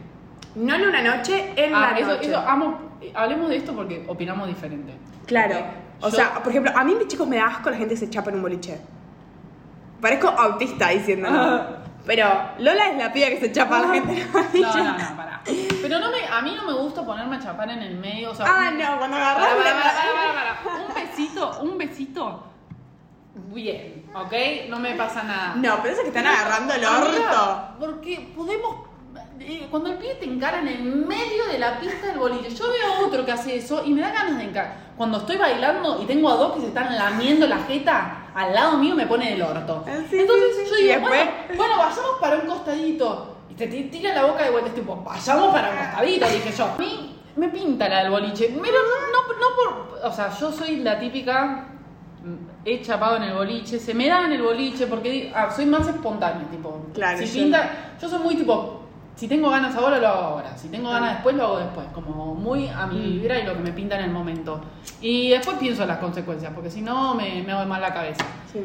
No 0.54 0.74
en 0.74 0.82
una 0.88 1.02
noche, 1.02 1.52
en 1.56 1.74
Ah, 1.74 1.90
la 1.92 1.98
eso, 1.98 2.08
noche. 2.08 2.28
eso, 2.28 2.38
amo, 2.38 2.78
hablemos 3.14 3.48
de 3.48 3.56
esto 3.56 3.74
porque 3.74 4.04
opinamos 4.08 4.46
diferente. 4.48 4.94
Claro. 5.26 5.56
Ok. 5.56 5.64
O 6.02 6.08
Yo- 6.10 6.16
sea, 6.16 6.34
por 6.34 6.48
ejemplo, 6.50 6.72
a 6.74 6.84
mí, 6.84 6.94
chicos, 7.06 7.26
me 7.26 7.36
da 7.36 7.46
asco 7.46 7.70
la 7.70 7.76
gente 7.76 7.94
que 7.94 8.00
se 8.00 8.10
chapa 8.10 8.30
en 8.30 8.36
un 8.36 8.42
boliche. 8.42 8.78
Parezco 10.00 10.28
autista 10.28 10.88
diciéndolo. 10.90 11.38
Ah. 11.40 11.68
Pero 12.06 12.26
Lola 12.58 12.88
es 12.90 12.98
la 12.98 13.10
piba 13.12 13.28
que 13.28 13.40
se 13.40 13.50
chapa 13.50 13.78
a 13.78 13.80
la 13.86 13.94
gente 13.94 14.20
el 14.20 14.28
boliche. 14.28 14.60
No, 14.60 14.74
no, 14.76 14.98
no, 14.98 15.16
pará. 15.16 15.40
Pero 15.80 15.98
no 15.98 16.10
me, 16.10 16.18
a 16.30 16.42
mí 16.42 16.54
no 16.54 16.66
me 16.66 16.74
gusta 16.74 17.04
ponerme 17.04 17.36
a 17.36 17.38
chapar 17.40 17.70
en 17.70 17.78
el 17.82 17.96
medio. 17.96 18.30
O 18.30 18.34
sea, 18.34 18.44
Ah, 18.46 18.70
no, 18.70 18.98
cuando 18.98 19.16
agarras. 19.16 19.48
Un 20.88 20.94
besito, 20.94 21.60
un 21.62 21.78
besito. 21.78 22.44
Bien, 23.34 24.04
¿ok? 24.14 24.32
No 24.68 24.78
me 24.78 24.94
pasa 24.94 25.22
nada. 25.24 25.54
No, 25.56 25.78
pero 25.82 25.94
eso 25.94 26.02
que 26.02 26.08
están 26.08 26.26
agarrando 26.26 26.72
el 26.74 26.84
orto. 26.84 27.68
Porque 27.80 28.32
podemos. 28.36 28.76
eh, 29.40 29.66
Cuando 29.70 29.90
el 29.90 29.96
pibe 29.98 30.14
te 30.14 30.24
encara 30.26 30.60
en 30.60 30.68
el 30.68 30.82
medio 30.84 31.46
de 31.50 31.58
la 31.58 31.78
pista 31.80 32.06
del 32.06 32.18
boliche, 32.18 32.50
yo 32.50 32.64
veo 32.70 32.94
a 32.94 33.06
otro 33.06 33.24
que 33.24 33.32
hace 33.32 33.56
eso 33.56 33.82
y 33.84 33.90
me 33.92 34.02
da 34.02 34.10
ganas 34.12 34.38
de 34.38 34.44
encarar. 34.44 34.84
Cuando 34.96 35.18
estoy 35.18 35.36
bailando 35.36 36.00
y 36.00 36.06
tengo 36.06 36.30
a 36.30 36.34
dos 36.36 36.52
que 36.54 36.60
se 36.60 36.66
están 36.68 36.94
lamiendo 36.96 37.46
la 37.48 37.58
jeta, 37.64 38.28
al 38.34 38.54
lado 38.54 38.78
mío 38.78 38.94
me 38.94 39.06
pone 39.06 39.32
el 39.34 39.42
orto. 39.42 39.84
Sí, 40.08 40.18
Entonces 40.20 40.44
sí, 40.56 40.62
sí. 40.64 40.70
yo 40.70 40.76
digo, 40.76 40.92
después- 41.00 41.24
bueno, 41.48 41.56
bueno, 41.56 41.76
vayamos 41.78 42.16
para 42.20 42.36
un 42.36 42.46
costadito. 42.46 43.36
Y 43.50 43.54
te 43.54 43.66
ti- 43.66 43.84
tira 43.84 44.14
la 44.14 44.24
boca 44.26 44.44
de 44.44 44.50
vuelta, 44.50 44.68
es 44.68 44.74
tipo, 44.76 44.94
vayamos 44.96 45.52
para 45.52 45.70
un 45.70 45.76
costadito, 45.76 46.26
dije 46.28 46.52
yo. 46.56 46.64
A 46.66 46.76
mí 46.78 47.20
me 47.36 47.48
pinta 47.48 47.88
la 47.88 48.02
del 48.04 48.10
boliche, 48.10 48.46
pero 48.48 48.78
no, 48.78 49.32
no, 49.34 49.40
no 49.40 49.56
por. 49.56 50.08
O 50.08 50.12
sea, 50.12 50.30
yo 50.38 50.52
soy 50.52 50.76
la 50.76 50.98
típica. 51.00 51.70
He 52.64 52.80
chapado 52.80 53.16
en 53.18 53.24
el 53.24 53.34
boliche, 53.34 53.78
se 53.78 53.92
me 53.94 54.08
da 54.08 54.24
en 54.24 54.32
el 54.32 54.42
boliche 54.42 54.86
porque 54.86 55.30
ah, 55.34 55.50
soy 55.50 55.66
más 55.66 55.86
espontánea, 55.86 56.48
tipo. 56.50 56.86
Claro, 56.94 57.18
si 57.18 57.26
yo 57.26 57.42
pinta, 57.44 57.70
yo 58.00 58.08
soy 58.08 58.18
muy 58.20 58.36
tipo. 58.36 58.80
Si 59.16 59.28
tengo 59.28 59.48
ganas 59.50 59.76
ahora, 59.76 59.98
lo 59.98 60.08
hago 60.08 60.20
ahora. 60.22 60.56
Si 60.56 60.68
tengo 60.68 60.90
ganas 60.90 61.14
después, 61.14 61.36
lo 61.36 61.44
hago 61.44 61.58
después. 61.58 61.86
Como 61.94 62.34
muy 62.34 62.66
a 62.68 62.86
mi 62.86 62.98
Mm. 62.98 63.02
vibra 63.20 63.38
y 63.38 63.44
lo 63.46 63.54
que 63.54 63.60
me 63.60 63.72
pinta 63.72 63.98
en 63.98 64.06
el 64.06 64.10
momento. 64.10 64.60
Y 65.00 65.28
después 65.30 65.56
pienso 65.58 65.82
en 65.82 65.88
las 65.88 65.98
consecuencias, 65.98 66.52
porque 66.54 66.70
si 66.70 66.80
no, 66.82 67.14
me, 67.14 67.42
me 67.42 67.52
hago 67.52 67.64
mal 67.68 67.80
la 67.80 67.92
cabeza. 67.94 68.24
Sí. 68.52 68.60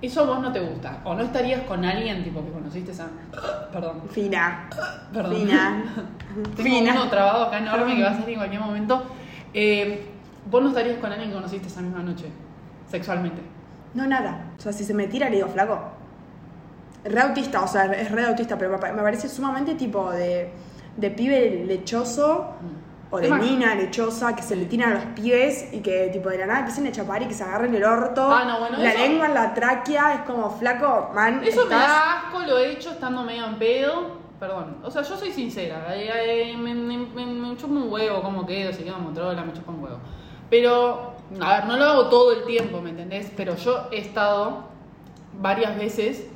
Eso 0.00 0.22
a 0.22 0.26
vos 0.26 0.40
no 0.40 0.50
te 0.52 0.60
gusta. 0.60 1.00
O 1.04 1.14
no 1.14 1.22
estarías 1.22 1.62
con 1.62 1.84
alguien 1.84 2.24
tipo 2.24 2.42
que 2.44 2.50
conociste 2.50 2.92
esa. 2.92 3.08
Perdón. 3.72 4.02
Fina. 4.10 4.68
Perdón. 5.12 5.34
Fina. 5.36 5.84
Tengo 6.56 6.62
Fina. 6.62 6.92
uno 6.92 7.08
trabado 7.10 7.44
acá 7.46 7.58
enorme 7.58 7.96
que 7.96 8.02
va 8.02 8.10
a 8.10 8.14
salir 8.14 8.30
en 8.30 8.36
cualquier 8.36 8.60
momento. 8.62 9.02
Eh, 9.52 10.06
vos 10.50 10.62
no 10.62 10.68
estarías 10.70 10.98
con 10.98 11.12
alguien 11.12 11.28
que 11.30 11.36
conociste 11.36 11.68
esa 11.68 11.82
misma 11.82 12.02
noche, 12.02 12.24
sexualmente. 12.92 13.42
No, 13.94 14.06
nada. 14.06 14.52
O 14.56 14.60
sea, 14.60 14.72
si 14.72 14.84
se 14.84 14.94
me 14.94 15.06
tira, 15.08 15.28
le 15.28 15.36
digo, 15.36 15.48
flaco. 15.48 15.78
Re 17.04 17.20
autista, 17.20 17.62
o 17.62 17.66
sea, 17.66 17.86
es 17.86 18.10
re 18.12 18.24
autista, 18.26 18.56
pero 18.56 18.70
me 18.70 18.78
pa- 18.78 18.92
me 18.92 19.02
parece 19.02 19.28
sumamente 19.28 19.74
tipo 19.74 20.10
de, 20.12 20.52
de 20.96 21.10
pibe 21.10 21.64
lechoso 21.66 22.52
o 23.10 23.18
de 23.18 23.28
mina 23.30 23.74
lechosa 23.74 24.34
que 24.36 24.42
se 24.42 24.54
le 24.56 24.66
tiran 24.66 24.92
a 24.92 24.94
los 24.94 25.04
pies 25.06 25.68
y 25.72 25.80
que 25.80 26.08
tipo 26.12 26.28
de 26.30 26.38
la 26.38 26.46
nada 26.46 26.58
empiecen 26.60 26.86
a 26.86 26.92
chapar 26.92 27.20
y 27.22 27.26
que 27.26 27.34
se 27.34 27.42
agarren 27.42 27.74
el 27.74 27.82
orto. 27.84 28.30
Ah, 28.32 28.44
no, 28.46 28.60
bueno, 28.60 28.78
la 28.78 28.90
eso- 28.90 28.98
lengua 29.00 29.26
en 29.26 29.34
la 29.34 29.52
tráquea 29.52 30.14
es 30.14 30.20
como 30.20 30.48
flaco, 30.50 31.10
man. 31.12 31.42
Eso 31.44 31.64
me 31.64 31.70
da 31.74 32.18
asco, 32.28 32.38
lo 32.40 32.56
he 32.58 32.70
hecho 32.72 32.90
estando 32.92 33.22
medio 33.24 33.46
en 33.46 33.56
pedo. 33.58 34.22
Perdón, 34.38 34.76
o 34.82 34.90
sea, 34.90 35.02
yo 35.02 35.16
soy 35.16 35.30
sincera. 35.32 35.86
me, 36.58 36.74
me, 36.74 36.96
me, 36.98 37.26
me 37.26 37.56
chupa 37.56 37.74
un 37.74 37.92
huevo 37.92 38.22
cómo 38.22 38.46
quedo, 38.46 38.72
si 38.72 38.82
quedo 38.84 38.96
en 38.96 39.04
Motorola, 39.04 39.42
me 39.44 39.52
chupa 39.52 39.72
un 39.72 39.82
huevo. 39.82 39.98
Pero, 40.50 41.11
a 41.40 41.54
ver, 41.56 41.64
no 41.66 41.76
lo 41.76 41.84
hago 41.84 42.08
todo 42.08 42.32
el 42.32 42.44
tiempo, 42.44 42.80
¿me 42.80 42.90
entendés? 42.90 43.30
Pero 43.36 43.56
yo 43.56 43.88
he 43.92 43.98
estado 43.98 44.64
varias 45.40 45.76
veces 45.76 46.26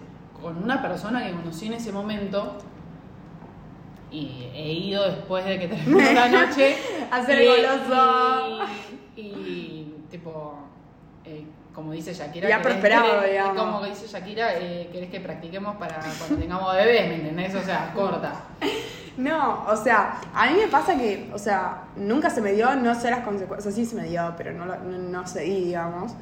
con 0.40 0.62
una 0.62 0.80
persona 0.82 1.24
que 1.26 1.32
conocí 1.32 1.66
en 1.66 1.74
ese 1.74 1.92
momento 1.92 2.56
y 4.10 4.48
he 4.54 4.72
ido 4.72 5.04
después 5.04 5.44
de 5.44 5.58
que 5.58 5.68
terminó 5.68 6.12
la 6.12 6.28
noche 6.46 6.76
A 7.10 7.24
ser 7.24 7.44
goloso. 7.44 8.64
y, 9.16 9.20
y, 9.22 9.94
tipo 10.10 10.54
eh, 11.24 11.44
como 11.74 11.92
dice 11.92 12.14
Shakira 12.14 12.48
Y 12.48 12.52
ha 12.52 12.58
querés- 12.58 12.62
prosperado, 12.62 13.22
digamos. 13.22 13.56
como 13.56 13.84
dice 13.84 14.06
Shakira 14.06 14.54
eh, 14.58 14.88
querés 14.92 15.10
que 15.10 15.20
practiquemos 15.20 15.76
para 15.76 15.98
cuando 16.18 16.36
tengamos 16.38 16.74
bebés 16.74 17.08
¿me 17.08 17.14
entendés? 17.16 17.54
o 17.54 17.62
sea 17.62 17.92
corta 17.94 18.32
No, 19.16 19.64
o 19.66 19.76
sea, 19.76 20.18
a 20.35 20.46
mí 20.50 20.58
me 20.61 20.68
pasa 20.68 20.94
que, 20.96 21.30
o 21.32 21.38
sea, 21.38 21.85
nunca 21.96 22.28
se 22.28 22.40
me 22.42 22.52
dio, 22.52 22.75
no 22.76 22.94
sé 22.94 23.11
las 23.11 23.20
consecuencias, 23.20 23.66
o 23.66 23.75
sea, 23.75 23.85
sí 23.85 23.88
se 23.88 23.96
me 23.96 24.04
dio, 24.08 24.35
pero 24.37 24.52
no, 24.52 24.66
lo- 24.66 24.76
no, 24.76 24.99
no 24.99 25.26
seguí, 25.26 25.64
digamos. 25.66 26.12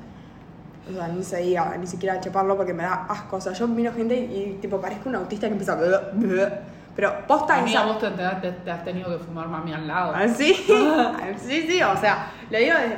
O 0.88 0.92
sea, 0.94 1.09
ni 1.09 1.22
seguía, 1.24 1.74
ni 1.78 1.87
siquiera 1.87 2.20
chaparlo 2.20 2.57
porque 2.57 2.74
me 2.74 2.83
da 2.83 3.07
asco. 3.09 3.37
O 3.37 3.40
sea, 3.40 3.52
yo 3.52 3.66
miro 3.66 3.92
gente 3.92 4.14
y, 4.16 4.59
tipo, 4.61 4.80
parezco 4.80 5.09
un 5.09 5.16
autista 5.16 5.46
que 5.46 5.52
empieza... 5.54 5.78
Pero 6.94 7.26
posta 7.26 7.57
Amiga, 7.57 7.80
esa- 7.80 7.87
vos 7.92 7.98
te, 7.98 8.09
te- 8.40 8.52
te 8.52 8.70
has 8.70 8.85
tenido 8.85 9.18
que 9.18 9.24
fumar 9.24 9.48
mami 9.48 9.72
al 9.72 9.88
lado 9.88 10.12
¿Ah, 10.14 10.28
¿Sí? 10.28 10.54
sí, 11.44 11.66
sí, 11.68 11.83
o 11.83 11.96
sea, 11.96 12.30
lo 12.50 12.59
digo 12.59 12.74
de... 12.76 12.96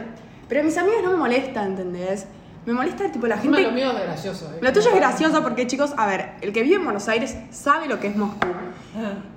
Pero 0.49 0.63
mis 0.65 0.77
amigos 0.77 1.03
no 1.03 1.13
me 1.13 1.17
molestan, 1.17 1.69
¿entendés? 1.69 2.27
Me 2.67 2.73
molesta, 2.73 3.11
tipo, 3.13 3.27
la 3.29 3.39
gente... 3.39 3.63
lo 3.63 3.71
mío 3.71 3.93
es 3.97 4.03
gracioso 4.05 4.51
¿eh? 4.53 4.59
Lo 4.61 4.73
tuyo 4.73 4.91
es 4.91 4.97
gracioso 4.97 5.43
porque, 5.43 5.67
chicos, 5.69 5.95
a 5.97 6.05
ver, 6.07 6.33
el 6.41 6.53
que 6.53 6.63
vive 6.63 6.77
en 6.77 6.85
Buenos 6.85 7.09
Aires 7.09 7.37
sabe 7.51 7.87
lo 7.87 8.01
que 8.01 8.09
es 8.09 8.17
Moscú. 8.17 8.49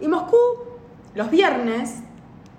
Y 0.02 0.08
Moscú, 0.08 0.36
los 1.14 1.30
viernes, 1.30 2.00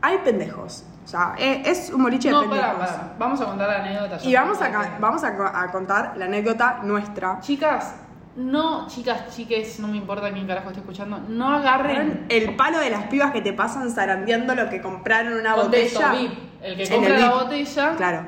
hay 0.00 0.18
pendejos. 0.18 0.84
O 1.04 1.08
sea, 1.08 1.34
e- 1.38 1.62
es 1.64 1.90
un 1.90 2.02
boliche 2.04 2.28
de 2.28 2.34
no, 2.34 2.42
pendejos. 2.42 2.70
para, 2.72 2.78
para. 2.78 3.14
Vamos 3.18 3.40
a 3.40 3.44
contar 3.46 3.68
la 3.68 3.78
anécdota. 3.84 4.18
Y 4.22 4.34
vamos 4.34 4.62
a, 4.62 4.96
vamos 5.00 5.24
a, 5.24 5.36
co- 5.36 5.42
a 5.52 5.72
contar 5.72 6.12
la 6.16 6.26
anécdota 6.26 6.78
nuestra. 6.84 7.40
Chicas, 7.40 7.94
no, 8.36 8.86
chicas, 8.86 9.28
chiques, 9.34 9.80
no 9.80 9.88
me 9.88 9.96
importa 9.96 10.30
quién 10.32 10.46
carajo 10.46 10.68
esté 10.68 10.80
escuchando, 10.80 11.18
no 11.28 11.48
agarren 11.52 12.26
El 12.28 12.54
palo 12.54 12.78
de 12.78 12.90
las 12.90 13.04
pibas 13.08 13.32
que 13.32 13.40
te 13.40 13.52
pasan 13.52 13.90
zarandeando 13.90 14.54
lo 14.54 14.68
que 14.70 14.80
compraron 14.80 15.32
una 15.32 15.54
contexto 15.54 15.98
botella. 16.00 16.20
VIP. 16.20 16.38
El 16.62 16.76
que 16.76 16.82
En 16.84 16.90
compra 16.92 17.14
el 17.16 17.20
la 17.20 17.26
VIP. 17.28 17.38
botella, 17.42 17.94
Claro. 17.96 18.26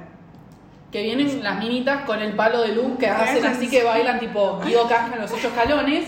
Que 0.93 1.03
vienen 1.03 1.43
las 1.43 1.59
minitas 1.59 2.03
con 2.05 2.21
el 2.21 2.35
palo 2.37 2.61
de 2.63 2.75
luz 2.75 2.99
que 2.99 3.09
hacen 3.09 3.45
así 3.47 3.69
que 3.69 3.83
bailan 3.83 4.21
tipo 4.21 4.61
Guido 4.65 4.87
Casca 4.87 5.15
en 5.17 5.23
los 5.23 5.33
ocho 5.33 5.49
escalones. 5.49 6.07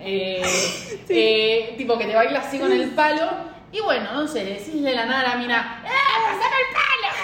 eh, 0.00 0.42
eh, 1.08 1.74
tipo 1.78 1.96
que 1.96 2.06
te 2.06 2.14
baila 2.14 2.40
así 2.40 2.58
con 2.58 2.72
el 2.72 2.90
palo. 2.90 3.54
Y 3.72 3.80
bueno, 3.80 4.12
no 4.12 4.26
sé, 4.28 4.44
decís 4.44 4.82
de 4.82 4.92
la 4.94 5.06
nada 5.06 5.20
a 5.20 5.28
la 5.34 5.36
mina, 5.36 5.82
¡eh, 5.84 5.88
pasame 5.88 6.56
el 6.68 6.74
palo! 6.74 7.14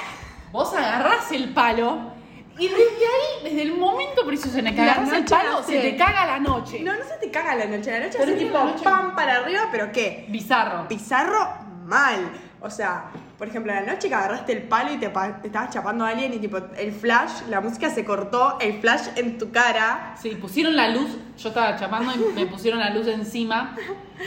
Vos 0.52 0.74
agarrás 0.74 1.30
el 1.32 1.48
palo 1.50 2.10
y 2.58 2.66
desde 2.68 2.82
ahí, 2.82 3.44
desde 3.44 3.62
el 3.62 3.74
momento 3.76 4.26
preciso 4.26 4.58
en 4.58 4.66
el 4.66 4.74
que 4.74 4.82
La 4.84 4.92
agarrás 4.92 5.12
el 5.12 5.24
palo, 5.24 5.62
se 5.62 5.78
te 5.78 5.96
caga 5.96 6.26
la 6.26 6.38
noche. 6.40 6.80
No, 6.80 6.92
no 6.92 7.04
se 7.04 7.14
te 7.20 7.30
caga 7.30 7.54
la 7.54 7.66
noche. 7.66 7.90
La 7.92 8.00
noche 8.06 8.18
Pero 8.18 8.32
es 8.32 8.38
tipo, 8.38 8.58
noche- 8.58 8.82
pam 8.84 9.14
para 9.14 9.36
arriba, 9.36 9.68
pero 9.70 9.90
¿qué? 9.92 10.26
Bizarro. 10.28 10.86
Pizarro 10.88 11.48
mal. 11.84 12.30
O 12.60 12.68
sea, 12.68 13.04
por 13.40 13.48
ejemplo, 13.48 13.72
la 13.72 13.80
noche 13.80 14.10
que 14.10 14.14
agarraste 14.14 14.52
el 14.52 14.62
palo 14.64 14.92
y 14.92 14.98
te, 14.98 15.06
estabas 15.06 15.70
chapando 15.70 16.04
a 16.04 16.10
alguien 16.10 16.34
y 16.34 16.38
tipo 16.38 16.58
el 16.76 16.92
flash, 16.92 17.44
la 17.48 17.62
música 17.62 17.88
se 17.88 18.04
cortó, 18.04 18.58
el 18.60 18.82
flash 18.82 19.08
en 19.16 19.38
tu 19.38 19.50
cara. 19.50 20.14
Sí, 20.20 20.34
pusieron 20.34 20.76
la 20.76 20.88
luz, 20.88 21.16
yo 21.38 21.48
estaba 21.48 21.74
chapando 21.74 22.12
y 22.12 22.34
me 22.34 22.44
pusieron 22.44 22.80
la 22.80 22.90
luz 22.90 23.06
encima. 23.06 23.74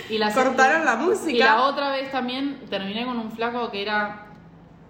Y 0.09 0.17
la 0.17 0.33
Cortaron 0.33 0.83
la 0.83 0.95
música. 0.95 1.29
Y 1.29 1.37
la 1.37 1.61
otra 1.61 1.91
vez 1.91 2.11
también 2.11 2.61
terminé 2.71 3.05
con 3.05 3.19
un 3.19 3.31
flaco 3.31 3.69
que 3.69 3.83
era 3.83 4.25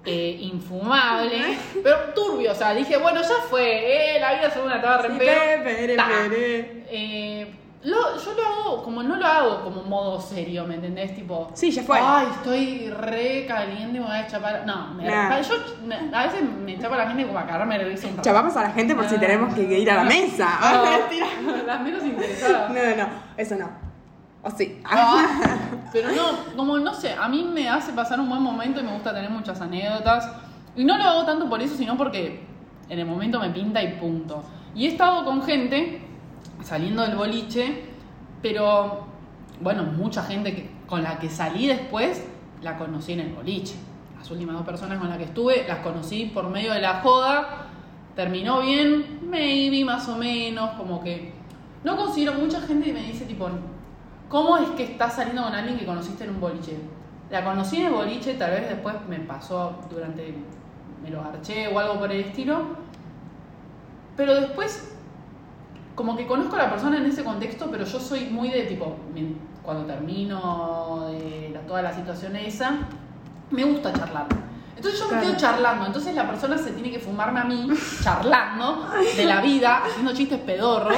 eh, 0.06 0.38
infumable, 0.40 1.58
pero 1.84 1.98
turbio. 2.16 2.54
O 2.54 2.56
sea, 2.56 2.74
dije, 2.74 2.96
bueno, 2.96 3.22
ya 3.22 3.36
fue, 3.50 4.16
eh, 4.16 4.20
la 4.22 4.36
vida 4.36 4.48
es 4.48 4.56
una 4.56 4.76
en 4.76 5.12
Sí, 5.12 5.18
pedo. 5.20 5.42
pe, 5.42 5.58
pere, 5.66 5.96
Ta. 5.98 6.08
pere. 6.08 6.86
Eh, 6.90 7.54
lo- 7.84 8.18
yo 8.18 8.34
lo 8.34 8.46
hago, 8.46 8.84
como 8.84 9.04
no 9.04 9.16
lo 9.18 9.26
hago 9.26 9.62
como 9.64 9.84
modo 9.84 10.20
serio, 10.22 10.66
¿me 10.66 10.76
entendés? 10.76 11.14
Tipo, 11.16 11.50
Sí, 11.54 11.72
ya 11.72 11.84
fue. 11.84 12.00
Ay, 12.02 12.28
estoy 12.38 12.90
re 12.90 13.46
caliente, 13.48 14.00
me 14.00 14.06
voy 14.06 14.16
a 14.16 14.26
chapar. 14.28 14.64
No, 14.66 14.94
me- 14.94 15.04
Nah. 15.06 15.42
yo 15.42 15.56
me- 15.86 16.16
a 16.16 16.24
veces 16.28 16.42
me 16.44 16.78
chapo 16.80 16.94
a 16.96 16.98
la 17.00 17.08
gente 17.08 17.26
como 17.28 17.40
a 17.40 17.46
cagarme 17.46 17.78
risa 17.80 18.08
un 18.08 18.18
rato. 18.18 18.24
Chapamos 18.30 18.56
a 18.58 18.64
la 18.64 18.72
gente 18.72 18.96
por 18.96 19.08
si 19.10 19.18
tenemos 19.18 19.54
que 19.54 19.62
ir 19.80 19.92
a 19.92 19.96
la 19.96 20.04
mesa. 20.04 20.48
No, 20.74 20.84
Mentira. 21.48 21.64
las 21.66 21.82
menos 21.82 22.04
interesadas. 22.04 22.70
No, 22.70 22.76
no, 22.76 22.96
no, 23.04 23.10
eso 23.38 23.56
no. 23.56 23.70
O 24.46 24.52
sí. 24.52 24.82
Ah, 24.86 25.26
pero 25.94 26.10
no, 26.12 26.56
como 26.58 26.78
no 26.78 26.94
sé, 26.94 27.14
a 27.14 27.28
mí 27.30 27.44
me 27.54 27.70
hace 27.70 27.94
pasar 27.94 28.20
un 28.20 28.28
buen 28.30 28.42
momento 28.42 28.80
y 28.82 28.84
me 28.84 28.92
gusta 28.94 29.14
tener 29.14 29.30
muchas 29.30 29.60
anécdotas. 29.62 30.30
Y 30.76 30.84
no 30.86 30.98
lo 30.98 31.04
hago 31.04 31.26
tanto 31.26 31.48
por 31.50 31.62
eso, 31.62 31.76
sino 31.76 31.96
porque 31.98 32.44
en 32.90 33.00
el 33.00 33.06
momento 33.06 33.40
me 33.40 33.50
pinta 33.52 33.82
y 33.82 33.94
punto. 34.00 34.44
Y 34.76 34.86
he 34.86 34.90
estado 34.90 35.24
con 35.24 35.44
gente 35.44 36.02
saliendo 36.64 37.02
del 37.04 37.16
boliche, 37.16 37.86
pero 38.42 39.06
bueno, 39.62 39.84
mucha 39.84 40.24
gente 40.24 40.56
que- 40.56 40.72
con 40.88 41.04
la 41.04 41.20
que 41.20 41.30
salí 41.30 41.68
después 41.68 42.26
la 42.62 42.78
conocí 42.78 43.14
en 43.14 43.22
el 43.22 43.34
boliche. 43.34 43.76
Las 44.18 44.30
últimas 44.32 44.56
dos 44.56 44.66
personas 44.66 45.00
con 45.00 45.10
las 45.10 45.18
que 45.18 45.26
estuve 45.26 45.66
las 45.68 45.80
conocí 45.80 46.32
por 46.34 46.50
medio 46.50 46.74
de 46.74 46.82
la 46.82 47.02
joda. 47.02 47.68
Terminó 48.16 48.62
bien, 48.62 49.20
maybe 49.30 49.84
más 49.84 50.08
o 50.08 50.18
menos, 50.18 50.72
como 50.72 51.04
que 51.04 51.34
no 51.84 51.98
considero 51.98 52.34
mucha 52.34 52.62
gente 52.62 52.90
y 52.90 52.94
me 52.94 53.02
dice 53.02 53.26
tipo, 53.26 53.50
¿cómo 54.30 54.58
es 54.58 54.70
que 54.72 54.84
estás 54.84 55.16
saliendo 55.16 55.44
con 55.44 55.54
alguien 55.54 55.78
que 55.78 55.86
conociste 55.86 56.24
en 56.24 56.32
un 56.32 56.40
boliche? 56.40 56.78
La 57.30 57.44
conocí 57.44 57.78
en 57.78 57.88
el 57.88 57.94
boliche, 57.94 58.36
tal 58.36 58.52
vez 58.52 58.70
después 58.70 58.96
me 59.10 59.20
pasó 59.20 59.80
durante, 59.90 60.36
me 61.02 61.10
lo 61.10 61.22
arché 61.22 61.68
o 61.68 61.80
algo 61.80 62.00
por 62.00 62.12
el 62.12 62.22
estilo, 62.22 62.62
pero 64.16 64.36
después 64.36 64.96
como 65.96 66.16
que 66.18 66.26
conozco 66.28 66.56
a 66.56 66.60
la 66.60 66.70
persona 66.70 66.98
en 66.98 67.06
ese 67.06 67.24
contexto, 67.24 67.68
pero 67.72 67.86
yo 67.86 68.00
soy 68.00 68.26
muy 68.26 68.50
de 68.50 68.64
tipo, 68.64 68.96
cuando 69.64 69.86
termino 69.86 71.08
de 71.12 71.52
la- 71.54 71.62
toda 71.62 71.82
la 71.82 71.94
situación 71.94 72.36
esa, 72.36 72.78
me 73.52 73.64
gusta 73.64 73.94
charlar. 73.94 74.26
Entonces 74.76 75.00
yo 75.00 75.06
me 75.06 75.12
Claro. 75.12 75.28
quedo 75.28 75.38
charlando, 75.38 75.86
entonces 75.86 76.16
la 76.16 76.28
persona 76.28 76.58
se 76.58 76.72
tiene 76.72 76.92
que 76.92 77.00
fumarme 77.00 77.40
a 77.40 77.44
mí 77.46 77.68
charlando 78.04 78.88
de 79.16 79.26
la 79.26 79.42
vida, 79.42 79.84
haciendo 79.86 80.14
chistes 80.14 80.40
pedorros. 80.40 80.98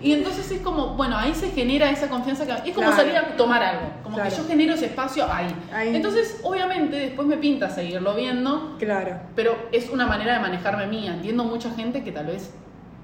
Y 0.00 0.12
entonces 0.12 0.50
es 0.52 0.60
como, 0.60 0.88
bueno, 0.94 1.16
ahí 1.16 1.34
se 1.34 1.50
genera 1.50 1.90
esa 1.90 2.08
confianza 2.08 2.44
que 2.46 2.52
es 2.70 2.74
como 2.76 2.88
Claro. 2.88 2.96
salir 2.96 3.16
a 3.16 3.36
tomar 3.36 3.62
algo, 3.62 3.88
como 4.04 4.16
Claro. 4.16 4.30
que 4.30 4.36
yo 4.36 4.44
genero 4.46 4.74
ese 4.74 4.86
espacio 4.86 5.26
ahí. 5.30 5.54
Ahí. 5.74 5.96
Entonces, 5.96 6.40
obviamente, 6.44 6.96
después 6.96 7.26
me 7.26 7.38
pinta 7.38 7.70
seguirlo 7.70 8.14
viendo, 8.14 8.76
Claro. 8.78 9.18
pero 9.34 9.56
es 9.72 9.90
una 9.90 10.06
manera 10.06 10.34
de 10.34 10.40
manejarme 10.40 10.86
mía. 10.86 11.14
Entiendo 11.14 11.44
mucha 11.44 11.70
gente 11.70 12.04
que 12.04 12.12
tal 12.12 12.26
vez 12.26 12.54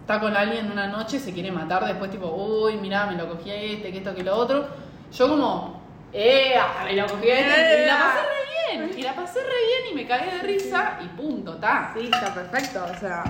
está 0.03 0.21
con 0.21 0.37
alguien 0.37 0.71
una 0.71 0.87
noche, 0.89 1.19
se 1.19 1.33
quiere 1.33 1.51
matar, 1.51 1.85
después 1.87 2.11
tipo, 2.11 2.27
uy, 2.29 2.77
mirá, 2.77 3.07
me 3.07 3.17
lo 3.17 3.29
cogí 3.29 3.51
a 3.51 3.55
este, 3.57 3.91
que 3.91 3.99
esto, 3.99 4.15
que 4.15 4.23
lo 4.23 4.37
otro. 4.37 4.67
Yo 5.13 5.29
como, 5.29 5.81
¡eh! 6.13 6.55
Me 6.85 6.93
lo 6.95 7.07
cogí 7.07 7.31
a 7.31 7.39
este. 7.41 7.83
Y 7.85 7.87
la 7.87 7.99
pasé 7.99 8.21
re 8.21 8.79
bien. 8.87 8.99
Y 8.99 9.03
la 9.03 9.15
pasé 9.15 9.39
re 9.41 9.47
bien 9.47 9.93
y 9.93 9.95
me 9.95 10.07
cagué 10.07 10.31
de 10.37 10.43
risa 10.43 10.99
y 11.05 11.09
punto, 11.17 11.57
ta. 11.57 11.93
Sí, 11.97 12.11
está 12.13 12.35
perfecto. 12.35 12.85
O 12.95 12.99
sea, 13.01 13.23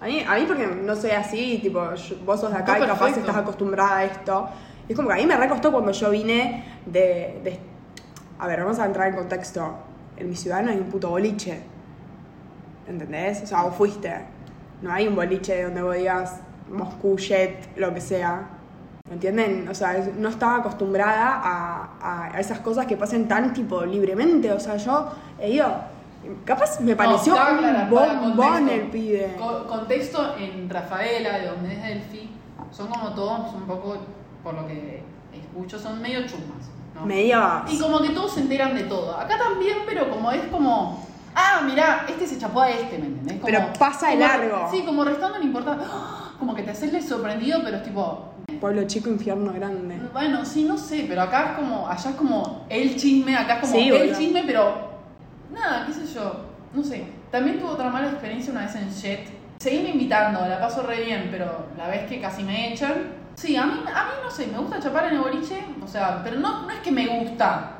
a 0.00 0.04
mí, 0.06 0.24
a 0.26 0.34
mí 0.34 0.44
porque 0.46 0.66
no 0.66 0.94
soy 0.96 1.10
así, 1.10 1.58
tipo, 1.62 1.94
yo- 1.94 2.16
vos 2.24 2.40
sos 2.40 2.50
de 2.52 2.58
acá 2.58 2.72
Está 2.74 2.84
y 2.84 2.88
capaz 2.88 2.98
perfecto. 3.06 3.20
estás 3.28 3.36
acostumbrada 3.42 3.96
a 3.98 4.04
esto. 4.04 4.48
Y 4.88 4.92
es 4.92 4.96
como 4.96 5.08
que 5.08 5.14
a 5.14 5.18
mí 5.18 5.26
me 5.26 5.36
recostó 5.36 5.70
cuando 5.72 5.92
yo 5.92 6.10
vine 6.10 6.80
de, 6.86 7.40
de- 7.42 7.60
A 8.38 8.46
ver, 8.46 8.60
vamos 8.60 8.78
a 8.78 8.84
entrar 8.86 9.08
en 9.08 9.16
contexto. 9.16 9.78
En 10.16 10.28
mi 10.28 10.36
ciudad 10.36 10.62
no 10.62 10.70
hay 10.70 10.76
un 10.78 10.90
puto 10.90 11.08
boliche. 11.10 11.62
¿Entendés? 12.86 13.42
O 13.42 13.46
sea, 13.46 13.62
vos 13.62 13.74
fuiste. 13.76 14.12
No 14.82 14.92
hay 14.92 15.08
un 15.08 15.16
boliche 15.16 15.64
donde 15.64 15.82
vos 15.82 15.96
digas 15.96 16.40
Moscú, 16.70 17.16
Jet, 17.18 17.76
lo 17.76 17.92
que 17.94 18.00
sea. 18.00 18.48
¿Me 19.08 19.14
entienden? 19.14 19.66
O 19.70 19.74
sea, 19.74 20.04
no 20.18 20.28
estaba 20.28 20.56
acostumbrada 20.56 21.40
a, 21.42 22.28
a- 22.30 22.38
esas 22.40 22.58
cosas 22.60 22.86
que 22.86 22.96
pasen 22.96 23.26
tan 23.26 23.52
tipo 23.54 23.84
libremente. 23.84 24.52
O 24.52 24.60
sea, 24.60 24.76
yo 24.76 25.10
he 25.40 25.50
ido. 25.50 25.66
Capaz 26.44 26.80
me 26.80 26.94
pareció 26.94 27.34
No, 27.34 27.38
está 27.40 27.52
un 27.52 27.58
clara, 27.58 27.90
para 27.90 28.12
bombón 28.20 28.46
contexto. 28.58 28.74
el 28.74 28.90
pibe. 28.90 29.36
Co- 29.38 29.66
contexto 29.66 30.36
en 30.36 30.68
Rafaela, 30.68 31.38
de 31.38 31.46
donde 31.48 31.72
es 31.74 31.82
Delphi, 31.82 32.30
son 32.70 32.88
como 32.88 33.14
todos 33.14 33.54
un 33.54 33.62
poco, 33.62 33.96
por 34.44 34.54
lo 34.54 34.66
que 34.66 35.02
escucho, 35.32 35.78
son 35.78 36.02
medio 36.02 36.20
chumas. 36.26 36.68
¿no? 36.94 37.06
Medio. 37.06 37.40
Y 37.68 37.78
como 37.78 38.00
que 38.02 38.10
todos 38.10 38.34
se 38.34 38.40
enteran 38.40 38.74
de 38.74 38.82
todo. 38.84 39.16
Acá 39.16 39.38
también, 39.38 39.78
pero 39.86 40.10
como 40.10 40.30
es 40.32 40.42
como. 40.48 41.06
Ah, 41.34 41.62
mirá, 41.64 42.04
este 42.08 42.26
se 42.26 42.38
chapó 42.38 42.60
a 42.62 42.70
este, 42.70 42.98
¿me 42.98 43.06
entendés? 43.06 43.34
Como- 43.40 43.46
Pero 43.46 43.72
pasa 43.78 44.08
como- 44.08 44.20
largo. 44.20 44.68
Sí, 44.70 44.82
como 44.84 45.04
restando 45.04 45.38
no 45.38 45.44
importa. 45.44 45.78
Como 46.38 46.54
que 46.54 46.62
te 46.62 46.70
haces 46.70 46.94
el 46.94 47.02
sorprendido, 47.02 47.60
pero 47.64 47.78
es 47.78 47.82
tipo. 47.82 48.32
Pueblo 48.60 48.84
chico, 48.86 49.10
infierno 49.10 49.52
grande. 49.52 49.98
Bueno, 50.12 50.44
sí, 50.44 50.62
no 50.62 50.78
sé, 50.78 51.04
pero 51.08 51.22
acá 51.22 51.46
es 51.50 51.58
como. 51.58 51.88
Allá 51.88 52.10
es 52.10 52.16
como 52.16 52.64
el 52.68 52.94
chisme, 52.96 53.36
acá 53.36 53.54
es 53.54 53.60
como 53.62 53.72
Sí, 53.72 53.88
el 53.88 53.98
boludo. 53.98 54.16
chisme, 54.18 54.44
pero. 54.46 54.88
Nada, 55.52 55.84
qué 55.86 55.92
sé 55.94 56.06
yo. 56.14 56.44
No 56.72 56.84
sé. 56.84 57.08
También 57.32 57.58
tuve 57.58 57.70
otra 57.70 57.90
mala 57.90 58.06
experiencia 58.10 58.52
una 58.52 58.60
vez 58.66 58.74
en 58.76 58.88
Jet. 58.88 59.28
Seguíme 59.58 59.88
invitando, 59.90 60.46
la 60.46 60.60
paso 60.60 60.82
re 60.84 61.02
bien, 61.04 61.26
pero 61.32 61.66
la 61.76 61.88
vez 61.88 62.06
que 62.08 62.20
casi 62.20 62.44
me 62.44 62.72
echan. 62.72 63.14
Sí, 63.34 63.56
a 63.56 63.66
mí, 63.66 63.72
a 63.72 64.04
mí 64.04 64.10
no 64.22 64.30
sé, 64.30 64.46
me 64.46 64.58
gusta 64.58 64.78
chapar 64.78 65.06
en 65.08 65.14
el 65.14 65.20
boliche, 65.20 65.64
o 65.82 65.88
sea, 65.88 66.20
pero 66.22 66.38
no, 66.38 66.62
no 66.62 66.70
es 66.70 66.78
que 66.78 66.92
me 66.92 67.06
gusta, 67.08 67.78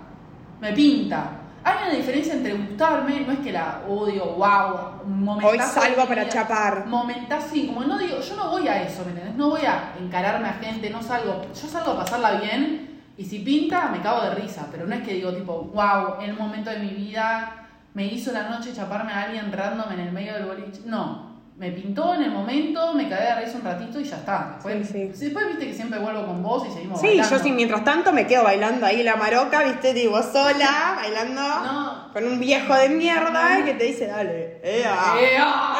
me 0.60 0.72
pinta. 0.72 1.30
Hay 1.68 1.88
una 1.88 1.96
diferencia 1.96 2.32
entre 2.32 2.54
gustarme, 2.54 3.20
no 3.20 3.32
es 3.32 3.40
que 3.40 3.52
la 3.52 3.82
odio, 3.86 4.24
wow, 4.24 5.02
un 5.04 5.22
momentazo 5.22 5.80
Hoy 5.80 5.84
salgo 5.84 6.08
para 6.08 6.26
chapar. 6.26 6.86
Momentazo, 6.86 7.48
sí, 7.52 7.66
como 7.66 7.84
no 7.84 7.98
digo, 7.98 8.20
yo 8.20 8.36
no 8.36 8.50
voy 8.50 8.66
a 8.68 8.82
eso, 8.82 9.04
¿me 9.04 9.10
entendés? 9.10 9.34
No 9.34 9.50
voy 9.50 9.66
a 9.66 9.92
encararme 10.00 10.48
a 10.48 10.54
gente, 10.54 10.88
no 10.88 11.02
salgo, 11.02 11.42
yo 11.42 11.68
salgo 11.68 11.92
a 11.92 11.98
pasarla 11.98 12.40
bien 12.40 13.02
y 13.18 13.24
si 13.24 13.40
pinta 13.40 13.90
me 13.90 14.00
cago 14.00 14.22
de 14.22 14.34
risa, 14.36 14.68
pero 14.70 14.86
no 14.86 14.94
es 14.94 15.02
que 15.02 15.12
digo 15.12 15.34
tipo, 15.34 15.70
wow, 15.74 16.22
el 16.22 16.32
momento 16.32 16.70
de 16.70 16.78
mi 16.78 16.90
vida 16.90 17.66
me 17.92 18.06
hizo 18.06 18.32
la 18.32 18.48
noche 18.48 18.72
chaparme 18.72 19.12
a 19.12 19.24
alguien 19.24 19.52
random 19.52 19.92
en 19.92 20.00
el 20.00 20.12
medio 20.12 20.34
del 20.34 20.46
boliche. 20.46 20.80
No, 20.86 21.27
me 21.58 21.72
pintó 21.72 22.14
en 22.14 22.22
el 22.22 22.30
momento, 22.30 22.94
me 22.94 23.08
cagué 23.08 23.24
de 23.34 23.40
risa 23.44 23.58
un 23.58 23.64
ratito 23.64 23.98
y 24.00 24.04
ya 24.04 24.16
está. 24.18 24.50
Después, 24.54 24.88
Sí, 24.88 25.10
sí. 25.12 25.24
después 25.24 25.48
viste 25.48 25.66
que 25.66 25.74
siempre 25.74 25.98
vuelvo 25.98 26.24
con 26.26 26.40
vos 26.42 26.64
y 26.68 26.72
seguimos 26.72 27.00
Sí, 27.00 27.08
bailando. 27.08 27.36
yo 27.36 27.42
sí, 27.42 27.50
mientras 27.50 27.82
tanto 27.84 28.12
me 28.12 28.26
quedo 28.28 28.44
bailando 28.44 28.86
ahí 28.86 29.02
la 29.02 29.16
maroca, 29.16 29.64
viste, 29.64 29.92
digo, 29.92 30.22
sola, 30.22 30.94
bailando 30.96 31.40
No. 31.42 32.12
con 32.12 32.24
un 32.24 32.38
viejo 32.38 32.72
de 32.74 32.88
mierda 32.90 33.64
que 33.64 33.74
te 33.74 33.84
dice, 33.84 34.06
dale, 34.06 34.60
ea, 34.62 35.14
¡Ea! 35.20 35.74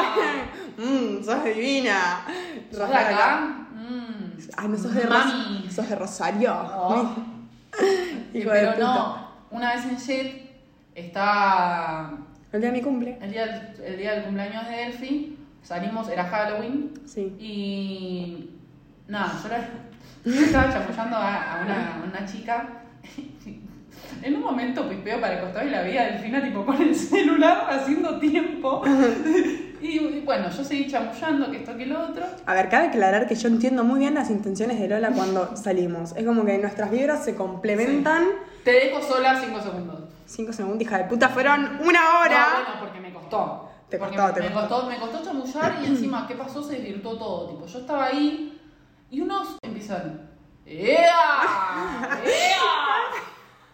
mmm, 0.78 1.22
sos 1.24 1.44
divina. 1.44 2.24
¿Sos 2.72 2.88
de 2.88 2.94
acá? 2.96 3.66
Mm. 3.72 4.38
Ay, 4.56 4.68
no 4.68 4.76
sos 4.76 4.92
de, 4.94 5.04
Mami. 5.06 5.62
Ros- 5.64 5.74
sos 5.74 5.88
de 5.88 5.94
Rosario. 5.94 6.54
Oh. 6.74 7.14
Hijo 8.34 8.50
Pero 8.50 8.72
de 8.72 8.78
no, 8.78 9.28
una 9.52 9.74
vez 9.76 9.84
en 9.84 9.96
Jet 9.96 10.50
estaba 10.94 12.10
El 12.52 12.60
día 12.60 12.70
de 12.72 12.76
mi 12.76 12.82
cumple. 12.82 13.16
el 13.22 13.30
día, 13.30 13.72
el 13.84 13.96
día 13.96 14.14
del 14.14 14.24
cumpleaños 14.24 14.66
de 14.68 14.74
Delphi, 14.76 15.37
salimos, 15.68 16.08
era 16.08 16.24
Halloween, 16.24 16.94
Sí. 17.04 17.24
y 17.38 18.50
nada, 19.06 19.34
yo, 20.24 20.32
estaba 20.32 20.72
chamullando 20.72 21.16
a, 21.16 21.60
a 21.60 21.64
una, 21.64 21.94
a 21.94 22.04
una 22.04 22.24
chica. 22.26 22.68
En 24.22 24.34
un 24.36 24.42
momento 24.42 24.88
pipeo 24.88 25.20
para 25.20 25.34
el 25.34 25.40
costado 25.40 25.66
y 25.66 25.70
la 25.70 25.82
veía 25.82 26.04
Delfina 26.04 26.42
tipo 26.42 26.64
con 26.64 26.80
el 26.80 26.94
celular 26.94 27.66
haciendo 27.70 28.18
tiempo. 28.18 28.82
Y, 29.80 29.86
y 30.00 30.22
bueno, 30.24 30.50
yo 30.50 30.64
seguí 30.64 30.90
chamullando, 30.90 31.52
que 31.52 31.58
esto 31.58 31.76
que 31.76 31.86
lo 31.86 32.00
otro. 32.00 32.24
A 32.46 32.54
ver, 32.54 32.68
cabe 32.68 32.88
aclarar 32.88 33.28
que 33.28 33.36
yo 33.36 33.46
entiendo 33.46 33.84
muy 33.84 34.00
bien 34.00 34.12
las 34.14 34.28
intenciones 34.28 34.80
de 34.80 34.88
Lola 34.88 35.12
cuando 35.12 35.56
salimos. 35.56 36.16
Es 36.16 36.26
como 36.26 36.44
que 36.44 36.58
nuestras 36.58 36.90
vibras 36.90 37.24
se 37.24 37.36
complementan. 37.36 38.24
Te 38.64 38.72
dejo 38.72 39.00
sola 39.00 39.40
cinco 39.40 39.60
segundos. 39.60 40.00
Cinco 40.26 40.52
segundos, 40.52 40.82
hija 40.82 40.98
de 40.98 41.04
puta, 41.04 41.28
fueron 41.28 41.78
una 41.80 42.18
hora. 42.18 42.48
No, 42.58 42.64
bueno, 42.64 42.80
porque 42.80 42.98
me 43.00 43.12
costó. 43.12 43.67
Te 43.88 43.98
costó, 43.98 44.32
te 44.34 44.40
me 44.42 44.50
costó. 44.52 44.86
Me 44.86 44.98
costó 44.98 45.22
chamullar 45.24 45.78
y 45.82 45.86
encima, 45.86 46.26
¿qué 46.26 46.34
pasó? 46.34 46.62
Se 46.62 46.74
desvirtuó 46.74 47.16
todo. 47.16 47.48
Tipo, 47.48 47.66
yo 47.66 47.78
estaba 47.78 48.04
ahí 48.06 48.60
y 49.10 49.20
unos 49.20 49.56
empiezan. 49.62 50.28
¡Ea! 50.66 52.20
¡Ea! 52.24 53.22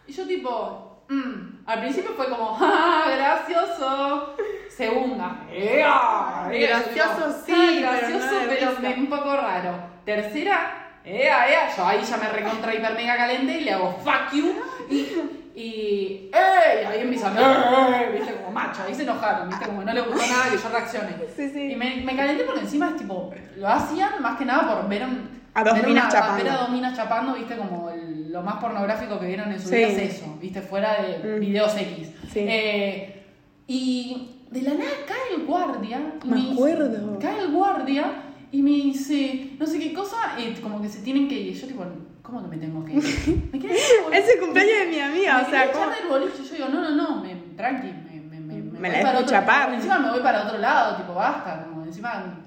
Y 0.06 0.12
yo 0.12 0.26
tipo, 0.26 1.04
mm, 1.08 1.66
al 1.66 1.80
principio 1.80 2.12
fue 2.16 2.28
como, 2.28 2.56
¡ah, 2.60 3.04
gracioso! 3.16 4.34
Segunda, 4.68 5.46
¡ea! 5.50 6.48
ea. 6.52 6.68
Gracioso 6.68 7.20
Yo 7.28 7.32
sí, 7.46 7.52
"Ah, 7.52 7.70
pero 7.74 7.90
gracioso, 7.90 8.26
no 8.34 8.48
pero 8.48 8.70
risa". 8.70 8.80
me- 8.80 8.94
un 8.94 9.06
poco 9.08 9.36
raro. 9.36 9.72
Tercera, 10.04 10.98
¡ea, 11.04 11.48
ea! 11.48 11.76
Yo 11.76 11.86
ahí 11.86 12.02
ya 12.02 12.16
me 12.16 12.28
recontra 12.28 12.74
hiper 12.74 12.94
mega 12.94 13.16
caliente 13.16 13.58
y 13.58 13.64
le 13.64 13.72
hago, 13.72 13.92
¡fuck 14.04 14.32
you! 14.32 14.54
Y, 14.90 15.06
y 15.54 16.30
¡ey! 16.32 16.84
Ahí 16.86 17.00
empiezan, 17.02 17.36
¡ey! 17.36 18.12
¿Viste? 18.18 18.34
Como 18.34 18.50
macho, 18.50 18.82
ahí 18.86 18.94
se 18.94 19.02
enojaron, 19.02 19.48
¿viste? 19.48 19.66
Como 19.66 19.82
no 19.84 19.92
le 19.92 20.00
gustó 20.00 20.26
nada 20.26 20.50
que 20.50 20.56
yo 20.56 20.68
reaccione. 20.68 21.10
Sí, 21.36 21.48
sí. 21.50 21.72
Y 21.72 21.76
me, 21.76 21.96
me 22.04 22.16
calenté 22.16 22.44
porque 22.44 22.60
encima 22.62 22.88
es 22.90 22.96
tipo, 22.96 23.30
lo 23.56 23.68
hacían 23.68 24.20
más 24.20 24.36
que 24.38 24.44
nada 24.44 24.74
por 24.80 24.88
ver, 24.88 25.04
un- 25.04 25.28
A 25.54 25.62
dos 25.62 25.74
ver 25.74 25.86
minas 25.86 26.04
una- 26.06 26.12
chapando. 26.12 26.42
ver 26.44 26.52
a 26.52 26.56
dos 26.56 26.70
minas 26.70 26.96
chapando, 26.96 27.34
¿viste? 27.34 27.56
Como 27.56 27.88
el- 27.90 28.32
lo 28.32 28.42
más 28.42 28.56
pornográfico 28.56 29.20
que 29.20 29.26
vieron 29.26 29.52
en 29.52 29.60
su 29.60 29.68
Sí. 29.68 29.76
vida 29.76 29.88
es 29.88 29.98
eso, 30.16 30.36
¿viste? 30.40 30.60
Fuera 30.60 30.96
de 31.02 31.36
Mm. 31.36 31.40
videos 31.40 31.76
X. 31.76 32.10
Sí. 32.32 32.40
Eh, 32.40 33.22
y 33.68 34.30
de 34.50 34.62
la 34.62 34.74
nada 34.74 34.90
cae 35.06 35.36
el 35.40 35.46
guardia. 35.46 36.00
y 36.24 36.28
Me 36.28 36.52
acuerdo. 36.52 37.18
Cae 37.20 37.38
el 37.40 37.52
guardia 37.52 38.04
y 38.50 38.60
me 38.62 38.70
dice, 38.70 39.50
no 39.58 39.66
sé 39.66 39.78
qué 39.78 39.92
cosa, 39.92 40.16
y 40.38 40.52
como 40.60 40.82
que 40.82 40.88
se 40.88 41.00
tienen 41.02 41.28
que 41.28 41.34
ir. 41.34 41.54
Yo 41.54 41.66
tipo, 41.68 41.84
¿cómo 42.24 42.42
que 42.42 42.48
me 42.48 42.56
tengo 42.56 42.84
que 42.84 42.94
ir? 42.94 43.50
Me 43.52 44.18
Es 44.18 44.28
el 44.34 44.40
cumpleaños 44.40 44.78
de 44.80 44.86
mi 44.90 44.98
amiga, 44.98 45.38
me 45.38 45.42
o 45.46 45.50
sea, 45.50 45.70
¿cómo? 45.72 45.86
del 45.90 46.08
boliche. 46.08 46.42
Yo 46.42 46.54
digo, 46.56 46.68
no, 46.70 46.80
no, 46.80 46.90
no, 46.90 47.22
me, 47.22 47.34
tranqui, 47.56 47.92
me, 47.92 48.20
me, 48.20 48.40
me, 48.40 48.54
Me 48.80 48.88
voy 48.88 48.96
la 48.98 49.02
para 49.02 49.18
otro- 49.20 49.30
chapar. 49.30 49.74
Encima 49.74 49.98
me 50.00 50.10
voy 50.10 50.20
para 50.20 50.42
otro 50.44 50.58
lado, 50.58 50.96
tipo, 50.96 51.14
basta. 51.14 51.66
Como 51.68 51.84
encima, 51.84 52.40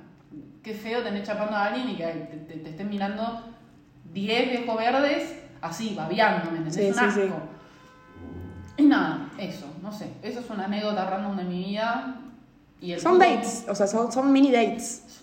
qué 0.62 0.74
feo 0.74 1.02
tener 1.04 1.24
chapando 1.24 1.56
a 1.56 1.66
alguien 1.68 1.90
y 1.92 1.96
que 1.96 2.04
te, 2.06 2.38
te- 2.38 2.60
te 2.60 2.70
estén 2.72 2.90
mirando 2.90 3.44
10 4.14 4.50
viejos 4.50 4.78
verdes 4.78 5.36
así, 5.62 5.94
babeando, 5.96 6.52
¿me 6.52 6.58
entendés? 6.58 6.76
Sí, 6.76 6.88
un 6.88 6.94
sí, 6.94 7.00
asco. 7.22 7.22
sí. 7.22 8.84
Y 8.84 8.84
nada, 8.88 9.30
eso, 9.38 9.66
no 9.82 9.92
sé. 9.92 10.12
Eso 10.22 10.40
es 10.42 10.50
una 10.50 10.66
anécdota 10.66 11.10
random 11.10 11.38
de 11.38 11.44
mi 11.46 11.64
vida. 11.66 12.16
Y 12.82 12.92
el 12.92 13.00
Son 13.02 13.18
dates, 13.18 13.66
o 13.70 13.74
sea, 13.76 13.88
son, 13.88 14.12
son 14.12 14.32
mini 14.32 14.52
dates. 14.52 15.22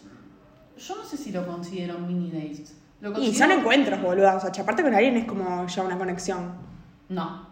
Yo 0.76 0.96
no 0.96 1.04
sé 1.04 1.16
si 1.16 1.30
lo 1.32 1.46
considero 1.46 1.98
mini 1.98 2.30
dates. 2.32 2.74
Y 3.20 3.34
son 3.34 3.50
encuentros, 3.50 4.00
boluda. 4.00 4.36
O 4.36 4.40
sea, 4.40 4.50
chaparte 4.52 4.82
con 4.82 4.94
alguien 4.94 5.16
es 5.16 5.24
como 5.26 5.66
ya 5.66 5.82
una 5.82 5.98
conexión. 5.98 6.52
No. 7.08 7.46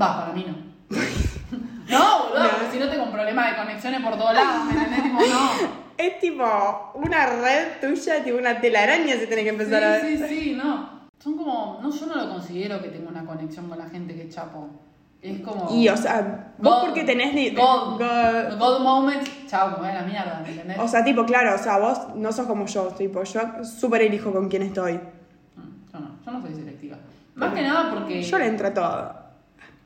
Va, 0.00 0.20
para 0.20 0.32
mí 0.32 0.44
no. 0.46 0.54
no, 1.88 2.24
boludo, 2.24 2.42
No. 2.44 2.50
porque 2.50 2.72
si 2.72 2.78
no 2.78 2.88
tengo 2.88 3.04
un 3.04 3.12
problema 3.12 3.50
de 3.50 3.56
conexiones 3.56 4.00
por 4.02 4.16
todos 4.16 4.34
lados, 4.34 4.64
¿me 4.64 4.72
entendés? 4.72 5.02
Tipo, 5.02 5.18
no. 5.20 5.78
Es 5.98 6.20
tipo 6.20 6.92
una 6.94 7.26
red 7.26 7.80
tuya, 7.80 8.22
tipo 8.22 8.38
una 8.38 8.60
telaraña 8.60 9.16
se 9.16 9.26
tiene 9.26 9.42
que 9.42 9.48
empezar 9.48 9.82
a 9.82 9.90
ver. 9.90 10.02
Sí, 10.06 10.24
sí, 10.28 10.54
no. 10.54 11.08
Son 11.18 11.36
como. 11.36 11.80
No, 11.82 11.90
yo 11.90 12.06
no 12.06 12.14
lo 12.14 12.28
considero 12.30 12.80
que 12.80 12.88
tengo 12.90 13.08
una 13.08 13.26
conexión 13.26 13.68
con 13.68 13.78
la 13.78 13.88
gente 13.88 14.14
que 14.14 14.28
chapo. 14.28 14.68
Es 15.20 15.40
como. 15.40 15.68
Y, 15.74 15.88
o 15.88 15.96
sea, 15.96 16.52
vos 16.58 16.74
God- 16.76 16.80
porque 16.86 17.04
tenés... 17.04 17.34
ni- 17.34 17.50
God, 17.50 17.98
God- 17.98 18.58
God 18.58 18.80
moments, 18.80 19.30
chao, 19.48 19.76
voy 19.78 19.88
a 19.88 19.94
la 19.94 20.02
mierda, 20.02 20.40
¿me 20.44 20.50
entendés? 20.50 20.78
O 20.78 20.86
sea, 20.86 21.02
tipo, 21.04 21.24
claro, 21.26 21.54
o 21.54 21.58
sea, 21.58 21.78
vos 21.78 22.14
no 22.14 22.30
sos 22.32 22.46
como 22.46 22.66
yo, 22.66 22.84
tipo, 22.88 23.22
yo 23.24 23.40
súper 23.64 24.02
elijo 24.02 24.32
con 24.32 24.48
quién 24.48 24.62
estoy. 24.62 24.94
Mm, 24.94 25.92
yo 25.92 25.98
no, 25.98 26.10
yo 26.24 26.30
no 26.32 26.40
soy 26.42 26.54
selectiva. 26.54 26.96
Más 27.34 27.52
que 27.54 27.62
nada 27.62 27.90
porque. 27.92 28.22
Yo 28.22 28.38
le 28.38 28.46
entro 28.46 28.68
a 28.68 28.74
todo. 28.74 29.14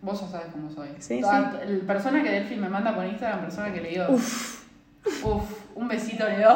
Vos 0.02 0.20
ya 0.20 0.26
sabes 0.28 0.46
cómo 0.52 0.68
soy. 0.70 0.88
Sí, 0.98 1.20
Toda- 1.20 1.60
El 1.62 1.80
persona 1.82 2.22
que 2.22 2.30
Delphi 2.30 2.56
me 2.56 2.68
manda 2.68 2.94
por 2.94 3.06
Instagram, 3.06 3.40
persona 3.42 3.72
que 3.72 3.80
le 3.80 3.88
digo. 3.90 4.04
Uf. 4.10 4.62
Uf, 5.24 5.42
un 5.74 5.88
besito 5.88 6.28
le 6.28 6.42
doy. 6.42 6.54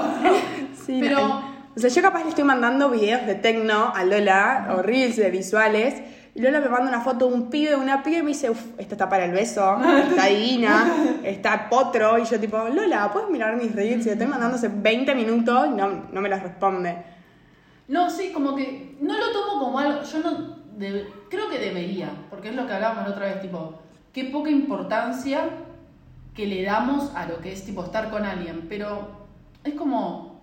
Sí, 0.87 0.99
Pero- 1.01 1.19
no. 1.29 1.57
O 1.77 1.79
sea, 1.79 1.91
yo 1.91 2.01
capaz 2.01 2.23
le 2.23 2.31
estoy 2.31 2.45
mandando 2.45 2.89
videos 2.89 3.27
de 3.27 3.35
tecno 3.35 3.93
a 3.95 4.03
Lola, 4.05 4.69
o 4.75 4.81
reels 4.83 5.17
de 5.17 5.31
visuales, 5.31 6.01
Lola 6.37 6.61
me 6.61 6.69
manda 6.69 6.89
una 6.89 7.01
foto 7.01 7.29
de 7.29 7.35
un 7.35 7.49
pibe, 7.49 7.77
una 7.77 8.03
pibe, 8.03 8.19
y 8.19 8.23
me 8.23 8.29
dice, 8.29 8.51
uff, 8.51 8.63
esta 8.79 8.95
está 8.95 9.09
para 9.09 9.25
el 9.25 9.33
beso, 9.33 9.79
está 10.11 10.27
divina, 10.29 10.87
está 11.23 11.69
potro, 11.69 12.19
y 12.19 12.25
yo 12.25 12.39
tipo, 12.39 12.59
Lola, 12.69 13.11
¿puedes 13.11 13.31
mirar 13.31 13.57
mis 13.57 13.75
reels? 13.75 14.03
Y 14.03 14.07
le 14.07 14.13
estoy 14.13 14.27
mandando 14.27 14.57
hace 14.57 14.69
20 14.69 15.15
minutos 15.15 15.69
y 15.69 15.71
no, 15.71 16.05
no 16.13 16.21
me 16.21 16.29
las 16.29 16.43
responde. 16.43 17.17
No, 17.89 18.11
sí, 18.11 18.33
como 18.33 18.57
que 18.57 18.97
no 19.01 19.17
lo 19.17 19.33
tomo 19.33 19.61
como 19.61 19.79
algo. 19.79 20.03
Yo 20.03 20.19
no. 20.19 20.57
creo 21.31 21.49
que 21.49 21.59
debería, 21.59 22.11
porque 22.31 22.49
es 22.49 22.55
lo 22.55 22.67
que 22.67 22.73
hablábamos 22.73 23.05
la 23.05 23.11
otra 23.11 23.27
vez, 23.27 23.41
tipo, 23.41 23.81
qué 24.13 24.25
poca 24.25 24.51
importancia 24.51 25.49
que 26.35 26.47
le 26.47 26.63
damos 26.65 27.15
a 27.15 27.27
lo 27.27 27.41
que 27.41 27.53
es, 27.53 27.65
tipo, 27.65 27.85
estar 27.85 28.11
con 28.11 28.25
alguien. 28.25 28.67
Pero 28.69 29.27
es 29.65 29.75
como. 29.75 30.37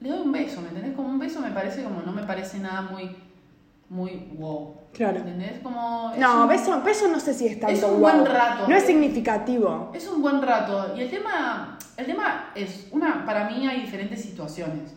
Le 0.00 0.10
doy 0.10 0.20
un 0.20 0.32
beso, 0.32 0.60
¿me 0.60 0.68
entendés? 0.68 0.94
Como 0.94 1.08
un 1.08 1.18
beso 1.18 1.40
me 1.40 1.50
parece 1.50 1.82
como. 1.82 2.02
No 2.02 2.12
me 2.12 2.22
parece 2.22 2.58
nada 2.58 2.82
muy. 2.82 3.16
Muy 3.88 4.28
wow. 4.36 4.74
Claro. 4.96 5.18
¿Entendés? 5.18 5.60
Como. 5.62 6.12
No, 6.16 6.42
un- 6.42 6.48
beso, 6.48 6.82
beso 6.82 7.08
no 7.08 7.20
sé 7.20 7.34
si 7.34 7.46
es 7.46 7.60
tanto 7.60 7.74
Es 7.76 7.82
un 7.84 8.00
guau. 8.00 8.14
buen 8.20 8.26
rato. 8.26 8.66
No 8.68 8.74
es 8.74 8.84
significativo. 8.84 9.90
Es 9.94 10.08
un 10.08 10.22
buen 10.22 10.40
rato. 10.40 10.94
Y 10.96 11.00
el 11.02 11.10
tema, 11.10 11.78
el 11.96 12.06
tema 12.06 12.50
es, 12.54 12.88
una, 12.92 13.24
para 13.26 13.48
mí 13.50 13.66
hay 13.66 13.82
diferentes 13.82 14.22
situaciones. 14.22 14.94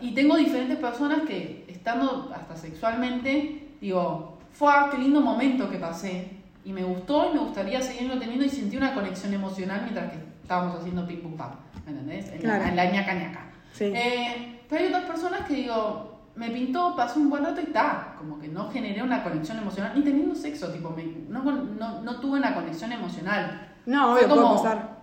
Y 0.00 0.14
tengo 0.14 0.36
diferentes 0.36 0.78
personas 0.78 1.22
que, 1.26 1.64
estando 1.68 2.30
hasta 2.34 2.56
sexualmente, 2.56 3.70
digo, 3.80 4.38
fue 4.52 4.70
qué 4.92 4.98
lindo 4.98 5.20
momento 5.20 5.68
que 5.68 5.78
pasé. 5.78 6.28
Y 6.64 6.72
me 6.72 6.84
gustó 6.84 7.30
y 7.30 7.34
me 7.34 7.40
gustaría 7.40 7.80
seguirlo 7.80 8.18
teniendo 8.18 8.44
y 8.44 8.48
sentí 8.48 8.76
una 8.76 8.94
conexión 8.94 9.32
emocional 9.34 9.80
mientras 9.82 10.12
que 10.12 10.18
estábamos 10.42 10.78
haciendo 10.78 11.06
pim 11.06 11.22
pum 11.22 11.36
pam. 11.36 11.50
¿Me 11.86 11.92
entendés? 11.92 12.30
En, 12.30 12.38
Claro. 12.40 12.62
la, 12.62 12.68
en 12.68 12.76
la 12.76 12.84
ñaca 12.92 13.14
ñaca. 13.14 13.40
Sí. 13.72 13.84
Eh, 13.86 14.60
pero 14.68 14.82
hay 14.82 14.88
otras 14.88 15.04
personas 15.04 15.40
que 15.48 15.54
digo, 15.54 16.07
me 16.38 16.50
pintó, 16.50 16.94
pasó 16.94 17.18
un 17.18 17.28
buen 17.30 17.44
rato 17.44 17.60
y 17.60 17.64
está. 17.64 18.14
Como 18.16 18.38
que 18.38 18.46
no 18.48 18.70
generé 18.70 19.02
una 19.02 19.22
conexión 19.24 19.58
emocional, 19.58 19.92
ni 19.96 20.02
teniendo 20.02 20.34
sexo, 20.34 20.68
tipo, 20.68 20.90
me- 20.90 21.04
no, 21.28 21.42
no, 21.42 22.00
no 22.02 22.20
tuve 22.20 22.38
una 22.38 22.54
conexión 22.54 22.92
emocional. 22.92 23.68
No, 23.86 24.12
obvio, 24.14 24.28
puede 24.28 24.40
como- 24.42 24.62
pasar. 24.62 24.98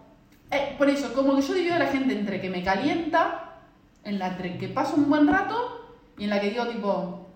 Eh, 0.52 0.76
por 0.78 0.90
eso, 0.90 1.12
como 1.14 1.36
que 1.36 1.42
yo 1.42 1.54
divido 1.54 1.76
a 1.76 1.80
la 1.80 1.88
gente 1.88 2.18
entre 2.18 2.40
que 2.40 2.50
me 2.50 2.64
calienta, 2.64 3.56
en 4.04 4.20
la 4.20 4.28
entre 4.30 4.58
que 4.58 4.70
paso 4.70 4.96
un 4.96 5.10
buen 5.10 5.28
rato 5.28 5.56
y 6.18 6.24
en 6.26 6.30
la 6.30 6.40
que 6.40 6.52
digo, 6.52 6.68
tipo, 6.68 7.28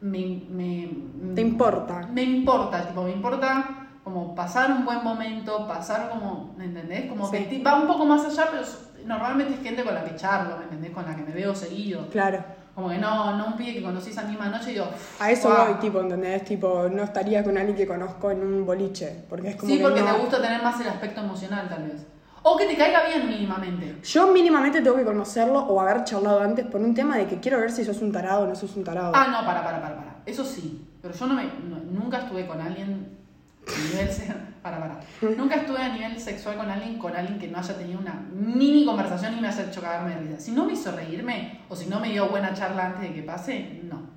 me, 0.00 0.42
me, 0.48 0.88
Te 1.34 1.42
importa. 1.42 2.08
me 2.12 2.22
importa, 2.22 2.86
tipo, 2.88 3.02
me 3.02 3.10
importa 3.12 3.88
como 4.02 4.34
pasar 4.34 4.70
un 4.72 4.84
buen 4.86 5.04
momento, 5.04 5.66
pasar 5.68 6.08
como, 6.08 6.54
¿me 6.56 6.64
entendés? 6.64 7.06
Como 7.10 7.26
Sí. 7.30 7.44
que 7.44 7.62
va 7.62 7.78
un 7.80 7.86
poco 7.86 8.06
más 8.06 8.24
allá, 8.24 8.48
pero 8.50 8.62
normalmente 9.04 9.54
es 9.54 9.60
gente 9.62 9.84
con 9.84 9.92
la 9.94 10.04
que 10.04 10.16
charlo, 10.16 10.56
¿me 10.56 10.64
entendés? 10.64 10.92
Con 10.92 11.04
la 11.04 11.14
que 11.14 11.22
me 11.22 11.32
veo 11.32 11.54
seguido. 11.54 12.08
Clací 12.08 12.38
Como 12.80 12.92
que 12.92 12.98
no, 12.98 13.36
no 13.36 13.46
un 13.48 13.56
pibe 13.56 13.74
que 13.74 13.82
conocí 13.82 14.08
esa 14.08 14.22
misma 14.22 14.46
noche 14.48 14.70
y 14.70 14.72
digo, 14.72 14.86
A 15.18 15.30
eso 15.30 15.48
"Guau". 15.50 15.66
voy, 15.66 15.74
tipo, 15.80 16.00
¿entendés? 16.00 16.42
Tipo, 16.46 16.88
no 16.90 17.02
estaría 17.02 17.44
con 17.44 17.58
alguien 17.58 17.76
que 17.76 17.86
conozco 17.86 18.30
en 18.30 18.42
un 18.42 18.64
boliche. 18.64 19.24
Porque 19.28 19.48
es 19.50 19.56
como 19.56 19.70
Sí, 19.70 19.76
que 19.76 19.84
porque 19.84 20.00
no- 20.00 20.14
te 20.14 20.18
gusta 20.18 20.40
tener 20.40 20.62
más 20.62 20.80
el 20.80 20.88
aspecto 20.88 21.20
emocional, 21.20 21.68
tal 21.68 21.82
vez. 21.82 22.06
O 22.42 22.56
que 22.56 22.64
te 22.64 22.74
caiga 22.78 23.06
bien 23.06 23.28
mínimamente. 23.28 23.96
Yo 24.02 24.32
mínimamente 24.32 24.80
tengo 24.80 24.96
que 24.96 25.04
conocerlo 25.04 25.58
o 25.58 25.78
haber 25.78 26.04
charlado 26.04 26.40
antes 26.40 26.64
por 26.64 26.80
un 26.80 26.94
tema 26.94 27.18
de 27.18 27.26
que 27.26 27.38
quiero 27.38 27.58
ver 27.60 27.70
si 27.70 27.84
sos 27.84 28.00
un 28.00 28.12
tarado 28.12 28.44
o 28.44 28.46
no 28.46 28.54
sos 28.56 28.74
un 28.76 28.82
tarado. 28.84 29.12
Ah, 29.14 29.26
no, 29.30 29.44
para, 29.44 29.62
para, 29.62 29.82
para, 29.82 29.96
para. 29.96 30.16
Eso 30.24 30.42
sí. 30.42 30.86
Pero 31.02 31.12
yo 31.12 31.26
no 31.26 31.34
me, 31.34 31.44
no- 31.44 32.00
nunca 32.00 32.20
estuve 32.20 32.46
con 32.46 32.58
alguien 32.62 33.18
nivel 33.66 34.08
para, 34.62 34.78
para. 34.80 35.00
Nunca 35.36 35.56
estuve 35.56 35.78
a 35.80 35.88
nivel 35.88 36.18
sexual 36.20 36.56
con 36.56 36.70
alguien, 36.70 36.98
con 36.98 37.14
alguien 37.16 37.38
que 37.38 37.48
no 37.48 37.58
haya 37.58 37.76
tenido 37.76 38.00
una 38.00 38.14
mini 38.32 38.84
conversación 38.84 39.36
y 39.38 39.40
me 39.40 39.48
haya 39.48 39.64
hecho 39.64 39.80
cagarme 39.80 40.14
de 40.14 40.20
risa. 40.20 40.40
Si 40.40 40.52
no 40.52 40.64
me 40.64 40.72
hizo 40.74 40.90
reírme 40.92 41.60
o 41.68 41.76
si 41.76 41.86
no 41.86 42.00
me 42.00 42.10
dio 42.10 42.28
buena 42.28 42.52
charla 42.54 42.86
antes 42.86 43.02
de 43.02 43.14
que 43.14 43.22
pase, 43.22 43.80
no. 43.84 44.08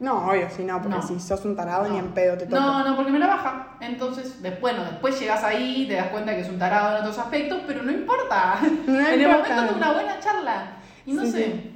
No, 0.00 0.26
obvio, 0.28 0.50
si 0.50 0.64
no, 0.64 0.82
porque 0.82 0.96
No. 0.96 1.02
si 1.06 1.20
sos 1.20 1.44
un 1.44 1.54
tarado 1.54 1.84
ni 1.84 1.96
No. 1.96 2.04
en 2.04 2.12
pedo 2.12 2.36
te 2.36 2.46
toca. 2.46 2.60
No, 2.60 2.84
no, 2.84 2.96
porque 2.96 3.12
me 3.12 3.18
la 3.18 3.28
baja. 3.28 3.76
Entonces, 3.80 4.42
de- 4.42 4.50
bueno, 4.56 4.82
después 4.84 5.18
llegas 5.18 5.42
ahí 5.44 5.86
te 5.88 5.94
das 5.94 6.08
cuenta 6.08 6.34
que 6.34 6.40
es 6.40 6.48
un 6.48 6.58
tarado 6.58 6.96
en 6.96 7.02
otros 7.02 7.18
aspectos, 7.18 7.60
pero 7.66 7.82
no 7.82 7.92
importa. 7.92 8.58
No 8.86 9.00
en 9.00 9.20
el 9.20 9.28
momento 9.28 9.66
tuve 9.68 9.76
una 9.76 9.92
buena 9.92 10.18
charla. 10.18 10.72
Y 11.06 11.12
no 11.12 11.22
Sí, 11.22 11.30
sé. 11.30 11.44
sí. 11.44 11.70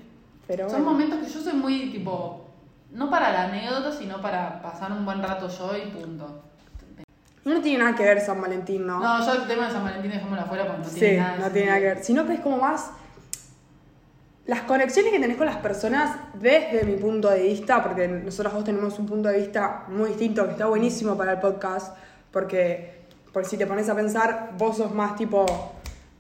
Pero 0.48 0.68
Son 0.68 0.82
bueno. 0.82 0.98
momentos 0.98 1.18
que 1.26 1.32
yo 1.32 1.40
soy 1.40 1.52
muy 1.52 1.90
tipo, 1.90 2.48
no 2.90 3.08
para 3.11 3.30
la 3.32 3.44
anécdota, 3.44 3.92
sino 3.92 4.20
para 4.20 4.61
pasar 4.62 4.90
un 4.92 5.04
buen 5.04 5.22
rato 5.22 5.48
yo 5.48 5.76
y 5.76 5.90
punto. 5.90 6.42
No 7.48 7.61
tiene 7.62 7.78
nada 7.78 7.96
que 7.96 8.04
ver 8.04 8.20
San 8.20 8.40
Valentín, 8.40 8.87
¿no? 8.87 9.00
No, 9.00 9.24
yo 9.24 9.42
el 9.42 9.48
tema 9.48 9.66
de 9.66 9.72
San 9.72 9.84
Valentín 9.84 10.11
dejémoslo 10.11 10.42
afuera 10.42 10.66
porque 10.66 10.82
no 10.82 10.88
sí, 10.88 11.00
tiene 11.00 11.18
nada 11.18 11.37
de 11.37 11.42
no 11.42 11.50
tiene 11.50 11.66
nada 11.68 11.78
que 11.80 11.87
ver. 11.87 12.04
Sino 12.04 12.26
que 12.26 12.34
es 12.34 12.40
como 12.40 12.58
más 12.58 12.90
las 14.48 14.62
conexiones 14.62 15.12
que 15.12 15.18
tenés 15.18 15.37
con 15.37 15.46
las 15.46 15.58
personas 15.58 16.16
desde 16.34 16.84
mi 16.84 16.96
punto 16.96 17.28
de 17.28 17.42
vista, 17.42 17.82
porque 17.82 18.08
nosotros 18.08 18.54
dos 18.54 18.64
tenemos 18.64 18.98
un 18.98 19.06
punto 19.06 19.28
de 19.28 19.38
vista 19.38 19.84
muy 19.88 20.08
distinto 20.08 20.44
que 20.46 20.52
está 20.52 20.66
buenísimo 20.66 21.16
para 21.16 21.32
el 21.32 21.38
podcast, 21.38 21.94
porque 22.30 23.02
por 23.32 23.44
si 23.44 23.58
te 23.58 23.66
pones 23.66 23.88
a 23.88 23.94
pensar, 23.94 24.52
vos 24.56 24.78
sos 24.78 24.94
más 24.94 25.16
tipo, 25.16 25.44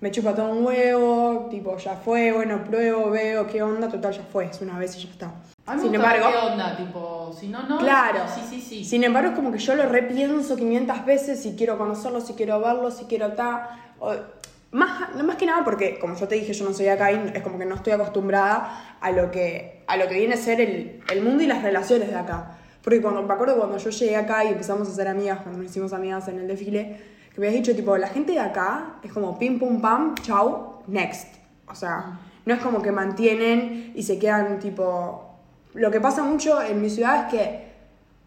me 0.00 0.10
chupa 0.10 0.34
todo 0.34 0.50
un 0.52 0.64
huevo, 0.64 1.48
tipo, 1.50 1.76
ya 1.76 1.94
fue, 1.96 2.32
bueno, 2.32 2.62
pruebo, 2.64 3.10
veo 3.10 3.46
qué 3.46 3.62
onda, 3.62 3.88
total, 3.88 4.12
ya 4.12 4.22
fue, 4.22 4.46
es 4.46 4.60
una 4.60 4.78
vez 4.78 4.96
y 4.96 5.02
ya 5.04 5.10
está. 5.10 5.32
A 5.66 5.74
mí 5.74 5.82
Sin 5.82 5.94
embargo, 5.94 6.26
qué 6.30 6.36
onda, 6.52 6.76
tipo, 6.76 7.34
si 7.38 7.48
no, 7.48 7.62
no. 7.68 7.78
Claro. 7.78 8.20
Sí, 8.32 8.40
sí, 8.48 8.60
sí. 8.60 8.84
Sin 8.84 9.04
embargo, 9.04 9.30
es 9.30 9.34
como 9.36 9.50
que 9.52 9.58
yo 9.58 9.74
lo 9.74 9.86
repienso 9.86 10.56
500 10.56 11.04
veces 11.04 11.42
si 11.42 11.56
quiero 11.56 11.76
conocerlo, 11.76 12.20
si 12.20 12.34
quiero 12.34 12.60
verlo, 12.60 12.90
si 12.90 13.04
quiero 13.06 13.32
ta. 13.32 13.92
o- 13.98 14.14
más, 14.70 15.14
más 15.24 15.36
que 15.36 15.46
nada 15.46 15.64
porque, 15.64 15.98
como 15.98 16.14
yo 16.14 16.28
te 16.28 16.34
dije, 16.34 16.52
yo 16.52 16.64
no 16.66 16.74
soy 16.74 16.88
acá 16.88 17.10
y 17.10 17.32
es 17.34 17.42
como 17.42 17.58
que 17.58 17.64
no 17.64 17.74
estoy 17.74 17.94
acostumbrada 17.94 18.98
a 19.00 19.10
lo 19.10 19.30
que, 19.30 19.82
a 19.86 19.96
lo 19.96 20.06
que 20.08 20.14
viene 20.14 20.34
a 20.34 20.36
ser 20.36 20.60
el, 20.60 21.00
el 21.10 21.22
mundo 21.22 21.42
y 21.42 21.46
las 21.46 21.62
relaciones 21.62 22.08
de 22.10 22.14
acá. 22.16 22.58
Porque 22.84 23.00
cuando, 23.00 23.22
me 23.22 23.32
acuerdo 23.32 23.56
cuando 23.56 23.78
yo 23.78 23.88
llegué 23.90 24.16
acá 24.16 24.44
y 24.44 24.48
empezamos 24.48 24.86
a 24.88 24.92
ser 24.92 25.08
amigas, 25.08 25.40
cuando 25.40 25.58
nos 25.62 25.70
hicimos 25.70 25.92
amigas 25.94 26.28
en 26.28 26.38
el 26.38 26.46
desfile, 26.48 27.00
que 27.38 27.42
me 27.42 27.48
habías 27.48 27.64
dicho, 27.64 27.76
tipo, 27.76 27.96
la 27.96 28.08
gente 28.08 28.32
de 28.32 28.40
acá 28.40 28.96
es 29.02 29.12
como 29.12 29.38
pim 29.38 29.58
pum 29.58 29.80
pam, 29.80 30.14
chau, 30.22 30.82
next. 30.88 31.36
O 31.68 31.74
sea, 31.74 32.18
no 32.44 32.54
es 32.54 32.60
como 32.60 32.82
que 32.82 32.90
mantienen 32.92 33.92
y 33.94 34.02
se 34.02 34.18
quedan, 34.18 34.58
tipo... 34.58 35.24
Lo 35.74 35.90
que 35.90 36.00
pasa 36.00 36.24
mucho 36.24 36.60
en 36.62 36.80
mi 36.82 36.90
ciudad 36.90 37.26
es 37.26 37.30
que 37.32 37.68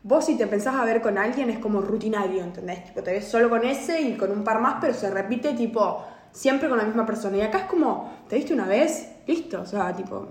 Vos 0.03 0.25
si 0.25 0.35
te 0.35 0.47
pensás 0.47 0.73
a 0.75 0.83
ver 0.83 0.99
con 0.99 1.17
alguien 1.19 1.51
es 1.51 1.59
como 1.59 1.79
rutinario, 1.81 2.41
¿entendés? 2.41 2.85
Tipo, 2.85 3.03
te 3.03 3.11
ves 3.11 3.27
solo 3.27 3.49
con 3.51 3.63
ese 3.63 4.01
y 4.01 4.17
con 4.17 4.31
un 4.31 4.43
par 4.43 4.59
más, 4.59 4.77
pero 4.81 4.95
se 4.95 5.11
repite 5.11 5.53
tipo 5.53 6.03
siempre 6.31 6.67
con 6.69 6.79
la 6.79 6.85
misma 6.85 7.05
persona. 7.05 7.37
Y 7.37 7.41
acá 7.41 7.59
es 7.59 7.63
como, 7.65 8.11
¿te 8.27 8.35
viste 8.37 8.51
una 8.53 8.65
vez? 8.65 9.11
Listo, 9.27 9.61
o 9.61 9.65
sea, 9.67 9.95
tipo... 9.95 10.27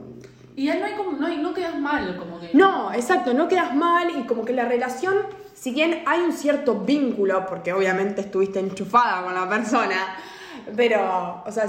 Y 0.57 0.69
ahí 0.71 0.81
no 0.81 0.87
hay 0.87 0.95
como, 0.95 1.13
no, 1.13 1.25
hay- 1.25 1.39
no 1.39 1.55
quedas 1.55 1.79
mal, 1.79 2.17
como 2.17 2.41
que. 2.41 2.51
No, 2.53 2.93
exacto, 2.93 3.33
no 3.33 3.47
quedas 3.47 3.73
mal 3.77 4.11
y 4.11 4.25
como 4.27 4.45
que 4.45 4.53
la 4.53 4.65
relación, 4.65 5.15
si 5.55 5.73
bien 5.73 6.03
hay 6.07 6.21
un 6.21 6.33
cierto 6.33 6.81
vínculo, 6.81 7.47
porque 7.47 7.73
obviamente 7.73 8.23
estuviste 8.23 8.61
enchufada 8.61 9.23
con 9.25 9.35
la 9.35 9.49
persona, 9.49 10.17
pero, 10.77 11.43
o 11.47 11.53
sea, 11.53 11.67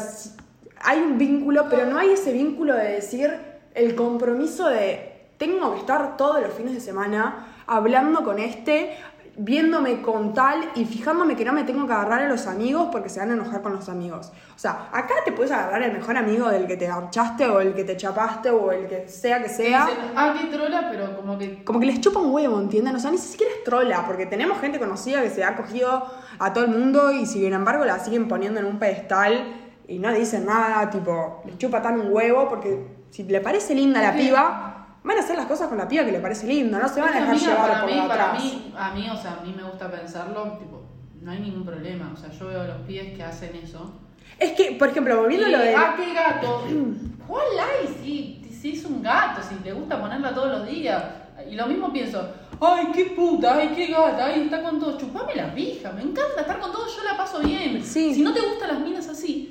hay 0.82 1.00
un 1.00 1.18
vínculo, 1.18 1.68
pero 1.70 1.86
no 1.86 1.98
hay 1.98 2.12
ese 2.12 2.32
vínculo 2.32 2.76
de 2.76 2.94
decir 2.94 3.32
el 3.74 3.96
compromiso 3.96 4.68
de 4.68 5.12
tengo 5.38 5.74
que 5.74 5.80
estar 5.80 6.18
todos 6.18 6.40
los 6.40 6.54
fines 6.54 6.74
de 6.74 6.82
semana 6.82 7.48
hablando 7.66 8.24
con 8.24 8.38
este, 8.38 8.96
viéndome 9.38 10.02
con 10.02 10.34
tal 10.34 10.60
y 10.76 10.84
fijándome 10.86 11.36
que 11.36 11.46
no 11.46 11.54
me 11.54 11.64
tengo 11.64 11.88
que 11.88 11.94
agarrar 11.94 12.24
a 12.24 12.28
los 12.28 12.48
amigos 12.48 12.90
porque 12.92 13.08
se 13.10 13.20
van 13.22 13.32
a 13.32 13.34
enojar 13.34 13.62
con 13.62 13.74
los 13.74 13.88
amigos. 13.88 14.32
O 14.56 14.60
sea, 14.60 14.90
acá 14.92 15.16
te 15.24 15.32
puedes 15.32 15.52
agarrar 15.52 15.82
el 15.84 15.94
mejor 15.94 16.18
amigo 16.18 16.50
del 16.50 16.68
que 16.68 16.76
te 16.78 16.88
archaste 16.88 17.48
o 17.48 17.62
el 17.62 17.74
que 17.74 17.84
te 17.86 17.96
chapaste 17.96 18.50
o 18.50 18.72
el 18.72 18.88
que 18.88 19.08
sea 19.08 19.38
que 19.38 19.44
Que 19.44 19.50
sea. 19.50 19.86
dicen, 19.86 20.00
ah, 20.16 20.34
qué 20.40 20.48
trola, 20.48 20.88
pero 20.92 21.16
como 21.16 21.38
que. 21.38 21.64
Como 21.64 21.80
que 21.80 21.86
les 21.86 22.02
chupa 22.02 22.20
un 22.20 22.32
huevo, 22.34 22.60
¿entienden? 22.60 22.96
O 22.96 23.00
sea, 23.00 23.10
ni 23.12 23.18
siquiera 23.18 23.54
es 23.58 23.64
trola, 23.64 24.04
porque 24.06 24.26
tenemos 24.26 24.60
gente 24.60 24.80
conocida 24.80 25.22
que 25.22 25.30
se 25.30 25.44
ha 25.44 25.56
cogido 25.56 26.06
a 26.38 26.54
todo 26.54 26.66
el 26.66 26.72
mundo 26.72 27.12
y 27.12 27.26
sin 27.26 27.52
embargo 27.54 27.86
la 27.86 28.00
siguen 28.00 28.28
poniendo 28.28 28.60
en 28.60 28.66
un 28.66 28.80
pedestal 28.80 29.56
y 29.88 29.98
no 30.00 30.12
dicen 30.14 30.46
nada, 30.46 30.90
tipo, 30.90 31.42
les 31.46 31.58
chupa 31.58 31.82
tan 31.82 32.00
un 32.00 32.14
huevo 32.14 32.48
porque 32.50 32.86
si 33.12 33.24
le 33.24 33.42
parece 33.42 33.76
linda 33.76 34.02
la 34.02 34.12
que- 34.14 34.24
piba, 34.24 34.81
van 35.04 35.18
a 35.18 35.20
hacer 35.22 35.36
las 35.36 35.46
cosas 35.48 35.68
con 35.68 35.78
la 35.78 35.88
piba 35.88 36.06
que 36.06 36.12
le 36.12 36.20
parece 36.20 36.48
linda, 36.48 36.80
no 36.80 36.88
se 36.88 37.02
van 37.02 37.10
a 37.10 37.14
dejar 37.14 37.30
amiga, 37.32 37.48
llevar 37.48 37.68
para 37.70 37.82
por 37.82 37.90
mí, 37.90 37.96
de 38.00 38.08
para 38.08 38.26
atrás. 38.32 38.44
mí, 38.44 38.74
a 38.78 38.92
mí, 38.92 39.10
o 39.10 39.18
sea, 39.18 39.38
a 39.40 39.46
mí 39.46 39.54
me 39.56 39.64
gusta 39.64 39.90
pensarlo, 39.92 40.58
tipo, 40.60 40.82
no 41.22 41.32
hay 41.32 41.40
ningún 41.40 41.66
problema. 41.66 42.12
O 42.14 42.18
sea, 42.18 42.30
yo 42.32 42.48
veo 42.48 42.62
a 42.62 42.66
los 42.66 42.78
pibes 42.88 43.16
que 43.16 43.24
hacen 43.24 43.56
eso. 43.56 43.94
Es 44.40 44.54
que, 44.54 44.74
por 44.74 44.90
ejemplo, 44.90 45.20
volviendo 45.22 45.48
a 45.48 45.50
lo 45.50 45.60
de... 45.60 45.76
Ah, 45.76 45.96
qué 45.98 46.14
gato. 46.14 46.64
Hola, 47.28 47.66
y 47.84 47.88
si, 48.04 48.54
si 48.54 48.72
es 48.74 48.86
un 48.86 49.02
gato, 49.02 49.42
si 49.42 49.56
le 49.64 49.74
gusta 49.74 50.00
ponerla 50.00 50.34
todos 50.34 50.50
los 50.60 50.68
días. 50.68 51.04
Y 51.50 51.56
lo 51.56 51.66
mismo 51.66 51.92
pienso, 51.92 52.30
ay, 52.60 52.88
qué 52.94 53.06
puta, 53.16 53.56
ay, 53.56 53.72
qué 53.76 53.88
gata, 53.88 54.26
ay, 54.26 54.44
está 54.44 54.62
con 54.62 54.80
todos. 54.80 55.00
Chupame 55.00 55.36
la 55.36 55.54
pija, 55.54 55.92
me 55.92 56.02
encanta 56.04 56.42
estar 56.42 56.60
con 56.60 56.72
todos, 56.72 56.96
yo 56.96 57.04
la 57.04 57.18
paso 57.18 57.40
bien. 57.40 57.84
Sí. 57.84 58.14
Si 58.14 58.22
no 58.22 58.34
te 58.34 58.42
gustan 58.42 58.70
las 58.70 58.80
minas 58.80 59.08
así, 59.08 59.51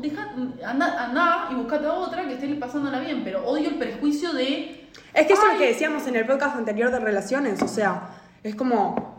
deja, 0.00 0.34
anda, 0.66 1.04
anda 1.04 1.48
y 1.50 1.54
buscate 1.54 1.86
a 1.86 1.92
otra 1.92 2.26
que 2.26 2.34
esté 2.34 2.48
pasándola 2.56 2.98
bien. 3.00 3.22
Pero 3.24 3.44
odio 3.46 3.68
el 3.68 3.76
prejuicio 3.78 4.32
de 4.32 4.88
Es 5.14 5.26
que 5.26 5.32
eso 5.32 5.42
es 5.46 5.52
lo 5.54 5.58
que 5.58 5.66
decíamos 5.68 6.06
en 6.06 6.16
el 6.16 6.26
podcast 6.26 6.56
anterior 6.56 6.90
de 6.90 6.98
relaciones, 7.00 7.60
o 7.62 7.68
sea, 7.68 8.10
es 8.42 8.54
como... 8.54 9.16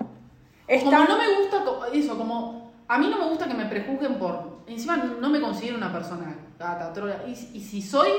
es 0.67 0.83
Como 0.83 0.97
no 0.97 1.17
me 1.17 1.33
gusta 1.39 1.63
eso, 1.93 2.17
como 2.17 2.71
a 2.87 2.97
mí 2.97 3.07
no 3.09 3.17
me 3.17 3.29
gusta 3.29 3.47
que 3.47 3.53
me 3.53 3.65
prejuzguen 3.65 4.15
por. 4.19 4.63
Encima 4.67 4.97
no 4.97 5.29
me 5.29 5.39
considero 5.41 5.77
una 5.77 5.91
persona 5.91 6.35
gata, 6.59 6.91
trola. 6.93 7.23
Y, 7.27 7.31
y 7.31 7.61
si 7.61 7.81
soy, 7.81 8.09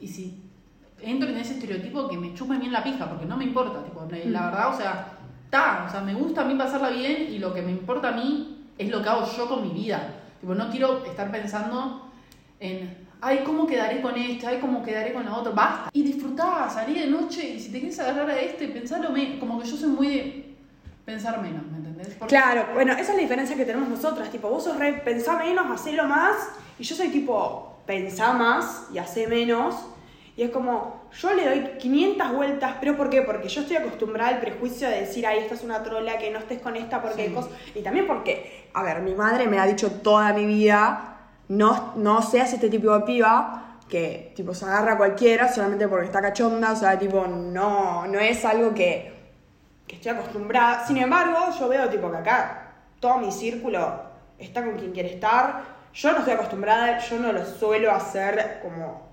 y 0.00 0.08
si 0.08 0.42
entro 1.00 1.28
en 1.28 1.36
ese 1.38 1.54
estereotipo, 1.54 2.08
que 2.08 2.16
me 2.16 2.32
chupen 2.34 2.60
bien 2.60 2.72
la 2.72 2.82
pija, 2.84 3.08
porque 3.08 3.26
no 3.26 3.36
me 3.36 3.44
importa, 3.44 3.82
tipo, 3.84 4.06
la- 4.10 4.18
la 4.30 4.46
verdad, 4.46 4.74
o 4.74 4.76
sea, 4.76 5.06
está, 5.44 5.84
o 5.88 5.90
sea, 5.90 6.00
me 6.00 6.14
gusta 6.14 6.42
a 6.42 6.44
mí 6.44 6.54
pasarla 6.54 6.90
bien 6.90 7.28
y 7.30 7.38
lo 7.38 7.52
que 7.52 7.62
me 7.62 7.72
importa 7.72 8.08
a 8.08 8.12
mí 8.12 8.66
es 8.78 8.90
lo 8.90 9.02
que 9.02 9.08
hago 9.08 9.26
yo 9.36 9.48
con 9.48 9.62
mi 9.62 9.70
vida. 9.74 10.21
Tipo, 10.42 10.56
no 10.56 10.68
quiero 10.70 11.04
estar 11.06 11.30
pensando 11.30 12.10
en. 12.58 12.98
Ay, 13.20 13.42
¿cómo 13.46 13.64
quedaré 13.64 14.02
con 14.02 14.16
este? 14.16 14.44
Ay, 14.44 14.58
¿cómo 14.60 14.82
quedaré 14.82 15.12
con 15.12 15.24
la 15.24 15.36
otra? 15.36 15.52
Basta. 15.52 15.90
Y 15.92 16.02
disfrutá, 16.02 16.68
salí 16.68 16.98
de 16.98 17.06
noche 17.06 17.48
y 17.50 17.60
si 17.60 17.70
te 17.70 17.78
quieres 17.78 17.96
agarrar 18.00 18.28
a 18.28 18.36
este, 18.40 18.66
pensalo 18.66 19.10
menos. 19.10 19.38
Como 19.38 19.60
que 19.62 19.68
yo 19.68 19.76
soy 19.76 19.88
muy 19.90 20.08
de 20.08 20.54
pensar 21.04 21.40
menos, 21.40 21.62
¿me 21.70 21.76
entendés? 21.78 22.08
Porque- 22.18 22.34
Claro, 22.34 22.66
bueno, 22.74 22.92
esa 22.94 23.02
es 23.02 23.08
la 23.14 23.22
diferencia 23.22 23.54
que 23.54 23.64
tenemos 23.64 23.88
nosotras. 23.88 24.28
Tipo, 24.32 24.48
vos 24.50 24.64
sos 24.64 24.76
re 24.76 24.94
pensá 24.94 25.36
menos, 25.38 25.70
hacelo 25.70 26.08
más. 26.08 26.34
Y 26.76 26.82
yo 26.82 26.96
soy 26.96 27.10
tipo, 27.10 27.76
pensá 27.86 28.32
más 28.32 28.88
y 28.92 28.98
hacé 28.98 29.28
menos. 29.28 29.76
Y 30.36 30.42
es 30.44 30.50
como, 30.50 31.02
yo 31.12 31.34
le 31.34 31.44
doy 31.46 31.60
500 31.78 32.32
vueltas, 32.32 32.76
pero 32.80 32.96
¿por 32.96 33.10
qué? 33.10 33.22
Porque 33.22 33.48
yo 33.48 33.60
estoy 33.60 33.76
acostumbrada 33.76 34.30
al 34.30 34.40
prejuicio 34.40 34.88
de 34.88 35.00
decir, 35.00 35.26
ay, 35.26 35.40
esta 35.40 35.54
es 35.54 35.62
una 35.62 35.82
trola, 35.82 36.16
que 36.18 36.30
no 36.30 36.38
estés 36.38 36.60
con 36.60 36.74
esta 36.76 37.02
porque 37.02 37.16
Sí. 37.16 37.22
hay 37.22 37.34
cosas. 37.34 37.50
Y 37.74 37.82
también 37.82 38.06
porque, 38.06 38.68
a 38.72 38.82
ver, 38.82 39.00
mi 39.02 39.14
madre 39.14 39.46
me 39.46 39.58
ha 39.58 39.66
dicho 39.66 39.90
toda 39.90 40.32
mi 40.32 40.46
vida, 40.46 41.16
no, 41.48 41.92
no 41.96 42.22
seas 42.22 42.52
este 42.54 42.70
tipo 42.70 42.96
de 42.96 43.04
piba 43.04 43.78
que 43.90 44.32
tipo 44.34 44.54
se 44.54 44.64
agarra 44.64 44.94
a 44.94 44.96
cualquiera 44.96 45.52
solamente 45.52 45.86
porque 45.86 46.06
está 46.06 46.22
cachonda, 46.22 46.72
o 46.72 46.76
sea, 46.76 46.98
tipo, 46.98 47.26
no, 47.26 48.06
no 48.06 48.18
es 48.18 48.42
algo 48.44 48.72
que 48.72 49.12
que 49.86 49.96
estoy 49.96 50.12
acostumbrada. 50.12 50.86
Sin 50.86 50.96
embargo, 50.96 51.36
yo 51.58 51.68
veo 51.68 51.88
tipo 51.90 52.10
que 52.10 52.16
acá 52.16 52.72
todo 53.00 53.18
mi 53.18 53.30
círculo 53.30 54.00
está 54.38 54.64
con 54.64 54.76
quien 54.78 54.92
quiere 54.92 55.12
estar. 55.14 55.60
Yo 55.92 56.12
no 56.12 56.18
estoy 56.20 56.32
acostumbrada, 56.32 56.98
yo 56.98 57.18
no 57.18 57.32
lo 57.32 57.44
suelo 57.44 57.90
hacer 57.92 58.60
como... 58.62 59.11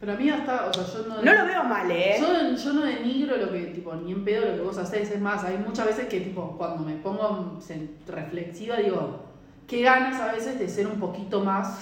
Pero 0.00 0.12
a 0.12 0.16
mí 0.16 0.30
hasta, 0.30 0.66
o 0.66 0.72
sea, 0.72 0.84
yo 0.86 1.06
no... 1.06 1.20
No 1.20 1.32
lo 1.34 1.44
veo 1.44 1.62
mal, 1.64 1.90
¿eh? 1.90 2.16
Yo, 2.18 2.56
yo 2.56 2.72
no 2.72 2.80
denigro 2.86 3.36
lo 3.36 3.52
que, 3.52 3.60
tipo, 3.66 3.94
ni 3.94 4.12
en 4.12 4.24
pedo 4.24 4.46
lo 4.46 4.54
que 4.56 4.62
vos 4.62 4.78
hacés. 4.78 5.10
Es 5.10 5.20
más, 5.20 5.44
hay 5.44 5.58
muchas 5.58 5.86
veces 5.86 6.06
que, 6.08 6.20
tipo, 6.20 6.56
cuando 6.56 6.82
me 6.84 6.94
pongo 6.94 7.58
reflexiva, 8.06 8.76
digo, 8.78 9.20
qué 9.68 9.82
ganas 9.82 10.18
a 10.18 10.32
veces 10.32 10.58
de 10.58 10.68
ser 10.68 10.86
un 10.86 10.98
poquito 10.98 11.40
más 11.44 11.80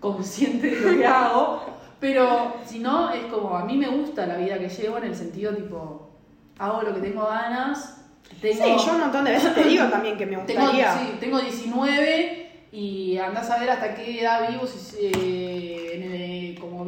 consciente 0.00 0.70
de 0.70 0.80
lo 0.80 0.98
que 0.98 1.06
hago. 1.06 1.62
Pero 2.00 2.54
si 2.64 2.78
no, 2.78 3.10
es 3.10 3.24
como, 3.26 3.54
a 3.56 3.64
mí 3.66 3.76
me 3.76 3.88
gusta 3.88 4.26
la 4.26 4.36
vida 4.36 4.58
que 4.58 4.68
llevo 4.70 4.96
en 4.98 5.04
el 5.04 5.14
sentido, 5.14 5.52
tipo, 5.54 6.08
hago 6.58 6.80
lo 6.82 6.94
que 6.94 7.00
tengo 7.00 7.26
ganas. 7.26 7.96
Tengo, 8.40 8.64
Sí, 8.64 8.86
yo 8.86 8.92
un 8.94 9.00
montón 9.00 9.24
de 9.24 9.32
veces 9.32 9.54
te 9.54 9.64
digo 9.64 9.84
también 9.88 10.16
que 10.16 10.24
me 10.24 10.36
tengo, 10.46 10.60
gustaría. 10.62 10.92
sí, 10.98 11.16
tengo 11.20 11.38
19 11.38 12.68
y 12.72 13.16
andás 13.18 13.50
a 13.50 13.58
ver 13.58 13.70
hasta 13.70 13.94
qué 13.94 14.20
edad 14.20 14.48
vivo, 14.50 14.66
si, 14.66 14.96
eh, 15.00 15.47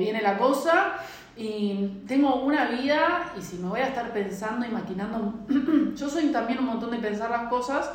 viene 0.00 0.22
la 0.22 0.36
cosa. 0.36 0.94
Y 1.36 2.02
tengo 2.06 2.34
una 2.42 2.66
vida 2.66 3.32
y 3.38 3.40
si 3.40 3.56
me 3.56 3.68
voy 3.68 3.80
a 3.80 3.86
estar 3.86 4.12
pensando 4.12 4.66
y 4.66 4.70
maquinando, 4.70 5.34
yo 5.96 6.08
soy 6.08 6.26
también 6.32 6.58
un 6.58 6.66
montón 6.66 6.90
de 6.90 6.98
pensar 6.98 7.30
las 7.30 7.48
cosas, 7.48 7.90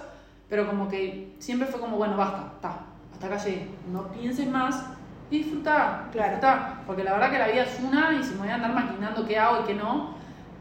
pero 0.49 0.65
como 0.65 0.87
que 0.87 1.35
siempre 1.39 1.67
fue 1.67 1.79
como, 1.79 1.97
bueno, 1.97 2.17
basta, 2.17 2.53
está, 2.55 2.79
hasta 3.13 3.27
acá 3.27 3.37
llegué, 3.37 3.67
no 3.91 4.07
pienses 4.07 4.49
más 4.49 4.85
disfruta, 5.29 6.07
Claro. 6.11 6.29
disfruta, 6.31 6.81
porque 6.87 7.03
la 7.03 7.13
verdad 7.13 7.31
que 7.31 7.39
la 7.39 7.47
vida 7.47 7.63
es 7.63 7.79
una 7.79 8.13
y 8.13 8.23
si 8.23 8.33
me 8.33 8.41
voy 8.41 8.49
a 8.49 8.55
andar 8.55 8.73
maquinando 8.73 9.25
qué 9.25 9.37
hago 9.37 9.61
y 9.61 9.65
qué 9.65 9.73
no, 9.75 10.15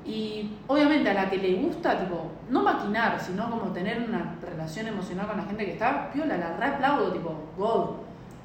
y 0.04 0.50
obviamente 0.66 1.08
a 1.10 1.14
la 1.14 1.30
que 1.30 1.38
le 1.38 1.54
gusta, 1.54 1.98
tipo, 1.98 2.30
no 2.50 2.62
maquinar, 2.62 3.18
sino 3.18 3.48
como 3.48 3.72
tener 3.72 4.02
una 4.06 4.36
relación 4.42 4.86
emocional 4.86 5.26
con 5.26 5.38
la 5.38 5.44
gente 5.44 5.64
que 5.64 5.72
está, 5.72 6.10
piola, 6.12 6.36
la 6.36 6.56
re 6.56 6.66
aplaudo, 6.66 7.12
tipo, 7.12 7.34
God. 7.56 7.90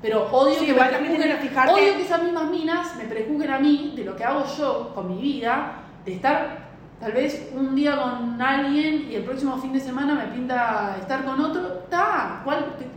Pero 0.01 0.27
odio 0.31 0.53
Sí, 0.59 0.65
que 0.65 0.71
igual 0.71 0.87
me 0.87 0.93
también 0.93 1.13
prejuzguen- 1.15 1.21
tenés 1.23 1.39
que 1.41 1.49
fijarte- 1.49 1.73
odio 1.73 1.93
que 1.95 2.01
esas 2.03 2.23
mismas 2.23 2.45
minas 2.45 2.95
me 2.95 3.03
prejuzguen 3.05 3.51
a 3.51 3.59
mí 3.59 3.93
de 3.95 4.03
lo 4.05 4.15
que 4.15 4.23
hago 4.23 4.45
yo 4.57 4.91
con 4.95 5.07
mi 5.13 5.21
vida, 5.21 5.73
de 6.05 6.13
estar 6.13 6.69
tal 6.99 7.11
vez 7.11 7.49
un 7.53 7.75
día 7.75 7.95
con 8.01 8.41
alguien 8.41 9.07
y 9.11 9.15
el 9.15 9.23
próximo 9.23 9.57
fin 9.57 9.73
de 9.73 9.79
semana 9.79 10.15
me 10.15 10.25
pinta 10.27 10.95
estar 10.99 11.23
con 11.25 11.39
otro, 11.41 11.79
está, 11.83 12.41
¿cuál? 12.43 12.65
¿Qué, 12.77 12.87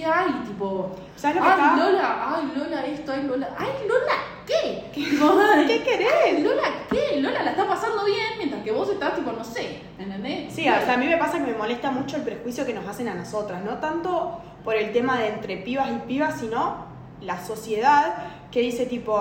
qué 0.00 0.04
hay? 0.06 0.30
Tipo, 0.46 0.90
¿Sabes 1.16 1.36
lo 1.36 1.42
que 1.42 1.48
ay 1.48 1.54
está? 1.54 1.76
Lola, 1.76 2.34
ay 2.36 2.52
Lola 2.56 2.86
esto, 2.86 3.12
ay 3.12 3.22
Lola, 3.26 3.48
ay 3.58 3.68
Lola, 3.88 4.12
¿qué? 4.46 4.84
¿Qué 4.94 5.82
querés? 5.82 6.42
Lola, 6.42 6.62
¿qué? 6.90 7.20
Lola 7.20 7.42
la 7.42 7.50
está 7.50 7.66
pasando 7.66 8.04
bien 8.04 8.26
mientras 8.38 8.62
que 8.62 8.72
vos 8.72 8.88
estás 8.90 9.14
tipo, 9.14 9.32
no 9.32 9.44
sé, 9.44 9.80
¿entendés? 9.98 10.52
Sí, 10.54 10.68
o 10.68 10.72
sea, 10.84 10.94
a 10.94 10.96
mí 10.96 11.06
me 11.06 11.16
pasa 11.16 11.38
que 11.38 11.50
me 11.52 11.58
molesta 11.58 11.90
mucho 11.90 12.16
el 12.16 12.22
prejuicio 12.22 12.64
que 12.66 12.72
nos 12.74 12.86
hacen 12.86 13.08
a 13.08 13.14
nosotras, 13.14 13.62
no 13.64 13.78
tanto 13.78 14.40
por 14.64 14.74
el 14.76 14.92
tema 14.92 15.18
de 15.18 15.28
entre 15.28 15.56
pibas 15.58 15.88
y 15.90 16.06
pibas, 16.06 16.38
sino 16.40 16.86
la 17.20 17.44
sociedad 17.44 18.14
que 18.50 18.60
dice 18.60 18.86
tipo, 18.86 19.18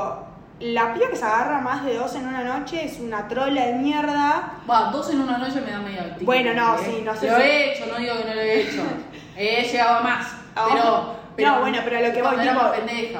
la 0.60 0.94
piba 0.94 1.10
que 1.10 1.16
se 1.16 1.26
agarra 1.26 1.60
más 1.62 1.84
de 1.86 1.96
dos 1.96 2.16
en 2.16 2.28
una 2.28 2.44
noche 2.44 2.86
es 2.86 3.00
una 3.00 3.28
trola 3.28 3.66
de 3.66 3.74
mierda. 3.74 4.54
Va, 4.70 4.92
dos 4.92 5.10
en 5.10 5.22
una 5.22 5.38
noche 5.38 5.60
me 5.62 5.72
da 5.72 5.80
medio 5.80 6.04
tic, 6.18 6.26
Bueno, 6.26 6.54
no, 6.54 6.76
¿eh? 6.76 6.82
sí, 6.86 7.02
no 7.04 7.16
sé 7.16 7.30
Lo 7.30 7.38
si- 7.38 7.42
he 7.44 7.74
hecho, 7.74 7.86
no 7.92 7.98
digo 7.98 8.16
que 8.18 8.24
no 8.26 8.34
lo 8.36 8.42
he 8.42 8.62
hecho. 8.62 8.82
He 9.38 9.64
llegado 9.64 9.98
a 9.98 10.02
más. 10.02 10.28
Ah, 10.56 10.68
Pero, 10.72 11.16
pero. 11.36 11.50
no, 11.52 11.60
bueno, 11.60 11.80
pero 11.84 12.00
lo 12.08 12.14
que 12.14 12.22
voy, 12.22 12.38
tipo- 12.38 12.72
pendeja. 12.72 13.20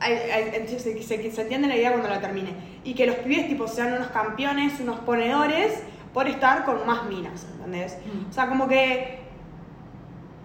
Se, 0.00 1.02
se- 1.02 1.42
entiende 1.42 1.68
la 1.68 1.76
idea 1.76 1.90
cuando 1.90 2.08
la 2.08 2.20
termine. 2.20 2.54
Y 2.84 2.94
que 2.94 3.06
los 3.06 3.16
pibes 3.16 3.48
tipo 3.48 3.66
sean 3.66 3.94
unos 3.94 4.08
campeones, 4.08 4.78
unos 4.80 5.00
ponedores 5.00 5.82
por 6.14 6.26
estar 6.28 6.64
con 6.64 6.86
más 6.86 7.04
minas, 7.04 7.46
¿entendés? 7.54 7.98
Mm. 8.06 8.30
O 8.30 8.32
sea, 8.32 8.48
como 8.48 8.66
que 8.68 9.18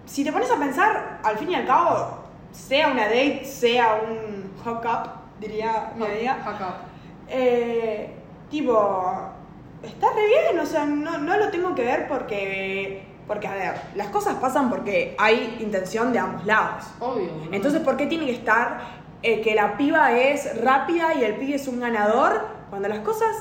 si 0.05 0.23
te 0.23 0.31
pones 0.31 0.51
a 0.51 0.57
pensar, 0.57 1.19
al 1.23 1.37
fin 1.37 1.51
y 1.51 1.55
al 1.55 1.65
cabo, 1.65 2.19
sea 2.51 2.89
una 2.89 3.03
date, 3.05 3.45
sea 3.45 4.01
un 4.07 4.51
hook-up, 4.63 5.09
diría 5.39 5.93
mi 5.97 6.05
amiga, 6.05 6.33
Acá. 6.45 6.77
eh, 7.29 8.13
tipo, 8.49 9.31
está 9.81 10.07
re 10.13 10.27
bien, 10.27 10.59
o 10.59 10.65
sea, 10.65 10.85
no, 10.85 11.17
no 11.19 11.37
lo 11.37 11.49
tengo 11.49 11.73
que 11.73 11.83
ver 11.83 12.07
porque, 12.07 13.05
porque, 13.27 13.47
a 13.47 13.53
ver, 13.53 13.81
las 13.95 14.07
cosas 14.07 14.35
pasan 14.35 14.69
porque 14.69 15.15
hay 15.17 15.57
intención 15.61 16.11
de 16.11 16.19
ambos 16.19 16.45
lados. 16.45 16.83
Obvio. 16.99 17.31
¿no? 17.49 17.53
Entonces, 17.55 17.81
¿por 17.81 17.95
qué 17.97 18.05
tiene 18.05 18.25
que 18.25 18.33
estar 18.33 19.02
eh, 19.23 19.41
que 19.41 19.55
la 19.55 19.77
piba 19.77 20.17
es 20.17 20.62
rápida 20.62 21.13
y 21.15 21.23
el 21.23 21.36
pibe 21.36 21.55
es 21.55 21.67
un 21.67 21.79
ganador 21.79 22.45
cuando 22.69 22.89
las 22.89 22.99
cosas 22.99 23.36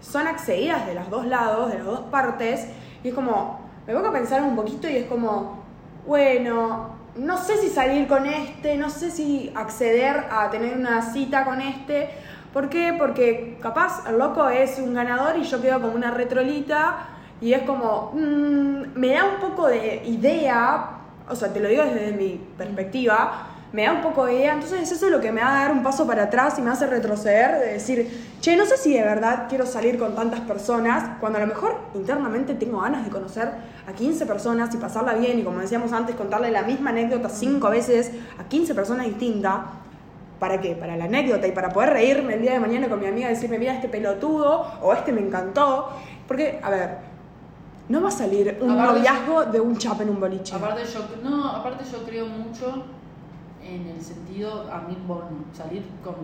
son 0.00 0.26
accedidas 0.26 0.86
de 0.86 0.94
los 0.94 1.10
dos 1.10 1.26
lados, 1.26 1.70
de 1.70 1.78
las 1.78 1.86
dos 1.86 2.00
partes? 2.10 2.68
Y 3.02 3.08
es 3.08 3.14
como, 3.14 3.60
me 3.86 3.94
pongo 3.94 4.08
a 4.08 4.12
pensar 4.12 4.42
un 4.42 4.56
poquito 4.56 4.88
y 4.88 4.96
es 4.96 5.06
como, 5.06 5.62
bueno, 6.06 6.90
no 7.16 7.38
sé 7.38 7.56
si 7.58 7.68
salir 7.68 8.06
con 8.08 8.26
este, 8.26 8.76
no 8.76 8.90
sé 8.90 9.10
si 9.10 9.52
acceder 9.54 10.24
a 10.30 10.50
tener 10.50 10.76
una 10.76 11.02
cita 11.02 11.44
con 11.44 11.60
este. 11.60 12.10
¿Por 12.52 12.68
qué? 12.68 12.94
Porque 12.96 13.58
capaz 13.60 14.08
el 14.08 14.18
loco 14.18 14.48
es 14.48 14.78
un 14.78 14.94
ganador 14.94 15.36
y 15.36 15.44
yo 15.44 15.60
quedo 15.60 15.80
como 15.80 15.94
una 15.94 16.10
retrolita 16.10 17.08
y 17.40 17.52
es 17.52 17.62
como, 17.62 18.12
mm, 18.14 18.98
me 18.98 19.08
da 19.08 19.24
un 19.24 19.40
poco 19.40 19.66
de 19.66 20.02
idea, 20.06 20.98
o 21.28 21.34
sea, 21.34 21.52
te 21.52 21.60
lo 21.60 21.68
digo 21.68 21.82
desde 21.82 22.12
mi 22.12 22.40
perspectiva, 22.56 23.48
me 23.74 23.82
da 23.82 23.92
un 23.92 24.02
poco 24.02 24.26
de 24.26 24.34
idea, 24.34 24.52
entonces 24.54 24.88
eso 24.92 25.06
es 25.06 25.10
lo 25.10 25.20
que 25.20 25.32
me 25.32 25.40
va 25.40 25.48
a 25.48 25.62
dar 25.64 25.72
un 25.72 25.82
paso 25.82 26.06
para 26.06 26.22
atrás 26.22 26.56
y 26.60 26.62
me 26.62 26.70
hace 26.70 26.86
retroceder, 26.86 27.58
de 27.58 27.72
decir, 27.72 28.36
che, 28.40 28.54
no 28.56 28.66
sé 28.66 28.76
si 28.76 28.94
de 28.94 29.02
verdad 29.02 29.46
quiero 29.48 29.66
salir 29.66 29.98
con 29.98 30.14
tantas 30.14 30.38
personas, 30.42 31.18
cuando 31.18 31.38
a 31.38 31.40
lo 31.40 31.48
mejor 31.48 31.76
internamente 31.92 32.54
tengo 32.54 32.80
ganas 32.82 33.04
de 33.04 33.10
conocer 33.10 33.50
a 33.88 33.92
15 33.92 34.26
personas 34.26 34.72
y 34.72 34.78
pasarla 34.78 35.14
bien 35.14 35.40
y 35.40 35.42
como 35.42 35.58
decíamos 35.58 35.92
antes, 35.92 36.14
contarle 36.14 36.52
la 36.52 36.62
misma 36.62 36.90
anécdota 36.90 37.28
cinco 37.28 37.68
veces 37.68 38.12
a 38.38 38.44
15 38.44 38.76
personas 38.76 39.06
distintas. 39.06 39.56
¿Para 40.38 40.60
qué? 40.60 40.76
Para 40.76 40.96
la 40.96 41.06
anécdota 41.06 41.44
y 41.48 41.50
para 41.52 41.70
poder 41.70 41.90
reírme 41.90 42.34
el 42.34 42.42
día 42.42 42.52
de 42.52 42.60
mañana 42.60 42.88
con 42.88 43.00
mi 43.00 43.06
amiga 43.06 43.26
y 43.26 43.34
decirme, 43.34 43.58
mira, 43.58 43.74
este 43.74 43.88
pelotudo 43.88 44.66
o 44.82 44.92
este 44.92 45.12
me 45.12 45.20
encantó. 45.20 45.88
Porque, 46.28 46.60
a 46.62 46.70
ver, 46.70 46.98
no 47.88 48.02
va 48.02 48.08
a 48.08 48.12
salir 48.12 48.56
un 48.60 48.70
Aparte- 48.70 48.98
noviazgo 49.00 49.44
de 49.46 49.60
un 49.60 49.76
chap 49.78 50.00
en 50.00 50.10
un 50.10 50.20
boliche. 50.20 50.54
Aparte 50.54 50.82
yo, 50.84 51.00
no, 51.28 51.48
aparte 51.48 51.82
yo 51.90 52.04
creo 52.04 52.26
mucho 52.26 52.84
en 53.66 53.86
el 53.88 54.02
sentido, 54.02 54.70
a 54.72 54.80
mí, 54.82 54.96
bueno, 55.06 55.30
salir 55.52 55.84
con... 56.02 56.14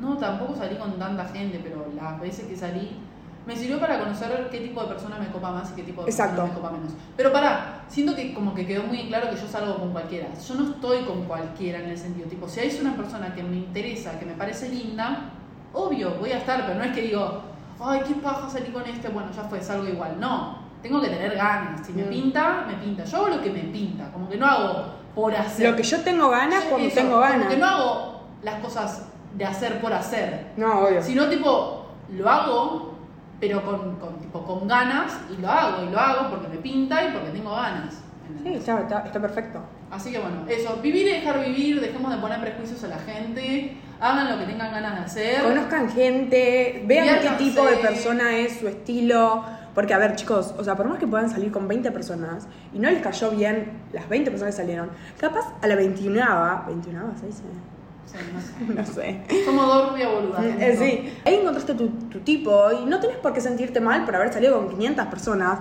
No, 0.00 0.16
tampoco 0.16 0.56
salí 0.56 0.76
con 0.76 0.98
tanta 0.98 1.26
gente, 1.26 1.60
pero 1.62 1.86
las 1.94 2.20
veces 2.20 2.46
que 2.46 2.56
salí 2.56 2.98
me 3.46 3.54
sirvió 3.54 3.78
para 3.78 3.98
conocer 3.98 4.48
qué 4.50 4.60
tipo 4.60 4.80
de 4.82 4.88
persona 4.88 5.18
me 5.18 5.28
copa 5.28 5.52
más 5.52 5.70
y 5.70 5.74
qué 5.74 5.82
tipo 5.82 6.02
de 6.02 6.10
Exacto. 6.10 6.36
persona 6.36 6.54
me 6.54 6.60
copa 6.60 6.72
menos. 6.72 6.92
Pero 7.16 7.32
pará, 7.32 7.82
siento 7.88 8.16
que 8.16 8.32
como 8.32 8.54
que 8.54 8.66
quedó 8.66 8.84
muy 8.84 9.06
claro 9.06 9.30
que 9.30 9.36
yo 9.36 9.46
salgo 9.46 9.76
con 9.76 9.92
cualquiera. 9.92 10.28
Yo 10.34 10.54
no 10.54 10.70
estoy 10.70 11.04
con 11.04 11.24
cualquiera 11.24 11.80
en 11.80 11.90
el 11.90 11.98
sentido, 11.98 12.26
tipo, 12.28 12.48
si 12.48 12.60
hay 12.60 12.76
una 12.80 12.96
persona 12.96 13.34
que 13.34 13.42
me 13.42 13.56
interesa, 13.56 14.18
que 14.18 14.24
me 14.24 14.32
parece 14.32 14.70
linda, 14.70 15.30
obvio, 15.72 16.14
voy 16.18 16.32
a 16.32 16.38
estar, 16.38 16.64
pero 16.66 16.78
no 16.78 16.84
es 16.84 16.92
que 16.92 17.02
digo, 17.02 17.42
ay, 17.80 18.00
qué 18.06 18.14
paja 18.14 18.48
salí 18.48 18.70
con 18.70 18.84
este, 18.86 19.08
bueno, 19.08 19.30
ya 19.30 19.42
fue, 19.44 19.60
salgo 19.60 19.86
igual. 19.86 20.18
No, 20.18 20.58
tengo 20.82 21.00
que 21.00 21.08
tener 21.08 21.36
ganas. 21.36 21.86
Si 21.86 21.92
me 21.92 22.04
pinta, 22.04 22.64
me 22.66 22.74
pinta. 22.74 23.04
Yo 23.04 23.18
hago 23.18 23.28
lo 23.28 23.42
que 23.42 23.50
me 23.50 23.60
pinta, 23.64 24.10
como 24.10 24.28
que 24.28 24.38
no 24.38 24.46
hago 24.46 25.03
por 25.14 25.34
hacer. 25.34 25.70
Lo 25.70 25.76
que 25.76 25.82
yo 25.82 26.00
tengo 26.00 26.30
ganas 26.30 26.64
cuando 26.64 26.88
Eso, 26.88 26.96
tengo 26.96 27.18
ganas. 27.20 27.48
que 27.48 27.56
no 27.56 27.66
hago 27.66 28.20
las 28.42 28.60
cosas 28.60 29.06
de 29.34 29.44
hacer 29.44 29.80
por 29.80 29.92
hacer. 29.92 30.52
No, 30.56 30.80
obvio. 30.80 31.02
Sino 31.02 31.28
tipo, 31.28 31.86
lo 32.10 32.28
hago, 32.30 32.94
pero 33.40 33.62
con, 33.64 33.96
con, 33.96 34.18
tipo, 34.18 34.44
con 34.44 34.66
ganas, 34.68 35.12
y 35.30 35.40
lo 35.40 35.50
hago, 35.50 35.84
y 35.84 35.90
lo 35.90 35.98
hago 35.98 36.30
porque 36.30 36.48
me 36.48 36.56
pinta 36.56 37.04
y 37.04 37.12
porque 37.12 37.30
tengo 37.30 37.54
ganas. 37.54 37.94
Sí, 38.42 38.54
está, 38.54 38.80
está, 38.80 39.00
está 39.00 39.20
perfecto. 39.20 39.60
Así 39.90 40.10
que 40.10 40.18
bueno, 40.18 40.44
eso, 40.48 40.76
vivir 40.82 41.06
y 41.06 41.12
dejar 41.12 41.44
vivir, 41.44 41.80
dejemos 41.80 42.10
de 42.10 42.18
poner 42.18 42.40
prejuicios 42.40 42.82
a 42.84 42.88
la 42.88 42.98
gente, 42.98 43.76
hagan 44.00 44.30
lo 44.30 44.38
que 44.38 44.46
tengan 44.46 44.72
ganas 44.72 44.94
de 44.98 45.04
hacer. 45.04 45.42
Conozcan 45.42 45.90
gente, 45.90 46.82
vean 46.86 47.20
qué 47.20 47.30
tipo 47.44 47.64
de 47.64 47.76
persona 47.76 48.36
es, 48.36 48.58
su 48.58 48.68
estilo. 48.68 49.44
Porque, 49.74 49.92
a 49.92 49.98
ver, 49.98 50.14
chicos, 50.14 50.54
o 50.56 50.62
sea, 50.62 50.76
por 50.76 50.88
más 50.88 50.98
que 50.98 51.06
puedan 51.06 51.28
salir 51.28 51.50
con 51.50 51.66
20 51.66 51.90
personas 51.90 52.46
y 52.72 52.78
no 52.78 52.90
les 52.90 53.02
cayó 53.02 53.30
bien 53.30 53.72
las 53.92 54.08
20 54.08 54.30
personas 54.30 54.54
que 54.54 54.62
salieron, 54.62 54.90
capaz 55.18 55.52
a 55.60 55.66
la 55.66 55.74
21 55.74 56.20
¿21 56.20 57.20
se 57.20 57.26
dice? 57.26 57.42
Sí, 58.06 58.18
no 58.32 58.40
sé. 58.40 58.74
No 58.74 58.86
sé. 58.86 59.44
Somos 59.44 59.66
dos 59.66 59.90
rubias 59.90 60.12
boludas. 60.12 60.44
Eh, 60.44 60.76
sí, 60.78 61.12
ahí 61.24 61.34
encontraste 61.36 61.74
tu, 61.74 61.88
tu 61.88 62.20
tipo 62.20 62.70
y 62.72 62.86
no 62.86 63.00
tenés 63.00 63.16
por 63.16 63.32
qué 63.32 63.40
sentirte 63.40 63.80
mal 63.80 64.04
por 64.04 64.14
haber 64.14 64.32
salido 64.32 64.56
con 64.56 64.68
500 64.68 65.06
personas. 65.06 65.58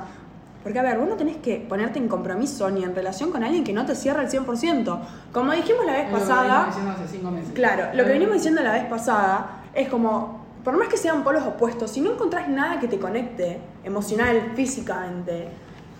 Porque, 0.61 0.79
a 0.79 0.81
ver, 0.81 0.97
vos 0.97 1.09
no 1.09 1.15
tenés 1.15 1.37
que 1.37 1.57
ponerte 1.57 1.99
en 1.99 2.07
compromiso 2.07 2.69
ni 2.69 2.83
en 2.83 2.95
relación 2.95 3.31
con 3.31 3.43
alguien 3.43 3.65
que 3.65 3.73
no 3.73 3.85
te 3.85 3.95
cierra 3.95 4.21
el 4.21 4.29
100%. 4.29 4.99
Como 5.33 5.51
dijimos 5.51 5.85
la 5.85 5.91
vez 5.91 6.09
lo 6.09 6.13
que 6.17 6.21
pasada, 6.21 6.65
diciendo 6.67 6.91
hace 6.91 7.07
cinco 7.09 7.31
meses. 7.31 7.51
Claro, 7.53 7.87
lo 7.93 8.03
que 8.05 8.09
venimos 8.11 8.35
diciendo 8.35 8.63
la 8.63 8.71
vez 8.71 8.85
pasada 8.85 9.63
es 9.73 9.89
como, 9.89 10.42
por 10.63 10.77
más 10.77 10.87
que 10.87 10.97
sean 10.97 11.23
polos 11.23 11.43
opuestos, 11.45 11.91
si 11.91 12.01
no 12.01 12.11
encontrás 12.13 12.47
nada 12.47 12.79
que 12.79 12.87
te 12.87 12.99
conecte 12.99 13.59
emocional, 13.83 14.53
físicamente, 14.55 15.49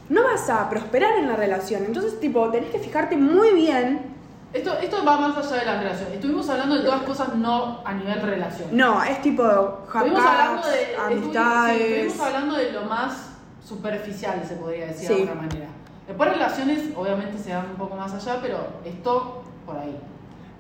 no 0.10 0.24
vas 0.24 0.50
a 0.50 0.70
prosperar 0.70 1.18
en 1.18 1.28
la 1.28 1.36
relación. 1.36 1.84
Entonces, 1.86 2.20
tipo, 2.20 2.50
tenés 2.50 2.70
que 2.72 2.80
fijarte 2.80 3.18
muy 3.18 3.52
bien. 3.54 4.14
Esto, 4.54 4.74
esto 4.80 5.04
va 5.04 5.18
más 5.18 5.36
allá 5.38 5.60
de 5.62 5.66
la 5.66 5.80
relación. 5.82 6.12
Estuvimos 6.14 6.48
hablando 6.50 6.76
de 6.76 6.84
todas 6.84 7.02
cosas 7.02 7.36
no 7.36 7.82
a 7.84 7.94
nivel 7.94 8.22
relación. 8.22 8.70
No, 8.72 9.04
es 9.04 9.22
tipo 9.22 9.44
Estuvimos 9.88 10.24
hablando 10.24 10.68
de, 10.68 10.76
sí, 10.76 10.92
amistades. 11.04 11.82
estuvimos 11.82 12.20
hablando 12.20 12.56
de 12.56 12.72
lo 12.72 12.82
más 12.84 13.30
superficial, 13.68 14.44
se 14.48 14.56
podría 14.56 14.88
decir 14.88 15.10
de 15.10 15.16
Sí. 15.16 15.22
alguna 15.24 15.42
manera. 15.42 15.66
Después 16.08 16.30
relaciones, 16.34 16.82
obviamente 16.96 17.38
se 17.42 17.50
dan 17.52 17.66
un 17.72 17.76
poco 17.78 17.96
más 17.96 18.14
allá, 18.14 18.40
pero 18.42 18.58
esto 18.86 19.44
por 19.66 19.78
ahí. 19.78 19.98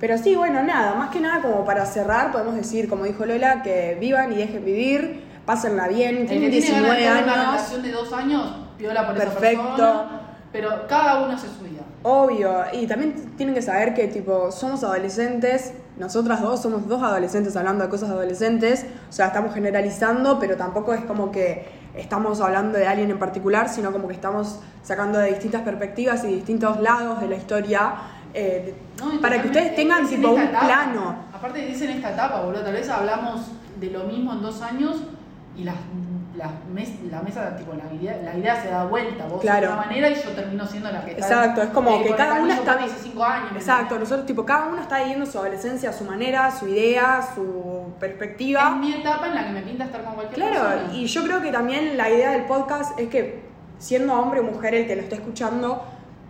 Pero 0.03 0.17
sí, 0.17 0.35
bueno, 0.35 0.61
nada, 0.63 0.95
más 0.95 1.11
que 1.11 1.21
nada 1.21 1.41
como 1.41 1.63
para 1.63 1.85
cerrar, 1.85 2.33
podemos 2.33 2.55
decir, 2.55 2.89
como 2.89 3.05
dijo 3.05 3.25
Lola, 3.25 3.63
que 3.63 3.95
vivan 4.01 4.33
y 4.33 4.35
dejen 4.35 4.65
vivir, 4.65 5.23
pásenla 5.45 5.87
bien, 5.87 6.27
tienen 6.27 6.51
que 6.51 6.59
tiene 6.59 6.81
ganas 6.81 6.89
19 6.89 6.89
de 6.89 7.05
tener 7.05 7.23
una 7.23 7.33
años. 7.33 7.45
relación 7.45 7.83
de 7.83 7.91
dos 7.93 8.11
años, 8.11 8.55
piola 8.77 9.07
por 9.07 9.15
esa 9.15 9.25
Perfecto. 9.29 9.63
persona. 9.63 10.21
Pero 10.51 10.87
cada 10.89 11.23
uno 11.23 11.31
hace 11.31 11.47
su 11.47 11.63
vida. 11.63 11.83
Obvio, 12.01 12.65
y 12.73 12.85
también 12.85 13.13
tienen 13.37 13.55
que 13.55 13.61
saber 13.61 13.93
que 13.93 14.09
tipo 14.09 14.51
somos 14.51 14.83
adolescentes, 14.83 15.71
nosotras 15.95 16.41
dos 16.41 16.61
somos 16.61 16.85
dos 16.89 17.01
adolescentes 17.01 17.55
hablando 17.55 17.85
de 17.85 17.89
cosas 17.89 18.09
de 18.09 18.15
adolescentes, 18.15 18.85
o 19.07 19.13
sea, 19.13 19.27
estamos 19.27 19.53
generalizando, 19.53 20.37
pero 20.37 20.57
tampoco 20.57 20.93
es 20.93 21.05
como 21.05 21.31
que 21.31 21.65
estamos 21.95 22.41
hablando 22.41 22.77
de 22.77 22.87
alguien 22.87 23.09
en 23.09 23.19
particular, 23.19 23.69
sino 23.69 23.93
como 23.93 24.09
que 24.09 24.15
estamos 24.15 24.59
sacando 24.83 25.19
de 25.19 25.29
distintas 25.29 25.61
perspectivas 25.61 26.25
y 26.25 26.27
distintos 26.27 26.81
lados 26.81 27.21
de 27.21 27.29
la 27.29 27.35
historia 27.35 27.93
eh, 28.33 28.73
No, 28.99 29.13
y 29.13 29.17
para 29.19 29.41
que 29.41 29.47
ustedes 29.47 29.75
tengan 29.75 30.07
tipo 30.07 30.29
un 30.31 30.41
etapa. 30.41 30.65
plano. 30.65 31.15
Aparte 31.33 31.65
dicen 31.65 31.89
esta 31.91 32.11
etapa, 32.11 32.41
boludo, 32.41 32.61
tal 32.63 32.73
vez 32.73 32.89
hablamos 32.89 33.41
de 33.79 33.87
lo 33.91 34.03
mismo 34.05 34.33
en 34.33 34.41
dos 34.41 34.61
años 34.61 34.97
y 35.57 35.63
las, 35.65 35.75
las 36.35 36.49
mes- 36.73 36.99
la 37.11 37.21
mesa, 37.21 37.55
tipo, 37.55 37.73
la 37.73 37.93
idea, 37.93 38.17
la 38.23 38.35
idea 38.37 38.59
se 38.61 38.69
da 38.69 38.85
vuelta. 38.85 39.25
Vos 39.27 39.41
Claro. 39.41 39.67
de 39.67 39.73
una 39.73 39.75
manera 39.85 40.09
y 40.09 40.15
yo 40.15 40.29
termino 40.31 40.65
siendo 40.65 40.89
la 40.91 41.03
que 41.05 41.11
está. 41.11 41.25
Exacto, 41.27 41.61
es 41.61 41.69
como 41.69 41.91
eh, 41.91 42.03
que 42.07 42.15
cada 42.15 42.41
una 42.41 42.55
está 42.55 42.73
hace 42.73 42.95
cinco 43.03 43.23
años. 43.23 43.51
¿me 43.51 43.59
Exacto, 43.59 43.99
nosotros 43.99 44.25
tipo 44.25 44.45
cada 44.45 44.65
uno 44.67 44.81
está 44.81 44.99
viviendo 44.99 45.25
su 45.25 45.37
adolescencia 45.37 45.89
a 45.89 45.93
su 45.93 46.05
manera, 46.05 46.49
su 46.49 46.67
idea, 46.67 47.21
su 47.35 47.93
perspectiva. 47.99 48.69
Es 48.73 48.77
mi 48.77 48.93
etapa 48.93 49.27
en 49.27 49.35
la 49.35 49.45
que 49.47 49.51
me 49.53 49.61
pinta 49.61 49.83
estar 49.85 50.03
con 50.03 50.15
cualquier 50.15 50.35
Claro, 50.39 50.69
persona. 50.69 50.93
y 50.97 51.05
yo 51.05 51.23
creo 51.23 51.41
que 51.41 51.51
también 51.51 51.97
la 51.97 52.09
idea 52.09 52.31
del 52.31 52.45
podcast 52.45 52.97
es 52.99 53.09
que, 53.09 53.43
siendo 53.77 54.13
hombre 54.19 54.39
o 54.39 54.43
mujer 54.43 54.73
el 54.75 54.87
que 54.87 54.95
lo 54.95 55.01
esté 55.03 55.15
escuchando, 55.15 55.83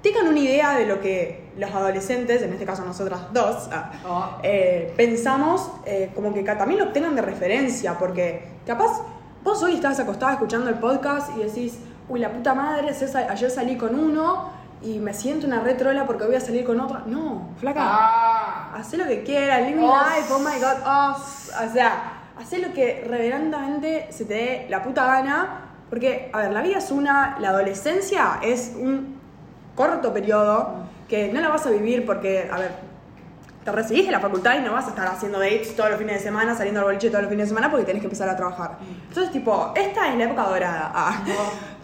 tengan 0.03 0.27
una 0.27 0.39
idea 0.39 0.77
de 0.77 0.85
lo 0.85 0.99
que 1.01 1.51
los 1.57 1.71
adolescentes, 1.71 2.41
en 2.43 2.51
este 2.53 2.65
caso 2.65 2.83
nosotras 2.85 3.33
dos, 3.33 3.69
ah, 3.71 3.91
Oh. 4.05 4.37
eh, 4.43 4.93
pensamos, 4.97 5.71
eh, 5.85 6.11
como 6.13 6.33
que 6.33 6.43
también 6.43 6.79
lo 6.79 6.91
tengan 6.91 7.15
de 7.15 7.21
referencia, 7.21 7.97
porque 7.97 8.45
capaz 8.67 9.01
vos 9.43 9.63
hoy 9.63 9.75
estás 9.75 9.99
acostada 9.99 10.33
escuchando 10.33 10.69
el 10.69 10.75
podcast 10.75 11.35
y 11.37 11.43
decís, 11.43 11.79
uy, 12.09 12.19
la 12.19 12.31
puta 12.31 12.53
madre, 12.53 12.89
ayer 13.29 13.49
salí 13.49 13.77
con 13.77 13.97
uno 13.97 14.49
y 14.81 14.99
me 14.99 15.13
siento 15.13 15.47
una 15.47 15.61
retrola 15.61 16.05
porque 16.05 16.25
voy 16.25 16.35
a 16.35 16.41
salir 16.41 16.65
con 16.65 16.79
otra. 16.81 17.03
No, 17.05 17.51
flaca. 17.57 17.79
Ah. 17.81 18.73
Haz 18.75 18.93
lo 18.93 19.05
que 19.05 19.23
quieras, 19.23 19.61
live 19.61 19.81
Os. 19.81 19.93
life, 20.17 20.33
oh 20.33 20.39
my 20.39 20.59
god, 20.59 21.15
os. 21.15 21.51
O 21.69 21.73
sea, 21.73 22.23
haz 22.37 22.51
lo 22.59 22.73
que 22.73 23.05
reverentemente 23.07 24.07
se 24.11 24.25
te 24.25 24.33
dé 24.33 24.67
la 24.69 24.83
puta 24.83 25.05
gana. 25.05 25.59
Porque, 25.89 26.29
a 26.33 26.39
ver, 26.39 26.51
la 26.51 26.61
vida 26.61 26.79
es 26.79 26.91
una, 26.91 27.37
la 27.39 27.49
adolescencia 27.49 28.39
es 28.41 28.73
un 28.77 29.21
corto 29.75 30.13
periodo 30.13 30.75
que 31.07 31.31
no 31.31 31.41
la 31.41 31.49
vas 31.49 31.65
a 31.65 31.69
vivir 31.69 32.05
porque, 32.05 32.49
a 32.51 32.57
ver, 32.57 32.71
te 33.63 33.71
recibís 33.71 34.05
de 34.05 34.11
la 34.11 34.19
facultad 34.19 34.57
y 34.57 34.61
no 34.61 34.73
vas 34.73 34.85
a 34.85 34.89
estar 34.89 35.07
haciendo 35.07 35.39
dates 35.39 35.75
todos 35.75 35.89
los 35.89 35.99
fines 35.99 36.15
de 36.15 36.21
semana, 36.21 36.55
saliendo 36.55 36.81
al 36.81 36.85
boliche 36.85 37.09
todos 37.09 37.21
los 37.23 37.29
fines 37.29 37.45
de 37.45 37.49
semana 37.49 37.69
porque 37.69 37.85
tenés 37.85 38.01
que 38.01 38.07
empezar 38.07 38.27
a 38.27 38.35
trabajar. 38.35 38.77
Entonces, 39.07 39.31
tipo, 39.31 39.73
esta 39.75 40.09
es 40.09 40.17
la 40.17 40.23
época 40.25 40.43
dorada. 40.43 40.91
Ah. 40.93 41.23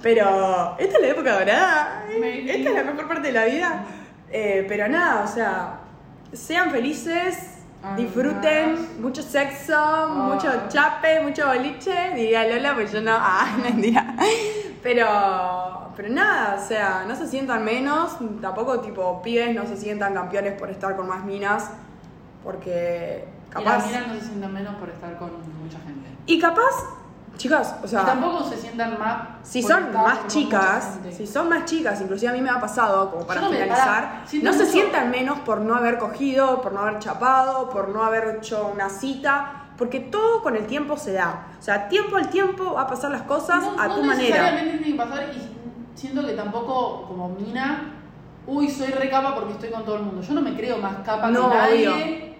Pero, 0.01 0.75
esta 0.77 0.97
es 0.97 1.01
la 1.01 1.07
época 1.09 1.39
dorada. 1.39 2.05
Maybe. 2.19 2.57
Esta 2.57 2.69
es 2.69 2.75
la 2.75 2.83
mejor 2.83 3.07
parte 3.07 3.27
de 3.27 3.33
la 3.33 3.45
vida. 3.45 3.85
Eh, 4.31 4.65
pero 4.67 4.87
nada, 4.87 5.23
o 5.23 5.27
sea, 5.27 5.79
sean 6.33 6.69
felices, 6.69 7.59
Ah, 7.81 7.95
disfruten, 7.95 9.01
mucho 9.01 9.23
sexo, 9.23 10.09
mucho 10.09 10.49
chape, 10.67 11.21
mucho 11.21 11.47
boliche, 11.47 12.11
diría 12.13 12.45
Lola, 12.45 12.75
pues 12.75 12.91
yo 12.91 12.99
no, 12.99 13.13
ah, 13.13 13.55
no 13.57 13.63
mentira. 13.63 14.15
Pero, 14.83 15.88
pero 15.99 16.13
nada, 16.13 16.55
o 16.57 16.65
sea, 16.65 17.03
no 17.05 17.13
se 17.13 17.27
sientan 17.27 17.65
menos, 17.65 18.15
tampoco 18.41 18.79
tipo 18.79 19.21
pibes 19.21 19.53
no 19.53 19.65
se 19.67 19.75
sientan 19.75 20.13
campeones 20.13 20.53
por 20.57 20.69
estar 20.69 20.95
con 20.95 21.09
más 21.09 21.25
minas, 21.25 21.71
porque 22.41 23.27
Y 23.49 23.51
capaz... 23.51 23.77
las 23.79 23.85
minas 23.87 24.07
no 24.07 24.13
se 24.13 24.21
sientan 24.21 24.53
menos 24.53 24.75
por 24.75 24.89
estar 24.89 25.17
con 25.17 25.31
mucha 25.61 25.77
gente. 25.79 26.07
Y 26.25 26.39
capaz, 26.39 26.71
chicas, 27.35 27.75
o 27.83 27.87
sea... 27.87 28.03
y 28.03 28.05
tampoco 28.05 28.45
se 28.49 28.55
sientan 28.55 28.97
más. 28.97 29.23
Si 29.43 29.61
son 29.61 29.91
más 29.91 30.27
chicas, 30.27 30.99
si 31.11 31.27
son 31.27 31.49
más 31.49 31.65
chicas, 31.65 31.99
inclusive 31.99 32.31
a 32.31 32.33
mí 32.33 32.39
me 32.41 32.49
ha 32.49 32.61
pasado, 32.61 33.11
como 33.11 33.27
para 33.27 33.41
no 33.41 33.49
finalizar, 33.49 34.21
no 34.41 34.53
se 34.53 34.59
mucho- 34.59 34.71
sientan 34.71 35.11
menos 35.11 35.39
por 35.39 35.59
no 35.59 35.75
haber 35.75 35.97
cogido, 35.97 36.61
por 36.61 36.71
no 36.71 36.79
haber 36.79 36.99
chapado, 36.99 37.69
por 37.69 37.89
no 37.89 38.05
haber 38.05 38.37
hecho 38.37 38.71
una 38.73 38.87
cita, 38.89 39.65
porque 39.77 39.99
todo 39.99 40.41
con 40.43 40.55
el 40.55 40.65
tiempo 40.65 40.95
se 40.95 41.11
da. 41.11 41.47
O 41.59 41.61
sea, 41.61 41.89
tiempo 41.89 42.15
al 42.15 42.29
tiempo 42.29 42.75
va 42.75 42.83
a 42.83 42.87
pasar 42.87 43.11
las 43.11 43.23
cosas 43.23 43.63
no, 43.63 43.81
a 43.81 43.87
no 43.89 43.95
tu 43.95 44.03
manera. 44.03 44.21
necesariamente 44.51 44.77
tiene 44.77 44.91
que 44.97 45.03
pasar 45.03 45.23
y 45.33 45.58
siento 45.99 46.25
que 46.25 46.33
tampoco 46.33 47.03
como 47.07 47.29
mina, 47.29 47.93
uy, 48.47 48.69
soy 48.69 48.87
re 48.87 49.09
capa 49.09 49.35
porque 49.35 49.51
estoy 49.53 49.69
con 49.69 49.83
todo 49.83 49.97
el 49.97 50.03
mundo. 50.03 50.21
Yo 50.21 50.33
no 50.33 50.41
me 50.41 50.55
creo 50.55 50.77
más 50.77 50.95
capa 51.05 51.29
No, 51.29 51.49
que 51.49 51.55
nadie 51.57 51.89
obvio. 51.89 52.35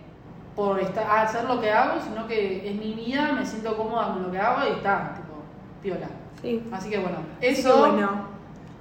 por 0.56 0.80
estar, 0.80 1.26
hacer 1.26 1.44
lo 1.44 1.60
que 1.60 1.70
hago, 1.70 2.00
sino 2.02 2.26
que 2.26 2.70
es 2.70 2.76
mi 2.76 2.94
vida, 2.94 3.34
me 3.34 3.46
siento 3.46 3.76
cómoda 3.76 4.14
con 4.14 4.24
lo 4.24 4.32
que 4.32 4.40
hago 4.40 4.66
y 4.66 4.78
está, 4.78 5.14
tipo, 5.14 5.34
piola. 5.84 6.08
Sí. 6.42 6.64
Así 6.72 6.90
que 6.90 7.00
bueno, 7.00 7.18
eso. 7.42 7.74
que 7.74 7.80
bueno. 7.92 8.10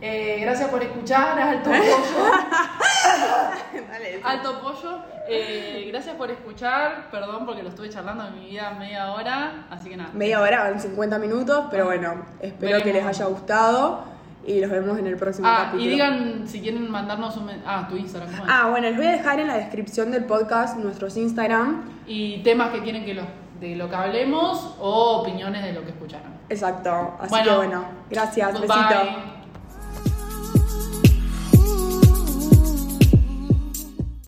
eh, 0.00 0.38
gracias 0.42 0.70
por 0.70 0.80
escuchar, 0.80 1.40
alto 1.40 1.70
pollo. 1.70 1.82
Dale, 3.90 4.20
alto 4.24 4.60
pollo. 4.60 5.00
Eh, 5.28 5.86
gracias 5.90 6.14
por 6.14 6.30
escuchar. 6.30 7.10
Perdón 7.10 7.46
porque 7.46 7.64
lo 7.64 7.70
estuve 7.70 7.90
charlando 7.90 8.28
en 8.28 8.34
mi 8.38 8.50
vida 8.50 8.70
media 8.78 9.10
hora. 9.12 9.66
Así 9.70 9.90
que 9.90 9.96
nada. 9.96 10.10
Media 10.14 10.40
hora, 10.40 10.70
van 10.70 10.80
50 10.80 11.18
minutos, 11.18 11.64
pero 11.68 11.86
bueno, 11.86 12.14
espero 12.40 12.80
que 12.80 12.92
les 12.92 13.04
haya 13.04 13.24
gustado 13.26 14.04
y 14.48 14.60
los 14.60 14.70
vemos 14.70 14.98
en 14.98 15.06
el 15.06 15.16
próximo 15.16 15.46
Ah, 15.48 15.64
capítulo. 15.66 15.84
y 15.84 15.88
digan 15.88 16.42
si 16.48 16.60
quieren 16.60 16.90
mandarnos 16.90 17.36
un. 17.36 17.50
Ah, 17.66 17.86
tu 17.88 17.96
Instagram. 17.96 18.30
¿cómo 18.32 18.44
es? 18.44 18.50
Ah, 18.52 18.68
bueno, 18.70 18.88
les 18.88 18.96
voy 18.96 19.06
a 19.06 19.12
dejar 19.12 19.38
en 19.40 19.46
la 19.46 19.56
descripción 19.58 20.10
del 20.10 20.24
podcast 20.24 20.78
nuestros 20.78 21.16
Instagram. 21.16 21.82
Y 22.06 22.42
temas 22.42 22.70
que 22.70 22.82
quieren 22.82 23.04
que 23.04 23.14
lo, 23.14 23.22
de 23.60 23.76
lo 23.76 23.88
que 23.90 23.96
hablemos 23.96 24.74
o 24.80 25.20
opiniones 25.20 25.62
de 25.62 25.72
lo 25.74 25.82
que 25.84 25.90
escucharon. 25.90 26.32
Exacto. 26.48 27.16
Así 27.20 27.28
Bueno. 27.30 27.50
que 27.50 27.56
bueno, 27.56 27.84
gracias, 28.10 28.52
Goodbye. 28.52 28.68
besito. 28.68 29.37